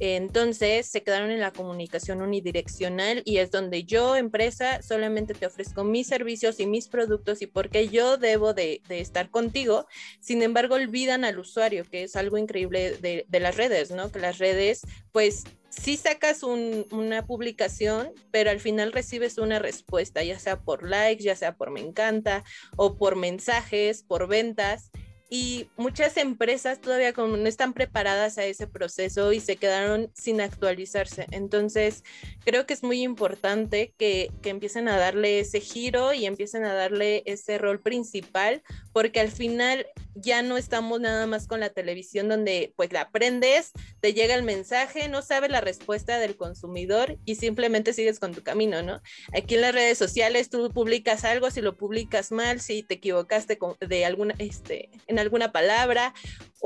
Entonces 0.00 0.86
se 0.86 1.02
quedaron 1.02 1.30
en 1.30 1.40
la 1.40 1.52
comunicación 1.52 2.20
unidireccional 2.20 3.22
y 3.24 3.38
es 3.38 3.50
donde 3.50 3.84
yo, 3.84 4.16
empresa, 4.16 4.82
solamente 4.82 5.34
te 5.34 5.46
ofrezco 5.46 5.84
mis 5.84 6.08
servicios 6.08 6.58
y 6.58 6.66
mis 6.66 6.88
productos 6.88 7.42
y 7.42 7.46
porque 7.46 7.88
yo 7.88 8.16
debo 8.16 8.54
de, 8.54 8.82
estar 8.88 9.30
contigo. 9.30 9.86
Sin 10.20 10.42
embargo, 10.42 10.74
olvidan 10.74 11.24
al 11.24 11.38
usuario, 11.38 11.84
que 11.88 12.04
es 12.04 12.16
algo 12.16 12.38
increíble 12.38 12.96
de, 12.96 13.40
las 13.40 13.56
redes, 13.56 13.90
¿no? 13.90 14.10
Que 14.10 14.18
las 14.18 14.38
redes, 14.38 14.82
pues 15.12 15.44
sí 15.68 15.96
sacas 15.96 16.42
una 16.42 17.26
publicación, 17.26 18.12
pero 18.30 18.50
al 18.50 18.60
final 18.60 18.92
recibes 18.92 19.38
una 19.38 19.58
respuesta, 19.58 20.22
ya 20.22 20.38
sea 20.38 20.60
por 20.60 20.88
likes, 20.88 21.22
ya 21.22 21.36
sea 21.36 21.56
por 21.56 21.70
me 21.70 21.80
encanta 21.80 22.44
o 22.76 22.96
por 22.96 23.16
mensajes, 23.16 24.02
por 24.02 24.28
ventas 24.28 24.90
y 25.30 25.68
muchas 25.76 26.16
empresas 26.16 26.80
todavía 26.80 27.12
como 27.12 27.36
no 27.36 27.48
están 27.48 27.72
preparadas 27.72 28.38
a 28.38 28.44
ese 28.44 28.66
proceso 28.66 29.32
y 29.32 29.40
se 29.40 29.56
quedaron 29.56 30.10
sin 30.14 30.40
actualizarse. 30.40 31.26
Entonces, 31.30 32.04
creo 32.44 32.66
que 32.66 32.74
es 32.74 32.82
muy 32.82 33.02
importante 33.02 33.94
que, 33.98 34.30
que, 34.42 34.50
empiecen 34.50 34.88
a 34.88 34.96
darle 34.96 35.40
ese 35.40 35.60
giro 35.60 36.12
y 36.12 36.26
empiecen 36.26 36.64
a 36.64 36.74
darle 36.74 37.22
ese 37.26 37.58
rol 37.58 37.80
principal, 37.80 38.62
porque 38.92 39.20
al 39.20 39.30
final 39.30 39.86
ya 40.14 40.42
no 40.42 40.56
estamos 40.56 41.00
nada 41.00 41.26
más 41.26 41.46
con 41.46 41.60
la 41.60 41.70
televisión 41.70 42.28
donde 42.28 42.72
pues 42.76 42.92
la 42.92 43.02
aprendes, 43.02 43.72
te 44.00 44.14
llega 44.14 44.34
el 44.34 44.42
mensaje, 44.42 45.08
no 45.08 45.22
sabes 45.22 45.50
la 45.50 45.60
respuesta 45.60 46.18
del 46.18 46.36
consumidor 46.36 47.18
y 47.24 47.34
simplemente 47.36 47.92
sigues 47.92 48.20
con 48.20 48.32
tu 48.32 48.42
camino, 48.42 48.82
¿no? 48.82 49.00
Aquí 49.36 49.56
en 49.56 49.62
las 49.62 49.74
redes 49.74 49.98
sociales 49.98 50.50
tú 50.50 50.70
publicas 50.70 51.24
algo, 51.24 51.50
si 51.50 51.60
lo 51.60 51.76
publicas 51.76 52.30
mal, 52.30 52.60
si 52.60 52.82
te 52.82 52.94
equivocaste 52.94 53.58
de 53.80 54.04
alguna, 54.04 54.34
este, 54.38 54.90
en 55.14 55.20
alguna 55.20 55.52
palabra 55.52 56.12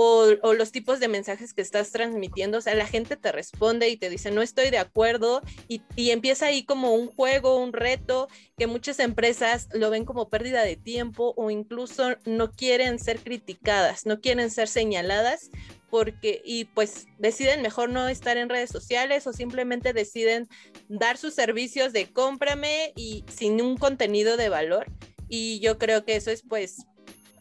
o, 0.01 0.27
los 0.55 0.71
tipos 0.71 1.01
de 1.01 1.09
mensajes 1.09 1.53
que 1.53 1.61
estás 1.61 1.91
transmitiendo, 1.91 2.59
o 2.59 2.61
sea, 2.61 2.75
la 2.77 2.87
gente 2.87 3.17
te 3.17 3.33
responde 3.33 3.89
y 3.89 3.97
te 3.97 4.09
dice, 4.09 4.31
no 4.31 4.43
estoy 4.43 4.71
de 4.71 4.79
acuerdo, 4.79 5.43
y, 5.67 5.83
y, 5.97 6.13
empieza 6.13 6.47
ahí 6.47 6.65
como 6.65 6.95
un 6.95 7.09
juego, 7.09 7.59
un 7.59 7.73
reto, 7.73 8.29
que 8.57 8.69
muchas 8.69 9.01
empresas 9.01 9.69
lo 9.73 9.91
ven 9.91 10.05
como 10.05 10.29
pérdida 10.29 10.63
de 10.63 10.77
tiempo 10.77 11.35
o 11.37 11.51
incluso 11.51 12.17
no 12.25 12.53
quieren 12.53 13.01
ser 13.01 13.19
criticadas, 13.19 14.07
no 14.07 14.21
quieren 14.21 14.53
ser 14.53 14.69
señaladas, 14.69 15.51
porque, 15.91 16.43
y 16.45 16.67
pues 16.67 17.07
deciden 17.19 17.63
mejor 17.63 17.91
no 17.91 18.09
estar 18.09 18.37
en 18.37 18.49
redes 18.49 18.71
sociales 18.71 19.27
o 19.27 19.33
simplemente 19.33 19.93
deciden 19.93 20.47
dar 20.89 21.17
sus 21.17 21.35
servicios 21.35 21.93
de 21.93 22.13
cómprame 22.13 22.93
y 22.95 23.25
sin 23.29 23.61
un 23.61 23.77
contenido 23.77 24.37
de 24.37 24.49
valor. 24.49 24.87
Y 25.29 25.61
yo 25.61 25.79
creo 25.79 26.05
que 26.05 26.17
eso 26.17 26.31
es 26.31 26.43
pues 26.43 26.87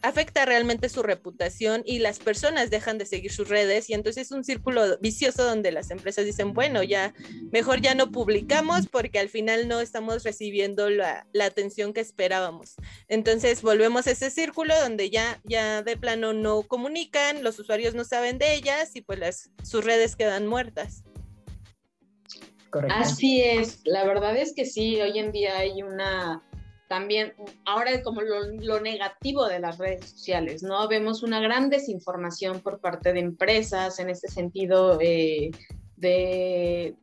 afecta 0.02 0.44
realmente 0.44 0.88
su 0.88 1.02
reputación 1.02 1.82
y 1.84 1.98
las 1.98 2.18
personas 2.18 2.70
dejan 2.70 2.98
de 2.98 3.06
seguir 3.06 3.32
sus 3.32 3.48
redes 3.48 3.88
y 3.90 3.94
entonces 3.94 4.26
es 4.26 4.32
un 4.32 4.44
círculo 4.44 4.98
vicioso 5.00 5.44
donde 5.44 5.72
las 5.72 5.90
empresas 5.90 6.24
dicen, 6.24 6.52
bueno, 6.52 6.82
ya 6.82 7.14
mejor 7.50 7.80
ya 7.80 7.94
no 7.94 8.10
publicamos 8.10 8.88
porque 8.88 9.18
al 9.18 9.28
final 9.28 9.68
no 9.68 9.80
estamos 9.80 10.24
recibiendo 10.24 10.90
la, 10.90 11.26
atención 11.40 11.92
que 11.92 12.00
esperábamos. 12.00 12.74
Entonces 13.08 13.62
volvemos 13.62 14.06
a 14.06 14.10
ese 14.10 14.30
círculo 14.30 14.78
donde 14.80 15.08
ya, 15.10 15.40
ya 15.44 15.82
de 15.82 15.96
plano 15.96 16.32
no 16.32 16.62
comunican, 16.62 17.42
los 17.42 17.58
usuarios 17.58 17.94
no 17.94 18.04
saben 18.04 18.38
de 18.38 18.54
ellas 18.54 18.94
y 18.94 19.00
pues 19.00 19.18
las, 19.18 19.50
sus 19.62 19.84
redes 19.84 20.16
quedan 20.16 20.46
muertas. 20.46 21.04
Así 22.90 23.40
es, 23.40 23.80
la 23.84 24.04
verdad 24.04 24.36
es 24.36 24.52
que 24.54 24.66
sí, 24.66 25.00
hoy 25.00 25.18
en 25.18 25.32
día 25.32 25.56
hay 25.56 25.82
una 25.82 26.42
también 26.88 27.34
ahora 27.66 28.02
como 28.02 28.22
lo, 28.22 28.80
negativo 28.80 29.46
de 29.46 29.60
las 29.60 29.78
redes 29.78 30.10
sociales, 30.10 30.62
¿no? 30.62 30.88
Vemos 30.88 31.22
una 31.22 31.38
gran 31.40 31.68
desinformación 31.68 32.60
por 32.60 32.80
parte 32.80 33.12
de 33.12 33.20
empresas 33.20 33.98
en 33.98 34.08
este 34.10 34.28
sentido 34.28 34.98
eh, 35.00 35.50
de, 35.96 36.96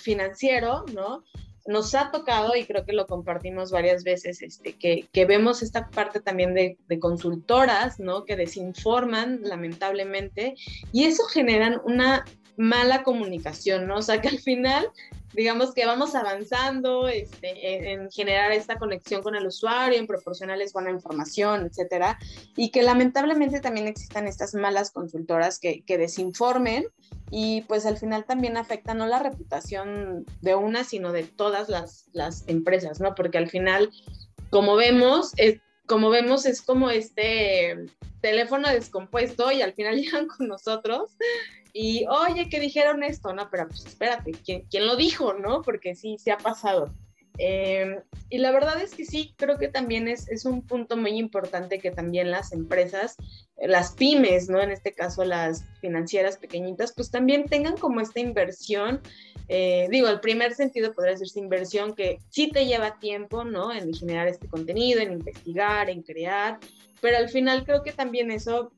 financiero, 0.00 0.84
¿no? 0.92 1.22
Nos 1.66 1.94
ha 1.94 2.10
tocado, 2.10 2.56
y 2.56 2.64
creo 2.64 2.84
que 2.84 2.92
lo 2.92 3.06
compartimos 3.06 3.70
varias 3.70 4.02
veces, 4.02 4.42
este, 4.42 4.76
que, 4.76 5.24
vemos 5.24 5.62
esta 5.62 5.88
parte 5.88 6.20
también 6.20 6.52
de, 6.54 6.76
de, 6.88 6.98
consultoras, 6.98 8.00
¿no? 8.00 8.24
Que 8.24 8.34
desinforman, 8.34 9.42
lamentablemente, 9.44 10.56
y 10.92 11.04
eso 11.04 11.24
genera 11.24 11.80
una 11.84 12.24
mala 12.56 13.02
comunicación, 13.02 13.86
¿no? 13.86 13.96
O 13.96 14.02
sea, 14.02 14.20
que 14.20 14.28
al 14.28 14.38
final 14.38 14.90
digamos 15.32 15.72
que 15.74 15.86
vamos 15.86 16.14
avanzando 16.14 17.08
este, 17.08 17.92
en, 17.92 18.10
generar 18.10 18.52
esta 18.52 18.78
conexión 18.78 19.22
con 19.22 19.36
el 19.36 19.46
usuario, 19.46 19.98
en 19.98 20.06
proporcionarles 20.06 20.72
buena 20.72 20.90
información, 20.90 21.66
etcétera, 21.66 22.18
y 22.56 22.70
que 22.70 22.82
lamentablemente 22.82 23.60
también 23.60 23.86
existan 23.86 24.26
estas 24.26 24.54
malas 24.54 24.90
consultoras 24.90 25.58
que, 25.58 25.82
que 25.82 25.98
desinformen 25.98 26.86
y 27.30 27.62
pues 27.62 27.86
al 27.86 27.96
final 27.96 28.24
también 28.24 28.56
afectan 28.56 28.98
no 28.98 29.06
la 29.06 29.20
reputación 29.20 30.26
de 30.40 30.54
una, 30.56 30.84
sino 30.84 31.12
de 31.12 31.22
todas 31.24 31.68
las, 31.68 32.06
las 32.12 32.44
empresas, 32.48 33.00
¿no? 33.00 33.14
Porque 33.14 33.38
al 33.38 33.48
final, 33.48 33.90
como 34.50 34.74
vemos, 34.74 35.32
es, 35.36 35.60
como 35.86 36.10
vemos, 36.10 36.44
es 36.44 36.60
como 36.60 36.90
este 36.90 37.76
teléfono 38.20 38.68
descompuesto 38.68 39.52
y 39.52 39.62
al 39.62 39.74
final 39.74 39.96
llegan 40.00 40.26
con 40.26 40.48
nosotros 40.48 41.12
y, 41.72 42.06
oye, 42.06 42.48
¿qué 42.48 42.60
dijeron 42.60 43.02
esto? 43.02 43.32
No, 43.32 43.48
pero 43.50 43.68
pues 43.68 43.86
espérate, 43.86 44.32
¿quién, 44.44 44.66
quién 44.70 44.86
lo 44.86 44.96
dijo, 44.96 45.34
no? 45.34 45.62
Porque 45.62 45.94
sí, 45.94 46.16
se 46.18 46.32
ha 46.32 46.38
pasado. 46.38 46.94
Eh, 47.42 47.98
y 48.28 48.36
la 48.36 48.52
verdad 48.52 48.82
es 48.82 48.94
que 48.94 49.06
sí, 49.06 49.34
creo 49.38 49.56
que 49.56 49.68
también 49.68 50.08
es, 50.08 50.28
es, 50.28 50.44
un 50.44 50.60
punto 50.60 50.98
muy 50.98 51.12
importante 51.12 51.78
que 51.78 51.90
también 51.90 52.30
las 52.30 52.52
empresas, 52.52 53.16
las 53.56 53.92
pymes, 53.92 54.50
¿no? 54.50 54.60
En 54.60 54.70
este 54.70 54.92
caso 54.92 55.24
las 55.24 55.64
financieras 55.80 56.36
pequeñitas, 56.36 56.92
pues 56.94 57.10
también 57.10 57.46
tengan 57.46 57.78
como 57.78 58.00
esta 58.00 58.20
inversión. 58.20 59.00
Eh, 59.48 59.88
digo, 59.90 60.08
el 60.08 60.20
primer 60.20 60.54
sentido 60.54 60.92
podría 60.92 61.14
decirse 61.14 61.38
inversión 61.38 61.94
que 61.94 62.18
sí 62.28 62.50
te 62.50 62.66
lleva 62.66 62.98
tiempo, 62.98 63.42
¿no? 63.42 63.72
En 63.72 63.92
generar 63.94 64.28
este 64.28 64.46
contenido, 64.46 65.00
en 65.00 65.12
investigar, 65.12 65.88
en 65.88 66.02
crear, 66.02 66.58
pero 67.00 67.16
al 67.16 67.30
final 67.30 67.64
creo 67.64 67.82
que 67.82 67.92
también 67.92 68.30
eso 68.30 68.70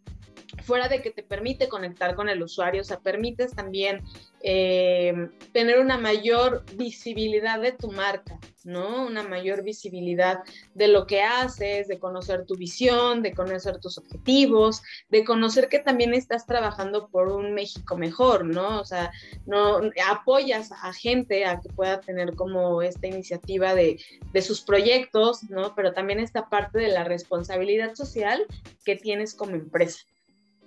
fuera 0.63 0.89
de 0.89 1.03
que 1.03 1.11
te 1.11 1.23
permite 1.23 1.69
conectar 1.69 2.15
con 2.15 2.29
el 2.29 2.43
usuario, 2.43 2.83
o 2.83 2.85
sea, 2.85 3.01
permites 3.01 3.55
también 3.55 4.03
eh, 4.43 5.29
tener 5.53 5.79
una 5.79 5.99
mayor 5.99 6.65
visibilidad 6.75 7.61
de 7.61 7.73
tu 7.73 7.91
marca, 7.93 8.39
¿no? 8.65 9.07
Una 9.07 9.23
mayor 9.23 9.63
visibilidad 9.63 10.41
de 10.75 10.89
lo 10.89 11.07
que 11.07 11.23
haces, 11.23 11.89
de 11.89 11.99
conocer 11.99 12.45
tu 12.45 12.57
visión, 12.57 13.23
de 13.23 13.35
conocer 13.35 13.79
tus 13.79 13.99
objetivos, 13.99 14.83
de 15.11 15.25
conocer 15.25 15.69
que 15.69 15.79
también 15.79 16.13
estás 16.13 16.45
trabajando 16.47 17.09
por 17.09 17.29
un 17.29 17.55
México 17.55 17.97
mejor, 17.97 18.45
¿no? 18.45 18.81
O 18.81 18.85
sea, 18.85 19.13
no 19.47 19.81
apoyas 20.09 20.73
a 20.73 20.93
gente 20.93 21.45
a 21.45 21.61
que 21.61 21.69
pueda 21.69 22.01
tener 22.01 22.35
como 22.35 22.83
esta 22.83 23.07
iniciativa 23.07 23.75
de, 23.75 24.01
de 24.33 24.43
sus 24.43 24.63
proyectos, 24.63 25.45
¿no? 25.51 25.75
Pero 25.75 25.93
también 25.93 26.21
esta 26.21 26.49
parte 26.49 26.79
de 26.79 26.89
la 26.89 27.05
responsabilidad 27.05 27.95
social 27.95 28.45
que 28.85 28.97
tienes 28.97 29.35
como 29.35 29.55
empresa. 29.55 30.05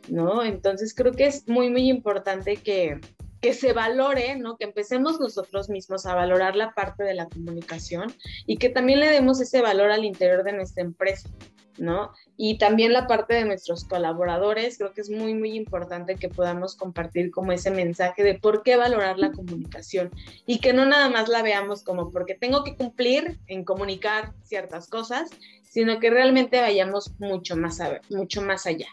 ¿No? 0.09 0.43
Entonces 0.43 0.93
creo 0.93 1.11
que 1.11 1.27
es 1.27 1.47
muy, 1.47 1.69
muy 1.69 1.89
importante 1.89 2.57
que, 2.57 2.99
que 3.41 3.53
se 3.53 3.73
valore, 3.73 4.35
¿no? 4.37 4.57
Que 4.57 4.65
empecemos 4.65 5.19
nosotros 5.19 5.69
mismos 5.69 6.05
a 6.05 6.15
valorar 6.15 6.55
la 6.55 6.73
parte 6.73 7.03
de 7.03 7.13
la 7.13 7.27
comunicación 7.27 8.13
y 8.45 8.57
que 8.57 8.69
también 8.69 8.99
le 8.99 9.09
demos 9.09 9.39
ese 9.39 9.61
valor 9.61 9.91
al 9.91 10.05
interior 10.05 10.43
de 10.43 10.53
nuestra 10.53 10.83
empresa, 10.83 11.29
¿no? 11.77 12.11
Y 12.37 12.57
también 12.57 12.93
la 12.93 13.07
parte 13.07 13.35
de 13.35 13.45
nuestros 13.45 13.85
colaboradores, 13.85 14.77
creo 14.77 14.93
que 14.93 15.01
es 15.01 15.09
muy, 15.09 15.33
muy 15.33 15.55
importante 15.55 16.15
que 16.15 16.29
podamos 16.29 16.75
compartir 16.75 17.31
como 17.31 17.51
ese 17.51 17.71
mensaje 17.71 18.23
de 18.23 18.35
por 18.35 18.63
qué 18.63 18.77
valorar 18.77 19.19
la 19.19 19.31
comunicación 19.31 20.11
y 20.45 20.59
que 20.59 20.73
no 20.73 20.85
nada 20.85 21.09
más 21.09 21.29
la 21.29 21.43
veamos 21.43 21.83
como 21.83 22.11
porque 22.11 22.35
tengo 22.35 22.63
que 22.63 22.75
cumplir 22.75 23.39
en 23.47 23.63
comunicar 23.63 24.33
ciertas 24.43 24.87
cosas, 24.87 25.29
sino 25.63 25.99
que 25.99 26.09
realmente 26.09 26.61
vayamos 26.61 27.11
mucho 27.19 27.55
más, 27.57 27.79
a, 27.81 28.01
mucho 28.09 28.41
más 28.41 28.65
allá. 28.65 28.87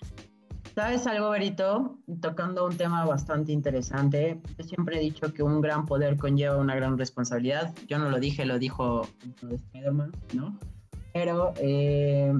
¿Sabes 0.75 1.07
algo, 1.07 1.29
Berito? 1.29 1.99
Tocando 2.23 2.65
un 2.65 2.77
tema 2.77 3.05
bastante 3.05 3.53
interesante. 3.53 4.41
Yo 4.57 4.65
siempre 4.65 4.97
he 4.97 5.01
dicho 5.01 5.33
que 5.33 5.43
un 5.43 5.61
gran 5.61 5.85
poder 5.85 6.17
conlleva 6.17 6.57
una 6.57 6.75
gran 6.75 6.97
responsabilidad. 6.97 7.75
Yo 7.89 7.99
no 7.99 8.09
lo 8.09 8.19
dije, 8.19 8.47
lo 8.47 8.59
dijo 8.59 9.07
Spider-Man, 9.43 10.13
¿no? 10.33 10.59
Pero 11.13 11.53
eh, 11.57 12.33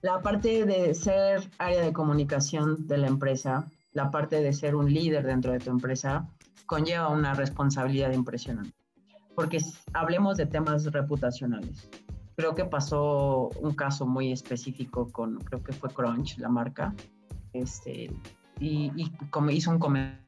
la 0.00 0.22
parte 0.22 0.64
de 0.64 0.94
ser 0.94 1.50
área 1.58 1.82
de 1.82 1.92
comunicación 1.92 2.86
de 2.86 2.98
la 2.98 3.08
empresa, 3.08 3.66
la 3.92 4.12
parte 4.12 4.40
de 4.40 4.52
ser 4.52 4.76
un 4.76 4.92
líder 4.92 5.26
dentro 5.26 5.50
de 5.50 5.58
tu 5.58 5.70
empresa, 5.70 6.28
conlleva 6.66 7.08
una 7.08 7.34
responsabilidad 7.34 8.12
impresionante. 8.12 8.76
Porque 9.34 9.58
hablemos 9.92 10.36
de 10.36 10.46
temas 10.46 10.84
reputacionales 10.84 11.88
creo 12.38 12.54
que 12.54 12.64
pasó 12.64 13.50
un 13.60 13.74
caso 13.74 14.06
muy 14.06 14.30
específico 14.30 15.10
con, 15.10 15.40
creo 15.40 15.60
que 15.60 15.72
fue 15.72 15.90
Crunch, 15.90 16.38
la 16.38 16.48
marca, 16.48 16.94
este, 17.52 18.12
y, 18.60 19.10
como 19.30 19.50
hizo 19.50 19.72
un 19.72 19.80
comentario 19.80 20.22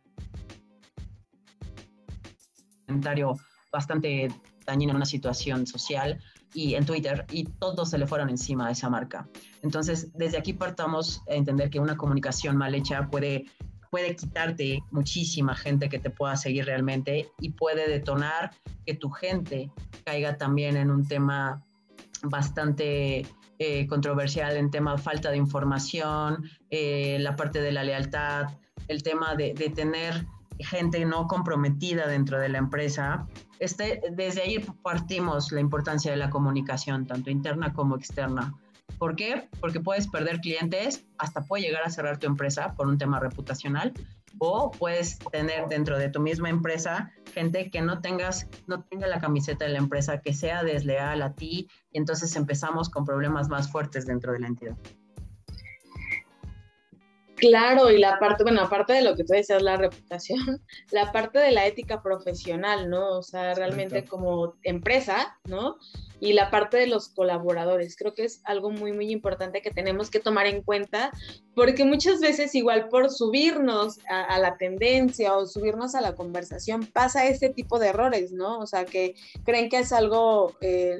bastante 3.70 4.26
dañino 4.66 4.90
en 4.90 4.96
una 4.96 5.06
situación 5.06 5.68
social 5.68 6.20
y 6.52 6.74
en 6.74 6.84
Twitter 6.84 7.24
y 7.30 7.44
todos 7.44 7.90
se 7.90 7.98
le 7.98 8.08
fueron 8.08 8.28
encima 8.28 8.66
a 8.66 8.72
esa 8.72 8.90
marca. 8.90 9.28
Entonces, 9.62 10.10
desde 10.12 10.36
aquí 10.36 10.52
partamos 10.52 11.22
a 11.30 11.34
entender 11.34 11.70
que 11.70 11.78
una 11.78 11.96
comunicación 11.96 12.56
mal 12.56 12.74
hecha 12.74 13.08
puede 13.08 13.44
puede 13.88 14.16
quitarte 14.16 14.82
muchísima 14.90 15.54
gente 15.54 15.88
que 15.88 16.00
te 16.00 16.10
pueda 16.10 16.36
seguir 16.36 16.64
realmente 16.64 17.30
y 17.40 17.50
puede 17.50 17.88
detonar 17.88 18.50
que 18.84 18.94
tu 18.94 19.10
gente 19.10 19.70
caiga 20.04 20.36
también 20.38 20.76
en 20.76 20.90
un 20.92 21.06
tema 21.06 21.64
bastante 22.22 23.26
eh, 23.58 23.86
controversial 23.86 24.56
en 24.56 24.70
tema 24.70 24.92
de 24.92 25.02
falta 25.02 25.30
de 25.30 25.36
información, 25.36 26.44
eh, 26.70 27.18
la 27.20 27.36
parte 27.36 27.60
de 27.60 27.72
la 27.72 27.84
lealtad, 27.84 28.46
el 28.88 29.02
tema 29.02 29.34
de, 29.34 29.52
tener 29.74 30.26
gente 30.58 31.04
no 31.04 31.26
comprometida 31.26 32.06
dentro 32.06 32.38
de 32.38 32.48
la 32.48 32.58
empresa. 32.58 33.26
Este, 33.58 34.00
desde 34.12 34.42
ahí 34.42 34.58
partimos 34.82 35.52
la 35.52 35.60
importancia 35.60 36.10
de 36.10 36.16
la 36.16 36.30
comunicación, 36.30 37.06
tanto 37.06 37.30
interna 37.30 37.72
como 37.72 37.96
externa. 37.96 38.54
¿Por 38.98 39.16
qué? 39.16 39.48
Porque 39.60 39.80
puedes 39.80 40.08
perder 40.08 40.40
clientes, 40.40 41.06
hasta 41.18 41.42
puede 41.42 41.62
llegar 41.64 41.82
a 41.84 41.90
cerrar 41.90 42.18
tu 42.18 42.26
empresa 42.26 42.74
por 42.74 42.86
un 42.86 42.98
tema 42.98 43.20
reputacional, 43.20 43.92
o 44.38 44.70
puedes 44.70 45.18
tener 45.18 45.66
dentro 45.68 45.98
de 45.98 46.08
tu 46.08 46.20
misma 46.20 46.48
empresa 46.48 47.12
gente 47.30 47.70
que 47.70 47.80
no 47.80 48.00
tengas, 48.00 48.48
no 48.66 48.84
tenga 48.84 49.06
la 49.06 49.20
camiseta 49.20 49.64
de 49.64 49.72
la 49.72 49.78
empresa, 49.78 50.20
que 50.20 50.34
sea 50.34 50.62
desleal 50.62 51.22
a 51.22 51.34
ti, 51.34 51.68
y 51.90 51.98
entonces 51.98 52.34
empezamos 52.36 52.90
con 52.90 53.04
problemas 53.04 53.48
más 53.48 53.70
fuertes 53.70 54.06
dentro 54.06 54.32
de 54.32 54.40
la 54.40 54.48
entidad. 54.48 54.76
Claro, 57.40 57.90
y 57.90 57.98
la 57.98 58.18
parte, 58.18 58.42
bueno, 58.42 58.60
aparte 58.60 58.92
de 58.92 59.02
lo 59.02 59.16
que 59.16 59.24
tú 59.24 59.32
decías, 59.32 59.62
la 59.62 59.76
reputación, 59.76 60.38
la 60.90 61.10
parte 61.10 61.38
de 61.38 61.50
la 61.50 61.66
ética 61.66 62.02
profesional, 62.02 62.90
¿no? 62.90 63.18
O 63.18 63.22
sea, 63.22 63.54
realmente 63.54 64.04
como 64.04 64.54
empresa, 64.62 65.38
¿no? 65.44 65.76
Y 66.20 66.34
la 66.34 66.50
parte 66.50 66.76
de 66.76 66.86
los 66.86 67.08
colaboradores, 67.08 67.96
creo 67.96 68.12
que 68.12 68.24
es 68.24 68.42
algo 68.44 68.70
muy, 68.70 68.92
muy 68.92 69.10
importante 69.10 69.62
que 69.62 69.70
tenemos 69.70 70.10
que 70.10 70.20
tomar 70.20 70.46
en 70.46 70.62
cuenta, 70.62 71.12
porque 71.54 71.86
muchas 71.86 72.20
veces 72.20 72.54
igual 72.54 72.88
por 72.88 73.10
subirnos 73.10 74.00
a, 74.06 74.38
la 74.38 74.58
tendencia 74.58 75.34
o 75.34 75.46
subirnos 75.46 75.94
a 75.94 76.02
la 76.02 76.14
conversación 76.14 76.84
pasa 76.84 77.26
este 77.26 77.48
tipo 77.48 77.78
de 77.78 77.88
errores, 77.88 78.32
¿no? 78.32 78.58
O 78.58 78.66
sea, 78.66 78.84
que 78.84 79.14
creen 79.44 79.70
que 79.70 79.78
es 79.78 79.92
algo, 79.92 80.56
eh, 80.60 80.98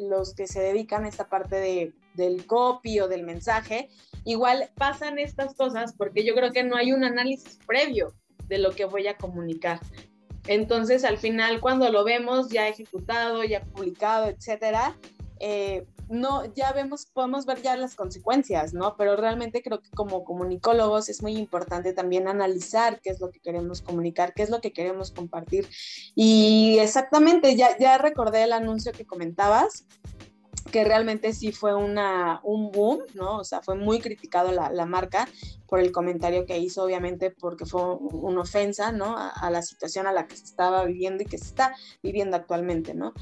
los 0.00 0.34
que 0.34 0.48
se 0.48 0.60
dedican 0.60 1.04
a 1.04 1.08
esta 1.08 1.28
parte 1.28 1.54
de, 1.54 1.92
del 2.16 2.46
copy 2.46 3.00
o 3.00 3.08
del 3.08 3.24
mensaje, 3.24 3.88
igual 4.24 4.70
pasan 4.76 5.18
estas 5.18 5.54
cosas 5.54 5.94
porque 5.96 6.24
yo 6.24 6.34
creo 6.34 6.52
que 6.52 6.64
no 6.64 6.76
hay 6.76 6.92
un 6.92 7.04
análisis 7.04 7.58
previo 7.66 8.12
de 8.48 8.58
lo 8.58 8.72
que 8.72 8.84
voy 8.84 9.06
a 9.06 9.16
comunicar. 9.16 9.80
Entonces, 10.46 11.04
al 11.04 11.18
final, 11.18 11.60
cuando 11.60 11.90
lo 11.90 12.04
vemos 12.04 12.48
ya 12.50 12.68
ejecutado, 12.68 13.42
ya 13.44 13.62
publicado, 13.62 14.26
etcétera, 14.26 14.96
eh, 15.40 15.86
no, 16.08 16.44
ya 16.54 16.72
vemos, 16.72 17.06
podemos 17.06 17.46
ver 17.46 17.62
ya 17.62 17.76
las 17.76 17.96
consecuencias, 17.96 18.72
¿no? 18.72 18.96
Pero 18.96 19.16
realmente 19.16 19.62
creo 19.62 19.80
que 19.80 19.90
como 19.90 20.24
comunicólogos 20.24 21.08
es 21.08 21.20
muy 21.20 21.36
importante 21.36 21.92
también 21.92 22.28
analizar 22.28 23.00
qué 23.00 23.10
es 23.10 23.20
lo 23.20 23.30
que 23.30 23.40
queremos 23.40 23.82
comunicar, 23.82 24.32
qué 24.34 24.44
es 24.44 24.50
lo 24.50 24.60
que 24.60 24.72
queremos 24.72 25.10
compartir. 25.10 25.68
Y 26.14 26.78
exactamente, 26.78 27.56
ya, 27.56 27.76
ya 27.78 27.98
recordé 27.98 28.44
el 28.44 28.52
anuncio 28.52 28.92
que 28.92 29.04
comentabas 29.04 29.84
que 30.70 30.84
realmente 30.84 31.32
sí 31.32 31.52
fue 31.52 31.74
una, 31.74 32.40
un 32.42 32.70
boom, 32.70 33.00
¿no? 33.14 33.38
O 33.38 33.44
sea, 33.44 33.62
fue 33.62 33.76
muy 33.76 34.00
criticado 34.00 34.52
la, 34.52 34.70
la 34.70 34.86
marca 34.86 35.28
por 35.66 35.80
el 35.80 35.92
comentario 35.92 36.46
que 36.46 36.58
hizo, 36.58 36.84
obviamente 36.84 37.30
porque 37.30 37.66
fue 37.66 37.82
una 37.82 38.42
ofensa, 38.42 38.92
¿no? 38.92 39.16
A, 39.16 39.50
la 39.50 39.62
situación 39.62 40.06
a 40.06 40.12
la 40.12 40.26
que 40.26 40.36
se 40.36 40.44
estaba 40.44 40.84
viviendo 40.84 41.22
y 41.22 41.26
que 41.26 41.38
se 41.38 41.46
está 41.46 41.74
viviendo 42.02 42.36
actualmente, 42.36 42.94
¿no? 42.94 43.12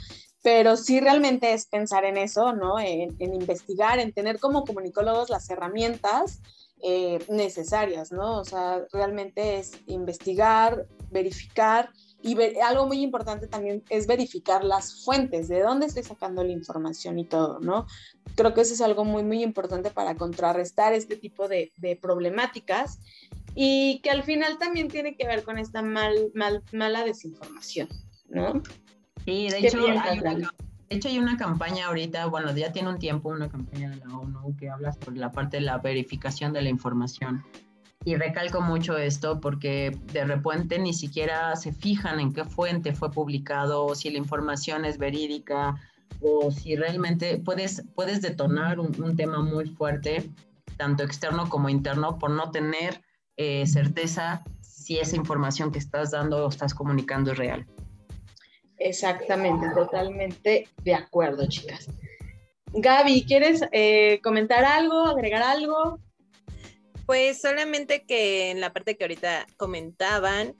Pero 0.43 0.77
sí 0.77 1.01
realmente 1.01 1.53
es 1.55 1.67
pensar 1.67 2.05
en 2.05 2.19
eso, 2.19 2.53
¿no? 2.53 2.79
En, 2.79 3.17
investigar, 3.19 3.99
en 3.99 4.13
tener 4.13 4.39
como 4.39 4.65
comunicólogos 4.65 5.31
las 5.31 5.49
herramientas 5.49 6.41
eh, 6.83 7.19
necesarias, 7.31 8.13
¿no? 8.13 8.39
O 8.41 8.45
sea, 8.45 8.85
realmente 8.93 9.59
es 9.59 9.73
investigar, 9.87 10.87
verificar 11.11 11.91
y 12.25 12.39
algo 12.61 12.87
muy 12.87 13.03
importante 13.03 13.47
también 13.47 13.85
es 13.91 14.07
verificar 14.07 14.65
las 14.65 15.05
fuentes, 15.05 15.47
de 15.47 15.61
dónde 15.61 15.85
estoy 15.85 16.05
sacando 16.05 16.43
la 16.43 16.53
información 16.53 17.19
y 17.19 17.27
todo, 17.27 17.61
¿no? 17.61 17.87
Creo 18.35 18.55
que 18.55 18.63
eso 18.63 18.73
es 18.73 18.81
algo 18.81 19.05
muy, 19.05 19.23
muy 19.23 19.43
importante 19.43 19.91
para 19.91 20.15
contrarrestar 20.15 20.95
este 20.95 21.17
tipo 21.17 21.49
de, 21.49 21.71
problemáticas 22.01 22.99
y 23.55 24.01
que 24.03 24.11
al 24.11 24.23
final 24.23 24.57
también 24.57 24.89
tiene 24.89 25.17
que 25.17 25.27
ver 25.27 25.43
con 25.43 25.59
esta 25.59 25.83
mal, 25.83 26.31
mal, 26.35 26.63
mala 26.73 27.05
desinformación, 27.05 27.89
¿no? 28.31 28.63
Sí, 29.27 29.51
de 29.51 29.59
hecho, 29.59 29.87
hay 29.87 30.19
una, 30.19 30.55
de 30.89 30.97
hecho 30.97 31.09
hay 31.09 31.19
una 31.19 31.37
campaña 31.37 31.89
ahorita, 31.89 32.25
bueno, 32.27 32.57
ya 32.57 32.73
tiene 32.73 32.89
un 32.89 32.99
tiempo 32.99 33.29
una 33.29 33.51
campaña 33.51 33.91
de 33.91 33.97
la 33.97 34.17
ONU 34.17 34.57
que 34.57 34.71
habla 34.71 34.95
sobre 34.95 35.19
la 35.19 35.31
parte 35.31 35.59
de 35.59 35.65
la 35.65 35.77
verificación 35.77 36.55
de 36.55 36.63
la 36.63 36.71
información 36.71 37.45
y 38.05 38.17
recalco 38.17 38.61
mucho 38.61 38.99
esto 38.99 39.41
porque 39.41 39.97
de 40.13 40.25
repente 40.25 40.79
ni 40.79 40.93
siquiera 40.93 41.57
se 41.57 41.73
fijan 41.73 42.21
en 42.21 42.33
qué 42.33 42.45
fuente 42.45 42.93
fue 42.93 43.11
publicado, 43.11 43.95
si 43.95 44.11
la 44.11 44.19
información 44.19 44.85
es 44.85 44.99
verídica 44.99 45.77
o 46.21 46.51
si 46.51 46.77
realmente 46.77 47.39
puedes, 47.39 47.83
puedes 47.95 48.21
detonar 48.21 48.79
un, 48.79 49.17
tema 49.17 49.41
muy 49.41 49.67
fuerte, 49.71 50.31
tanto 50.77 51.03
externo 51.03 51.49
como 51.49 51.69
interno, 51.69 52.19
por 52.19 52.31
no 52.31 52.51
tener 52.51 53.03
eh, 53.37 53.67
certeza 53.67 54.45
si 54.61 54.99
esa 54.99 55.17
información 55.17 55.73
que 55.73 55.79
estás 55.79 56.11
dando 56.11 56.45
o 56.45 56.49
estás 56.49 56.75
comunicando 56.75 57.33
es 57.33 57.39
real. 57.39 57.67
Exactamente, 58.79 59.67
totalmente 59.75 60.69
de 60.83 60.95
acuerdo, 60.95 61.47
chicas. 61.49 61.89
Gaby, 62.73 63.25
¿quieres 63.25 63.63
eh, 63.73 64.21
comentar 64.23 64.65
algo, 64.65 65.07
agregar 65.07 65.43
algo? 65.43 66.01
Pues 67.07 67.41
solamente 67.41 68.05
que 68.05 68.51
en 68.51 68.61
la 68.61 68.73
parte 68.73 68.97
que 68.97 69.05
ahorita 69.05 69.47
comentaban, 69.57 70.57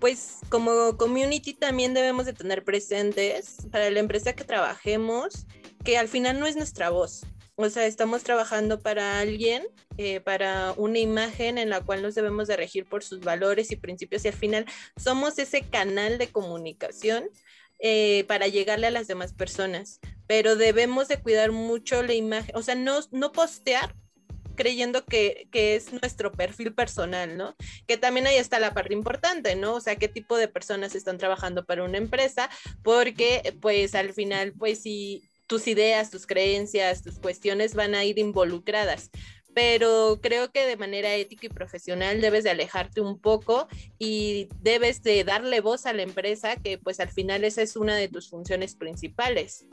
pues 0.00 0.40
como 0.48 0.96
community 0.96 1.54
también 1.54 1.94
debemos 1.94 2.26
de 2.26 2.32
tener 2.32 2.64
presentes 2.64 3.56
para 3.70 3.90
la 3.90 4.00
empresa 4.00 4.34
que 4.34 4.44
trabajemos 4.44 5.46
que 5.84 5.98
al 5.98 6.08
final 6.08 6.40
no 6.40 6.46
es 6.46 6.56
nuestra 6.56 6.90
voz. 6.90 7.24
O 7.56 7.70
sea, 7.70 7.86
estamos 7.86 8.24
trabajando 8.24 8.80
para 8.80 9.20
alguien, 9.20 9.62
eh, 9.96 10.20
para 10.20 10.72
una 10.76 10.98
imagen 10.98 11.56
en 11.56 11.70
la 11.70 11.80
cual 11.80 12.02
nos 12.02 12.16
debemos 12.16 12.48
de 12.48 12.56
regir 12.56 12.84
por 12.84 13.04
sus 13.04 13.20
valores 13.20 13.70
y 13.70 13.76
principios 13.76 14.24
y 14.24 14.28
al 14.28 14.34
final 14.34 14.66
somos 14.96 15.38
ese 15.38 15.62
canal 15.62 16.18
de 16.18 16.28
comunicación 16.28 17.28
eh, 17.78 18.24
para 18.26 18.48
llegarle 18.48 18.88
a 18.88 18.90
las 18.90 19.06
demás 19.06 19.34
personas. 19.34 20.00
Pero 20.26 20.56
debemos 20.56 21.06
de 21.06 21.20
cuidar 21.20 21.52
mucho 21.52 22.02
la 22.02 22.14
imagen, 22.14 22.56
o 22.56 22.62
sea, 22.62 22.74
no, 22.74 23.00
no 23.12 23.30
postear 23.30 23.94
creyendo 24.54 25.04
que, 25.04 25.48
que, 25.50 25.76
es 25.76 25.92
nuestro 25.92 26.32
perfil 26.32 26.74
personal, 26.74 27.36
¿no? 27.36 27.54
Que 27.86 27.96
también 27.96 28.26
ahí 28.26 28.36
está 28.36 28.58
la 28.58 28.74
parte 28.74 28.94
importante, 28.94 29.56
¿no? 29.56 29.74
O 29.74 29.80
sea, 29.80 29.96
qué 29.96 30.08
tipo 30.08 30.36
de 30.36 30.48
personas 30.48 30.94
están 30.94 31.18
trabajando 31.18 31.64
para 31.64 31.84
una 31.84 31.98
empresa, 31.98 32.50
porque 32.82 33.56
pues 33.60 33.94
al 33.94 34.12
final, 34.12 34.52
pues 34.58 34.82
si 34.82 35.28
tus 35.46 35.66
ideas, 35.66 36.10
tus 36.10 36.26
creencias, 36.26 37.02
tus 37.02 37.18
cuestiones 37.18 37.74
van 37.74 37.94
a 37.94 38.04
ir 38.04 38.18
involucradas 38.18 39.10
pero 39.54 40.18
creo 40.20 40.50
que 40.50 40.66
de 40.66 40.76
manera 40.76 41.14
ética 41.14 41.46
y 41.46 41.48
profesional 41.48 42.20
debes 42.20 42.44
de 42.44 42.50
alejarte 42.50 43.00
un 43.00 43.18
poco 43.18 43.68
y 43.98 44.48
debes 44.60 45.02
de 45.02 45.22
darle 45.24 45.60
voz 45.60 45.86
a 45.86 45.92
la 45.92 46.02
empresa, 46.02 46.56
que 46.56 46.76
pues 46.76 47.00
al 47.00 47.10
final 47.10 47.44
esa 47.44 47.62
es 47.62 47.76
una 47.76 47.94
de 47.94 48.08
tus 48.08 48.28
funciones 48.28 48.74
principales. 48.74 49.64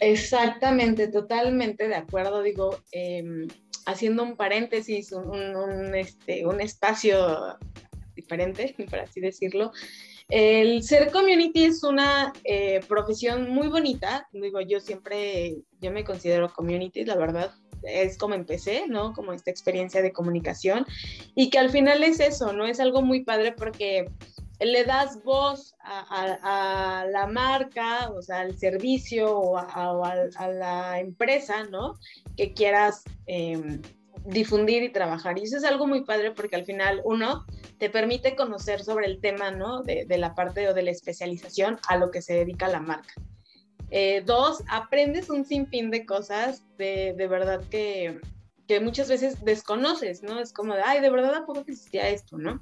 Exactamente, 0.00 1.08
totalmente 1.08 1.86
de 1.86 1.94
acuerdo. 1.94 2.42
Digo, 2.42 2.78
em, 2.90 3.46
haciendo 3.86 4.22
un 4.22 4.36
paréntesis, 4.36 5.12
un, 5.12 5.94
este, 5.94 6.42
espacio 6.60 7.58
diferente, 8.14 8.74
por 8.90 9.00
así 9.00 9.20
decirlo, 9.20 9.72
el 10.30 10.82
ser 10.84 11.10
community 11.10 11.64
es 11.64 11.82
una 11.82 12.32
eh, 12.44 12.80
profesión 12.88 13.50
muy 13.50 13.68
bonita. 13.68 14.28
Digo, 14.32 14.60
yo 14.60 14.80
siempre, 14.80 15.58
yo 15.80 15.90
me 15.90 16.04
considero 16.04 16.52
community, 16.52 17.04
la 17.04 17.16
verdad. 17.16 17.52
Es 17.82 18.16
como 18.16 18.34
empecé, 18.34 18.86
¿no? 18.86 19.12
Como 19.12 19.32
esta 19.32 19.50
experiencia 19.50 20.02
de 20.02 20.12
comunicación. 20.12 20.86
Y 21.34 21.50
que 21.50 21.58
al 21.58 21.70
final 21.70 22.04
es 22.04 22.20
eso, 22.20 22.52
¿no? 22.52 22.64
Es 22.64 22.78
algo 22.78 23.02
muy 23.02 23.24
padre 23.24 23.52
porque 23.52 24.06
le 24.60 24.84
das 24.84 25.22
voz 25.24 25.74
a, 25.80 27.06
la 27.10 27.26
marca, 27.26 28.10
o 28.10 28.20
sea, 28.20 28.40
al 28.40 28.58
servicio 28.58 29.34
o 29.36 29.56
a, 29.56 30.48
la 30.48 31.00
empresa, 31.00 31.64
¿no? 31.64 31.94
Que 32.36 32.52
quieras 32.52 33.02
em, 33.26 33.80
difundir 34.26 34.82
y 34.82 34.92
trabajar. 34.92 35.38
Y 35.38 35.44
eso 35.44 35.56
es 35.56 35.64
algo 35.64 35.86
muy 35.86 36.04
padre 36.04 36.32
porque 36.32 36.56
al 36.56 36.64
final, 36.64 37.00
uno, 37.04 37.46
te 37.78 37.88
permite 37.88 38.36
conocer 38.36 38.82
sobre 38.84 39.06
el 39.06 39.20
tema, 39.20 39.50
¿no? 39.50 39.82
De, 39.82 40.06
la 40.18 40.34
parte 40.34 40.68
o 40.68 40.74
de 40.74 40.82
la 40.82 40.90
especialización 40.90 41.78
a 41.88 41.96
lo 41.96 42.10
que 42.10 42.20
se 42.20 42.34
dedica 42.34 42.68
la 42.68 42.80
marca. 42.80 43.14
Eh, 43.90 44.22
dos, 44.24 44.62
aprendes 44.68 45.30
un 45.30 45.44
sinfín 45.44 45.90
de 45.90 46.04
cosas 46.06 46.62
de, 46.76 47.14
verdad 47.28 47.62
que, 47.70 48.20
que, 48.68 48.78
muchas 48.78 49.08
veces 49.08 49.42
desconoces, 49.42 50.22
¿no? 50.22 50.38
Es 50.38 50.52
como 50.52 50.74
de, 50.74 50.82
ay, 50.82 51.00
de 51.00 51.10
verdad, 51.10 51.34
¿a 51.34 51.46
poco 51.46 51.60
existía 51.60 52.08
esto, 52.10 52.36
no? 52.38 52.60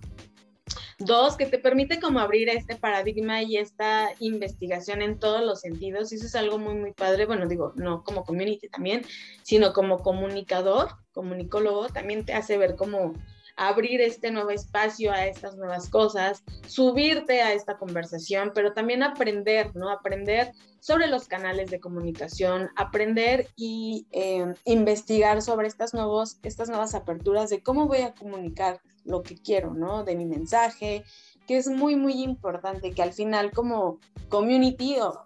Dos, 0.98 1.36
que 1.36 1.46
te 1.46 1.58
permite 1.58 2.00
como 2.00 2.18
abrir 2.18 2.48
este 2.48 2.74
paradigma 2.74 3.42
y 3.42 3.56
esta 3.56 4.08
investigación 4.18 5.00
en 5.00 5.18
todos 5.18 5.42
los 5.42 5.60
sentidos. 5.60 6.10
Y 6.10 6.16
eso 6.16 6.26
es 6.26 6.34
algo 6.34 6.58
muy, 6.58 6.74
muy 6.74 6.92
padre. 6.92 7.24
Bueno, 7.24 7.46
digo, 7.46 7.72
no 7.76 8.02
como 8.02 8.24
community 8.24 8.68
también, 8.68 9.02
sino 9.42 9.72
como 9.72 9.98
comunicador, 9.98 10.88
comunicólogo, 11.12 11.88
también 11.88 12.24
te 12.24 12.34
hace 12.34 12.58
ver 12.58 12.74
cómo 12.74 13.14
abrir 13.58 14.00
este 14.00 14.30
nuevo 14.30 14.50
espacio 14.50 15.12
a 15.12 15.26
estas 15.26 15.56
nuevas 15.56 15.90
cosas, 15.90 16.42
subirte 16.66 17.42
a 17.42 17.52
esta 17.52 17.76
conversación, 17.76 18.52
pero 18.54 18.72
también 18.72 19.02
aprender, 19.02 19.74
¿no? 19.74 19.90
Aprender 19.90 20.52
sobre 20.80 21.08
los 21.08 21.26
canales 21.26 21.70
de 21.70 21.80
comunicación, 21.80 22.70
aprender 22.76 23.48
y 23.56 24.06
eh, 24.12 24.54
investigar 24.64 25.42
sobre 25.42 25.66
estas, 25.66 25.92
nuevos, 25.92 26.38
estas 26.44 26.68
nuevas 26.68 26.94
aperturas 26.94 27.50
de 27.50 27.62
cómo 27.62 27.86
voy 27.86 28.02
a 28.02 28.14
comunicar 28.14 28.80
lo 29.08 29.22
que 29.22 29.36
quiero, 29.36 29.74
¿no? 29.74 30.04
De 30.04 30.14
mi 30.14 30.26
mensaje, 30.26 31.04
que 31.46 31.56
es 31.56 31.68
muy, 31.68 31.96
muy 31.96 32.22
importante 32.22 32.92
que 32.92 33.02
al 33.02 33.12
final 33.12 33.50
como 33.50 33.98
community 34.28 34.98
o 35.00 35.24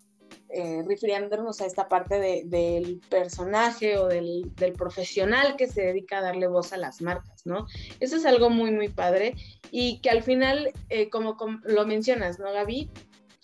eh, 0.55 0.85
refiriéndonos 0.87 1.63
a 1.63 1.67
esta 1.67 1.89
parte 1.89 2.45
del 2.45 3.01
personaje 3.09 3.97
o 3.97 4.07
del, 4.07 4.53
profesional 4.77 5.57
que 5.57 5.67
se 5.67 5.81
dedica 5.81 6.19
a 6.19 6.23
darle 6.23 6.47
voz 6.47 6.75
a 6.75 6.77
las 6.77 7.01
marcas, 7.01 7.47
¿no? 7.47 7.67
Eso 8.01 8.17
es 8.17 8.27
algo 8.27 8.51
muy, 8.51 8.71
muy 8.71 8.89
padre 8.89 9.35
y 9.71 9.99
que 10.01 10.11
al 10.11 10.23
final, 10.23 10.71
eh, 10.91 11.09
como, 11.09 11.37
lo 11.65 11.87
mencionas, 11.87 12.39
¿no, 12.39 12.53
Gaby? 12.53 12.91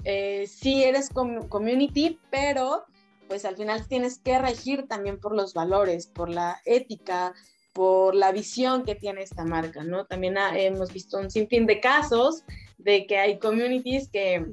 Eh, 0.04 0.46
sí 0.46 0.84
eres 0.84 1.08
community, 1.08 2.20
pero 2.30 2.84
pues 3.26 3.46
al 3.46 3.56
final 3.56 3.88
tienes 3.88 4.18
que 4.18 4.38
regir 4.38 4.86
también 4.86 5.18
por 5.18 5.34
los 5.34 5.54
valores, 5.54 6.08
por 6.08 6.28
la 6.28 6.60
ética, 6.66 7.34
por 7.78 8.16
la 8.16 8.32
visión 8.32 8.82
que 8.82 8.96
tiene 8.96 9.22
esta 9.22 9.44
marca, 9.44 9.84
¿no? 9.84 10.04
También 10.04 10.36
hemos 10.56 10.92
visto 10.92 11.16
un 11.16 11.30
sinfín 11.30 11.64
de 11.64 11.78
casos 11.78 12.42
de 12.76 13.06
que 13.06 13.18
hay 13.18 13.38
communities 13.38 14.08
que 14.08 14.44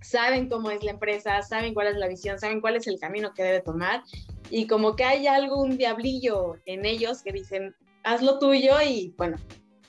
saben 0.00 0.48
cómo 0.48 0.70
es 0.70 0.82
la 0.82 0.92
empresa, 0.92 1.42
saben 1.42 1.74
cuál 1.74 1.88
es 1.88 1.96
la 1.96 2.08
visión, 2.08 2.38
saben 2.38 2.62
cuál 2.62 2.76
es 2.76 2.86
el 2.86 2.98
camino 2.98 3.34
que 3.34 3.42
debe 3.42 3.60
tomar 3.60 4.02
y 4.48 4.66
como 4.66 4.96
que 4.96 5.04
hay 5.04 5.26
algo, 5.26 5.60
un 5.60 5.76
diablillo 5.76 6.54
en 6.64 6.86
ellos 6.86 7.20
que 7.22 7.32
dicen, 7.32 7.76
haz 8.02 8.22
lo 8.22 8.38
tuyo 8.38 8.80
y 8.80 9.14
bueno, 9.18 9.36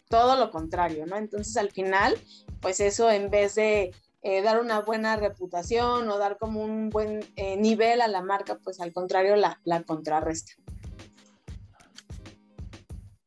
todo 0.10 0.36
lo 0.36 0.52
contrario, 0.52 1.06
¿no? 1.06 1.16
Entonces 1.16 1.56
al 1.56 1.72
final, 1.72 2.18
pues 2.60 2.82
eso 2.82 3.10
en 3.10 3.30
vez 3.30 3.56
de 3.56 3.96
eh, 4.22 4.42
dar 4.42 4.60
una 4.60 4.82
buena 4.82 5.16
reputación 5.16 6.10
o 6.10 6.18
dar 6.18 6.38
como 6.38 6.62
un 6.62 6.90
buen 6.90 7.26
eh, 7.38 7.56
nivel 7.56 8.02
a 8.02 8.10
la 8.10 8.22
marca, 8.22 8.60
pues 8.62 8.82
al 8.82 8.92
contrario 8.92 9.38
la, 9.38 9.62
la 9.64 9.82
contrarresta. 9.84 10.52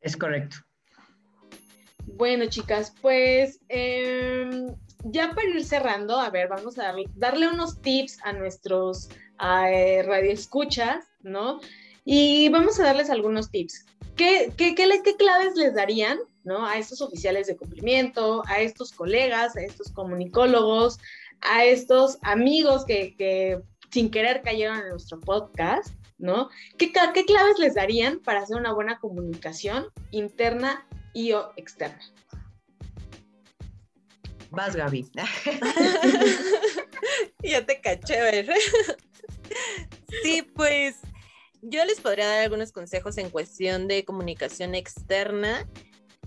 Es 0.02 0.16
correcto. 0.16 0.56
Bueno, 2.04 2.46
chicas, 2.46 2.92
pues 3.00 3.60
em, 3.68 4.74
ya 5.04 5.30
para 5.30 5.48
ir 5.48 5.64
cerrando, 5.64 6.18
a 6.18 6.30
ver, 6.30 6.48
vamos 6.48 6.78
a 6.78 6.92
darle, 7.14 7.48
unos 7.48 7.80
tips 7.80 8.18
a 8.24 8.32
nuestros 8.32 9.08
eh, 9.40 10.02
radioescuchas, 10.04 11.04
¿no? 11.22 11.60
Y 12.04 12.48
vamos 12.48 12.78
a 12.80 12.84
darles 12.84 13.10
algunos 13.10 13.50
tips. 13.50 13.86
¿Qué, 14.16 14.52
qué, 14.56 14.74
qué, 14.74 15.16
claves 15.16 15.56
les 15.56 15.74
darían, 15.74 16.18
¿no? 16.44 16.66
A 16.66 16.76
estos 16.76 17.00
oficiales 17.00 17.46
de 17.46 17.56
cumplimiento, 17.56 18.42
a 18.46 18.60
estos 18.60 18.92
colegas, 18.92 19.56
a 19.56 19.62
estos 19.62 19.90
comunicólogos, 19.92 20.98
a 21.40 21.64
estos 21.64 22.18
amigos 22.22 22.84
que, 22.84 23.16
que 23.16 23.62
sin 23.90 24.10
querer 24.10 24.42
cayeron 24.42 24.78
en 24.80 24.88
nuestro 24.90 25.20
podcast, 25.20 25.94
¿no? 26.22 26.48
¿Qué, 26.78 26.92
¿Qué 27.12 27.24
claves 27.26 27.58
les 27.58 27.74
darían 27.74 28.20
para 28.20 28.40
hacer 28.40 28.56
una 28.56 28.72
buena 28.72 28.98
comunicación 28.98 29.88
interna 30.12 30.86
y 31.12 31.32
o 31.32 31.52
externa? 31.56 32.00
Vas, 34.50 34.76
Gaby. 34.76 35.10
ya 37.42 37.66
te 37.66 37.80
caché, 37.80 38.20
ver. 38.20 38.50
sí, 40.22 40.42
pues 40.42 40.96
yo 41.60 41.84
les 41.84 42.00
podría 42.00 42.28
dar 42.28 42.42
algunos 42.42 42.70
consejos 42.70 43.18
en 43.18 43.30
cuestión 43.30 43.88
de 43.88 44.04
comunicación 44.04 44.74
externa 44.74 45.66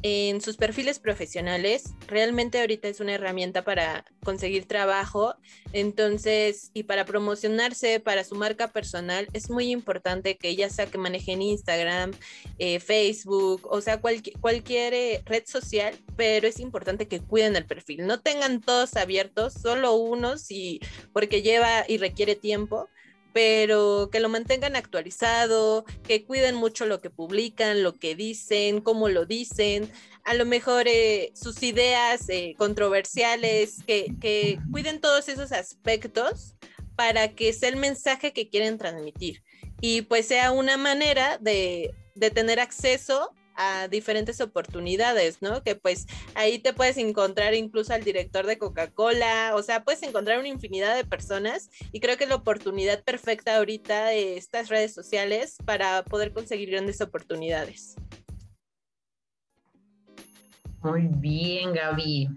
en 0.08 0.39
sus 0.39 0.56
perfiles 0.56 0.99
profesionales. 0.99 1.95
Realmente 2.06 2.60
ahorita 2.60 2.88
es 2.88 2.99
una 2.99 3.16
herramienta 3.16 3.64
para 3.64 4.06
conseguir 4.24 4.68
trabajo, 4.68 5.34
entonces, 5.74 6.70
y 6.76 6.84
para 6.84 7.06
promocionarse 7.06 7.99
para 7.99 8.24
su 8.24 8.36
marca 8.36 8.68
personal, 8.68 9.28
es 9.34 9.49
muy 9.49 9.72
importante 9.72 10.38
que 10.38 10.56
ya 10.56 10.70
sea 10.70 10.86
que 10.86 10.99
manejen 10.99 11.41
Instagram, 11.41 12.12
eh, 12.60 12.80
Facebook, 12.80 13.68
o 13.68 13.82
sea, 13.82 13.99
cualquier 13.99 14.93
eh, 14.93 15.24
red 15.26 15.43
social, 15.47 15.95
pero 16.16 16.47
es 16.47 16.60
importante 16.60 17.08
que 17.08 17.20
cuiden 17.20 17.56
el 17.56 17.66
perfil. 17.66 18.06
No 18.06 18.20
tengan 18.20 18.62
todos 18.62 18.97
abiertos, 18.97 19.53
solo 19.53 19.95
unos, 19.95 20.51
y, 20.51 20.82
porque 21.14 21.41
lleva 21.41 21.84
y 21.88 21.97
requiere 21.97 22.36
tiempo 22.36 22.89
pero 23.36 24.09
que 24.13 24.21
lo 24.21 24.29
mantengan 24.29 24.77
actualizado, 24.77 25.83
que 26.07 26.23
cuiden 26.23 26.55
mucho 26.55 26.86
lo 26.86 27.01
que 27.01 27.09
publican, 27.09 27.83
lo 27.83 27.91
que 27.99 28.15
dicen, 28.15 28.79
cómo 28.79 29.09
lo 29.09 29.25
dicen, 29.25 29.91
a 30.23 30.36
lo 30.36 30.45
mejor 30.45 30.88
eh, 30.88 31.33
sus 31.36 31.61
ideas 31.61 32.29
eh, 32.29 32.55
controversiales, 32.57 33.83
que, 33.86 34.57
cuiden 34.71 35.01
todos 35.01 35.27
esos 35.27 35.51
aspectos 35.51 36.55
para 36.95 37.36
que 37.36 37.51
sea 37.51 37.67
el 37.67 37.75
mensaje 37.75 38.31
que 38.31 38.47
quieren 38.47 38.77
transmitir. 38.77 39.43
Y 39.81 40.03
pues 40.03 40.27
sea 40.27 40.53
una 40.53 40.77
manera 40.77 41.38
de, 41.38 41.93
tener 42.33 42.61
acceso 42.61 43.31
a 43.56 43.88
diferentes 43.88 44.41
oportunidades, 44.41 45.41
¿no? 45.41 45.64
Que 45.64 45.76
pues 45.76 46.08
ahí 46.34 46.60
te 46.60 46.74
puedes 46.74 46.97
encontrar 46.97 47.53
incluso 47.53 47.93
al 47.93 48.03
director 48.03 48.45
de 48.45 48.58
Coca-Cola, 48.58 49.53
o 49.56 49.64
sea, 49.64 49.84
puedes 49.84 50.03
encontrar 50.03 50.39
una 50.39 50.47
infinidad 50.47 50.95
de 50.95 51.06
personas 51.06 51.70
y 51.91 51.99
creo 51.99 52.18
que 52.18 52.26
es 52.26 52.30
la 52.30 52.36
oportunidad 52.36 53.03
perfecta 53.03 53.58
ahorita 53.58 54.08
de 54.08 54.38
estas 54.38 54.70
redes 54.70 54.93
sociales 54.93 55.58
para 55.66 56.03
poder 56.03 56.34
conseguir 56.34 56.72
grandes 56.72 57.01
oportunidades. 57.01 57.95
Muy 60.86 61.08
bien, 61.08 61.74
Gaby. 61.74 62.30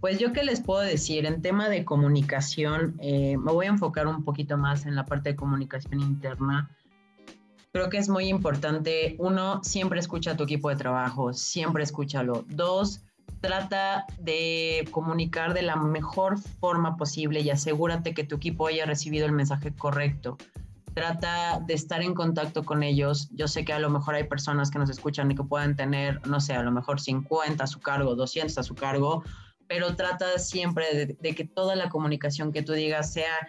Pues 0.00 0.18
yo 0.18 0.32
qué 0.32 0.42
les 0.42 0.60
puedo 0.60 0.80
decir, 0.80 1.26
en 1.26 1.42
tema 1.42 1.68
de 1.68 1.84
comunicación, 1.84 2.96
eh, 3.00 3.36
me 3.36 3.52
voy 3.52 3.66
a 3.66 3.70
enfocar 3.70 4.06
un 4.06 4.24
poquito 4.24 4.56
más 4.56 4.86
en 4.86 4.94
la 4.94 5.04
parte 5.06 5.30
de 5.30 5.36
comunicación 5.36 6.00
interna. 6.00 6.70
Creo 7.74 7.90
que 7.90 7.98
es 7.98 8.08
muy 8.08 8.28
importante, 8.28 9.16
uno, 9.18 9.60
siempre 9.64 9.98
escucha 9.98 10.30
a 10.30 10.36
tu 10.36 10.44
equipo 10.44 10.68
de 10.68 10.76
trabajo, 10.76 11.32
siempre 11.32 11.82
escúchalo. 11.82 12.44
Dos, 12.48 13.00
trata 13.40 14.06
de 14.20 14.86
comunicar 14.92 15.54
de 15.54 15.62
la 15.62 15.74
mejor 15.74 16.38
forma 16.38 16.96
posible 16.96 17.40
y 17.40 17.50
asegúrate 17.50 18.14
que 18.14 18.22
tu 18.22 18.36
equipo 18.36 18.68
haya 18.68 18.86
recibido 18.86 19.26
el 19.26 19.32
mensaje 19.32 19.74
correcto. 19.74 20.38
Trata 20.94 21.58
de 21.66 21.74
estar 21.74 22.00
en 22.00 22.14
contacto 22.14 22.62
con 22.62 22.84
ellos. 22.84 23.28
Yo 23.32 23.48
sé 23.48 23.64
que 23.64 23.72
a 23.72 23.80
lo 23.80 23.90
mejor 23.90 24.14
hay 24.14 24.28
personas 24.28 24.70
que 24.70 24.78
nos 24.78 24.88
escuchan 24.88 25.32
y 25.32 25.34
que 25.34 25.42
puedan 25.42 25.74
tener, 25.74 26.24
no 26.28 26.40
sé, 26.40 26.54
a 26.54 26.62
lo 26.62 26.70
mejor 26.70 27.00
50 27.00 27.64
a 27.64 27.66
su 27.66 27.80
cargo, 27.80 28.14
200 28.14 28.56
a 28.56 28.62
su 28.62 28.76
cargo, 28.76 29.24
pero 29.66 29.96
trata 29.96 30.38
siempre 30.38 31.16
de, 31.20 31.34
que 31.34 31.44
toda 31.44 31.74
la 31.74 31.88
comunicación 31.88 32.52
que 32.52 32.62
tú 32.62 32.72
digas 32.72 33.12
sea, 33.12 33.48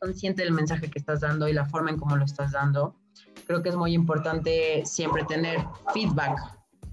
consciente 0.00 0.42
del 0.42 0.52
mensaje 0.52 0.90
que 0.90 0.98
estás 0.98 1.20
dando 1.20 1.48
y 1.48 1.54
la 1.54 1.64
forma 1.64 1.88
en 1.88 1.96
cómo 1.96 2.14
lo 2.14 2.26
estás 2.26 2.52
dando. 2.52 2.94
Creo 3.48 3.62
que 3.62 3.70
es 3.70 3.76
muy 3.76 3.94
importante 3.94 4.84
siempre 4.86 5.24
tener 5.24 5.66
feedback, 5.92 6.38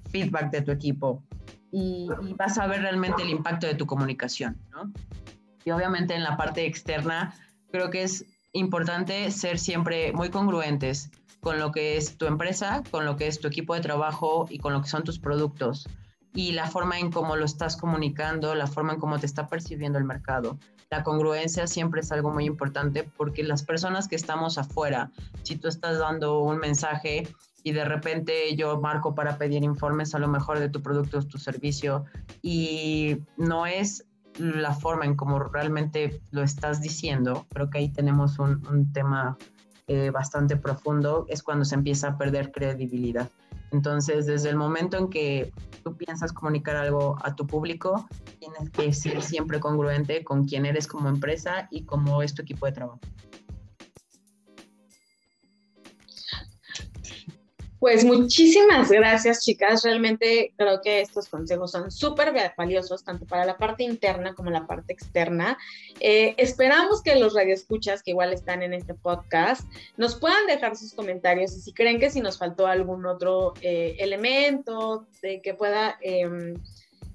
feedback 0.10 0.50
de 0.50 0.62
tu 0.62 0.72
equipo 0.72 1.22
y, 1.72 2.08
y 2.28 2.34
vas 2.34 2.58
a 2.58 2.66
ver 2.66 2.82
realmente 2.82 3.22
el 3.22 3.30
impacto 3.30 3.68
de 3.68 3.76
tu 3.76 3.86
comunicación, 3.86 4.58
¿no? 4.72 4.92
Y 5.64 5.70
obviamente 5.70 6.16
en 6.16 6.24
la 6.24 6.36
parte 6.36 6.66
externa, 6.66 7.36
creo 7.72 7.92
que 7.92 8.02
es 8.02 8.26
importante 8.54 9.30
ser 9.30 9.60
siempre 9.60 10.12
muy 10.14 10.30
congruentes 10.30 11.12
con 11.42 11.60
lo 11.60 11.72
que 11.72 11.98
es 11.98 12.18
tu 12.18 12.26
empresa, 12.26 12.82
con 12.90 13.06
lo 13.06 13.18
que 13.18 13.28
es 13.28 13.40
tu 13.40 13.48
equipo 13.48 13.76
de 13.76 13.82
trabajo 13.82 14.48
y 14.50 14.58
con 14.58 14.74
lo 14.74 14.82
que 14.82 14.88
son 14.88 15.04
tus 15.04 15.20
productos 15.20 15.88
y 16.36 16.52
la 16.52 16.68
forma 16.68 17.00
en 17.00 17.12
cómo 17.12 17.36
lo 17.38 17.46
estás 17.46 17.78
comunicando, 17.78 18.54
la 18.56 18.68
forma 18.68 18.94
en 18.94 19.00
cómo 19.00 19.18
te 19.18 19.26
está 19.26 19.48
percibiendo 19.48 19.98
el 19.98 20.04
mercado. 20.04 20.60
La 20.92 21.04
congruencia 21.04 21.68
siempre 21.68 22.02
es 22.02 22.12
algo 22.12 22.32
muy 22.32 22.46
importante 22.46 23.10
porque 23.18 23.44
las 23.44 23.64
personas 23.64 24.08
que 24.08 24.16
estamos 24.16 24.58
afuera, 24.58 25.12
si 25.44 25.56
tú 25.56 25.68
estás 25.68 26.00
dando 26.00 26.40
un 26.40 26.58
mensaje 26.58 27.28
y 27.64 27.72
de 27.72 27.84
repente 27.84 28.56
yo 28.56 28.80
marco 28.80 29.16
para 29.16 29.38
pedir 29.38 29.64
informes 29.64 30.14
a 30.14 30.20
lo 30.20 30.28
mejor 30.28 30.60
de 30.60 30.70
tu 30.70 30.82
producto 30.82 31.18
o 31.18 31.24
tu 31.24 31.40
servicio 31.40 32.06
y 32.44 33.18
no 33.38 33.66
es 33.66 34.06
la 34.38 34.74
forma 34.74 35.06
en 35.06 35.16
cómo 35.16 35.40
realmente 35.40 36.22
lo 36.32 36.44
estás 36.44 36.82
diciendo, 36.82 37.46
creo 37.54 37.70
que 37.70 37.80
ahí 37.80 37.90
tenemos 37.90 38.38
un, 38.38 38.92
tema 38.94 39.38
eh, 39.88 40.10
bastante 40.12 40.58
profundo, 40.58 41.26
es 41.30 41.42
cuando 41.42 41.66
se 41.66 41.76
empieza 41.76 42.10
a 42.10 42.18
perder 42.18 42.52
credibilidad. 42.52 43.30
Entonces, 43.76 44.26
desde 44.26 44.50
el 44.50 44.56
momento 44.56 44.98
en 44.98 45.10
que 45.10 45.52
tú 45.84 45.98
piensas 45.98 46.32
comunicar 46.32 46.78
algo 46.78 47.18
a 47.22 47.36
tu 47.36 47.46
público, 47.46 48.08
tienes 48.40 48.70
que 48.70 48.94
ser 48.94 49.22
siempre 49.22 49.60
congruente 49.60 50.24
con 50.24 50.46
quién 50.46 50.66
eres 50.66 50.88
como 50.88 51.10
empresa 51.10 51.68
y 51.72 51.84
cómo 51.84 52.22
es 52.22 52.34
tu 52.34 52.42
equipo 52.42 52.66
de 52.68 52.72
trabajo. 52.72 53.02
Pues 57.80 58.06
muchísimas 58.06 58.90
gracias, 58.90 59.44
chicas. 59.44 59.84
Realmente 59.84 60.54
creo 60.58 60.82
que 60.82 61.02
estos 61.02 61.28
consejos 61.28 61.72
son 61.72 61.92
súper 61.92 62.34
valiosos, 62.58 63.04
tanto 63.04 63.26
para 63.26 63.46
la 63.46 63.58
parte 63.58 63.84
interna 63.84 64.34
como 64.34 64.50
la 64.50 64.66
parte 64.66 64.94
externa. 64.94 65.58
Eh, 66.00 66.36
esperamos 66.38 67.04
que 67.04 67.16
los 67.16 67.34
radioescuchas, 67.34 68.02
que 68.02 68.12
igual 68.12 68.34
están 68.34 68.64
en 68.64 68.74
este 68.74 68.94
podcast, 68.94 69.70
nos 69.98 70.16
puedan 70.16 70.48
dejar 70.48 70.76
sus 70.76 70.94
comentarios 70.94 71.56
y 71.56 71.62
si 71.62 71.74
creen 71.74 72.00
que 72.00 72.10
si 72.10 72.22
nos 72.22 72.38
faltó 72.38 72.66
algún 72.66 73.06
otro 73.06 73.54
eh, 73.62 73.96
elemento 74.00 75.06
de 75.22 75.42
que 75.42 75.54
pueda... 75.54 75.98
Em, 76.02 76.56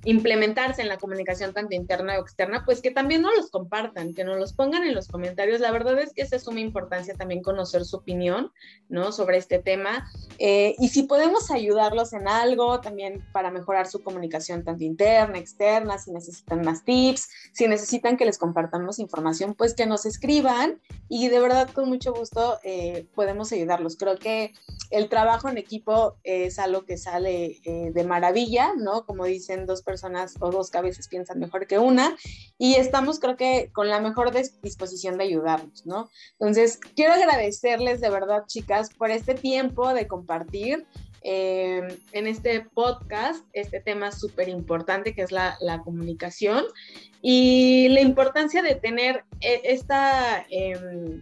implementarse 0.05 0.81
en 0.81 0.89
la 0.89 0.97
comunicación 0.97 1.53
tanto 1.53 1.75
interna 1.75 2.19
o 2.19 2.23
externa, 2.23 2.65
pues 2.65 2.81
que 2.81 2.91
también 2.91 3.21
no 3.23 3.35
los 3.35 3.51
compartan, 3.51 4.15
que 4.15 4.25
nos 4.25 4.39
los 4.39 4.55
pongan 4.55 4.85
en 4.85 4.95
los 4.95 5.09
comentarios. 5.09 5.61
La 5.61 5.71
verdad 5.71 5.99
es 5.99 6.13
que 6.15 6.23
es 6.23 6.31
de 6.31 6.39
suma 6.39 6.61
importancia 6.61 7.15
también 7.15 7.43
conocer 7.43 7.85
su 7.85 7.97
opinión, 7.97 8.51
¿no? 8.89 9.13
Sobre 9.13 9.37
este 9.37 9.59
tema. 9.59 10.11
Eh, 10.39 10.75
y 10.79 10.89
si 10.89 11.03
podemos 11.03 11.51
ayudarlos 11.51 12.15
en 12.15 12.29
algo, 12.29 12.81
también 12.81 13.25
para 13.33 13.51
mejorar 13.51 13.87
su 13.87 14.03
comunicación 14.03 14.65
tanto 14.65 14.85
interna, 14.85 15.39
externa, 15.39 15.99
si 15.99 16.13
necesitan 16.13 16.63
más 16.63 16.83
tips, 16.85 17.29
si 17.53 17.69
necesitan 17.69 18.17
que 18.17 18.25
les 18.25 18.39
compartamos 18.39 18.99
información, 18.99 19.55
pues 19.55 19.75
que 19.75 19.87
nos 19.87 20.07
escriban 20.07 20.81
y 21.09 21.29
de 21.29 21.41
verdad 21.41 21.69
con 21.71 21.89
mucho 21.89 22.15
gusto 22.15 22.59
eh, 22.65 23.07
podemos 23.15 23.53
ayudarlos. 23.53 23.97
Creo 23.97 24.17
que 24.17 24.55
el 24.91 25.09
trabajo 25.09 25.49
en 25.49 25.59
equipo 25.59 26.17
es 26.25 26.59
algo 26.59 26.85
que 26.85 26.97
sale 26.97 27.61
eh, 27.65 27.91
de 27.93 28.05
maravilla, 28.05 28.73
¿no? 28.77 29.05
Como 29.05 29.25
dicen 29.25 29.67
dos 29.67 29.83
personas 29.83 29.90
o 30.41 30.51
dos 30.51 30.71
cabezas 30.71 31.09
piensan 31.09 31.39
mejor 31.39 31.67
que 31.67 31.79
una 31.79 32.17
y 32.59 32.75
estamos 32.75 33.19
creo 33.21 33.37
que 33.37 33.71
con 33.73 33.89
la 33.89 34.01
mejor 34.01 34.33
disposición 34.63 35.19
de 35.19 35.25
ayudarnos, 35.25 35.87
¿no? 35.87 36.09
Entonces, 36.39 36.79
quiero 36.95 37.15
agradecerles 37.15 38.01
de 38.01 38.11
verdad, 38.11 38.45
chicas, 38.47 38.91
por 38.95 39.11
este 39.11 39.35
tiempo 39.35 39.93
de 39.95 40.07
compartir. 40.07 40.87
Eh, 41.23 41.83
en 42.13 42.27
este 42.27 42.63
podcast 42.63 43.45
este 43.53 43.79
tema 43.79 44.11
súper 44.11 44.49
importante 44.49 45.15
que 45.15 45.21
es 45.21 45.31
la, 45.31 45.55
la, 45.61 45.83
comunicación 45.83 46.65
y 47.21 47.89
la 47.91 48.01
importancia 48.01 48.63
de 48.63 48.75
tener 48.75 49.25
eh, 49.43 49.61
esta 49.65 50.47
eh, 50.49 51.21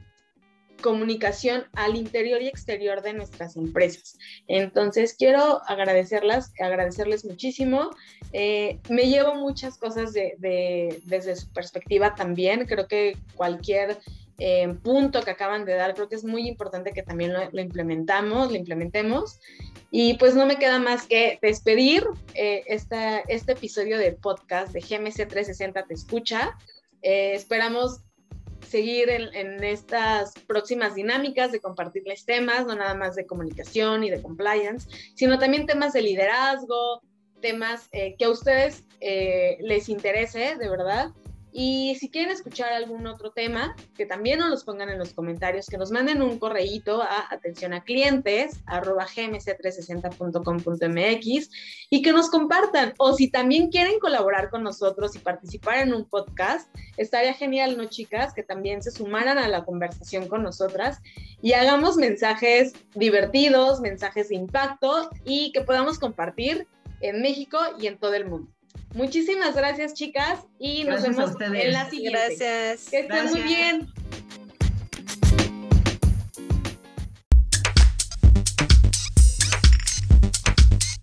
comunicación 0.83 1.64
al 1.74 1.97
interior 1.97 2.41
y 2.43 2.49
exterior 2.49 3.03
de 3.03 3.12
nuestras 3.12 3.57
empresas. 3.57 4.16
Entonces, 4.47 5.14
quiero 5.14 5.61
agradecerlas, 5.66 6.53
agradecerles 6.61 7.24
muchísimo. 7.24 7.91
Eh, 8.33 8.79
me 8.89 9.09
llevo 9.09 9.35
muchas 9.35 9.79
cosas 9.79 10.12
de, 10.12 11.01
desde 11.05 11.37
su 11.37 11.49
perspectiva 11.53 12.14
también. 12.14 12.66
Creo 12.66 12.87
que 12.87 13.16
cualquier 13.35 13.99
eh, 14.39 14.68
punto 14.83 15.22
que 15.22 15.33
acaban 15.33 15.64
de 15.64 15.74
dar, 15.74 15.95
creo 15.95 16.09
que 16.09 16.14
es 16.14 16.24
muy 16.24 16.47
importante 16.47 16.93
que 16.93 17.03
también 17.03 17.33
lo, 17.33 17.61
implementamos, 17.61 18.51
lo 18.51 18.57
implementemos. 18.57 19.41
Y 19.91 20.14
pues 20.14 20.35
no 20.35 20.47
me 20.47 20.57
queda 20.57 20.79
más 20.79 21.07
que 21.07 21.39
despedir 21.43 22.07
eh, 22.35 22.62
esta, 22.66 23.20
este 23.20 23.53
episodio 23.53 23.99
de 23.99 24.12
podcast 24.12 24.72
de 24.72 24.81
GMC 24.81 25.29
360 25.29 25.85
Te 25.85 25.95
Escucha. 25.95 26.57
esperamos 27.03 28.03
seguir 28.69 29.09
en, 29.11 29.64
estas 29.64 30.33
próximas 30.47 30.95
dinámicas 30.95 31.53
de 31.53 31.61
compartirles 31.61 32.25
temas, 32.25 32.66
no 32.66 32.75
nada 32.75 32.95
más 32.95 33.16
de 33.16 33.27
comunicación 33.27 34.05
y 34.05 34.11
de 34.11 34.23
compliance, 34.23 34.89
sino 35.14 35.39
también 35.39 35.66
temas 35.66 35.93
de 35.93 36.03
liderazgo, 36.03 37.03
temas 37.41 37.89
eh, 37.93 38.14
que 38.19 38.27
a 38.27 38.31
ustedes 38.31 38.85
eh, 39.01 39.59
les 39.61 39.89
interese, 39.89 40.57
de 40.57 40.69
verdad. 40.69 41.11
Y 41.53 41.97
si 41.99 42.09
quieren 42.11 42.31
escuchar 42.31 42.73
algún 42.73 43.07
otro 43.07 43.31
tema, 43.31 43.75
que 43.97 44.05
también 44.07 44.39
nos 44.39 44.51
los 44.51 44.65
pongan 44.65 44.91
en 44.91 44.99
los 44.99 45.15
comentarios, 45.15 45.67
que 45.67 45.79
nos 45.79 45.91
manden 45.91 46.21
un 46.23 46.39
correíto 46.39 47.03
a 47.03 47.27
atención 47.31 47.73
a 47.73 47.83
clientes, 47.83 48.61
arroba 48.67 49.07
gmc360.com.mx 49.07 51.51
y 51.91 52.03
que 52.03 52.13
nos 52.13 52.31
compartan. 52.31 52.93
O 52.99 53.15
si 53.15 53.31
también 53.31 53.71
quieren 53.71 53.99
colaborar 53.99 54.51
con 54.51 54.63
nosotros 54.63 55.17
y 55.17 55.21
participar 55.21 55.79
en 55.79 55.95
un 55.95 56.05
podcast, 56.05 56.69
estaría 56.97 57.33
genial, 57.35 57.77
¿no, 57.77 57.85
chicas? 57.87 58.33
Que 58.35 58.43
también 58.43 58.83
se 58.83 58.91
sumaran 58.91 59.39
a 59.39 59.47
la 59.49 59.65
conversación 59.65 60.29
con 60.29 60.43
nosotras 60.43 61.01
y 61.41 61.55
hagamos 61.55 61.97
mensajes 61.97 62.75
divertidos, 62.95 63.81
mensajes 63.81 64.29
de 64.29 64.35
impacto 64.37 65.09
y 65.25 65.51
que 65.53 65.63
podamos 65.63 65.99
compartir 65.99 66.67
en 67.01 67.23
México 67.23 67.59
y 67.79 67.87
en 67.87 67.97
todo 67.99 68.13
el 68.15 68.27
mundo. 68.27 68.58
Muchísimas 68.95 69.55
gracias, 69.55 69.95
chicas, 69.95 70.41
y 70.59 70.84
nos 70.84 71.03
vemos 71.03 71.32
en 71.41 71.72
la 71.72 71.89
siguiente. 71.91 72.36
Gracias. 72.36 72.89
Que 72.91 73.01
estén 73.01 73.26
muy 73.26 73.43
bien. 73.43 73.93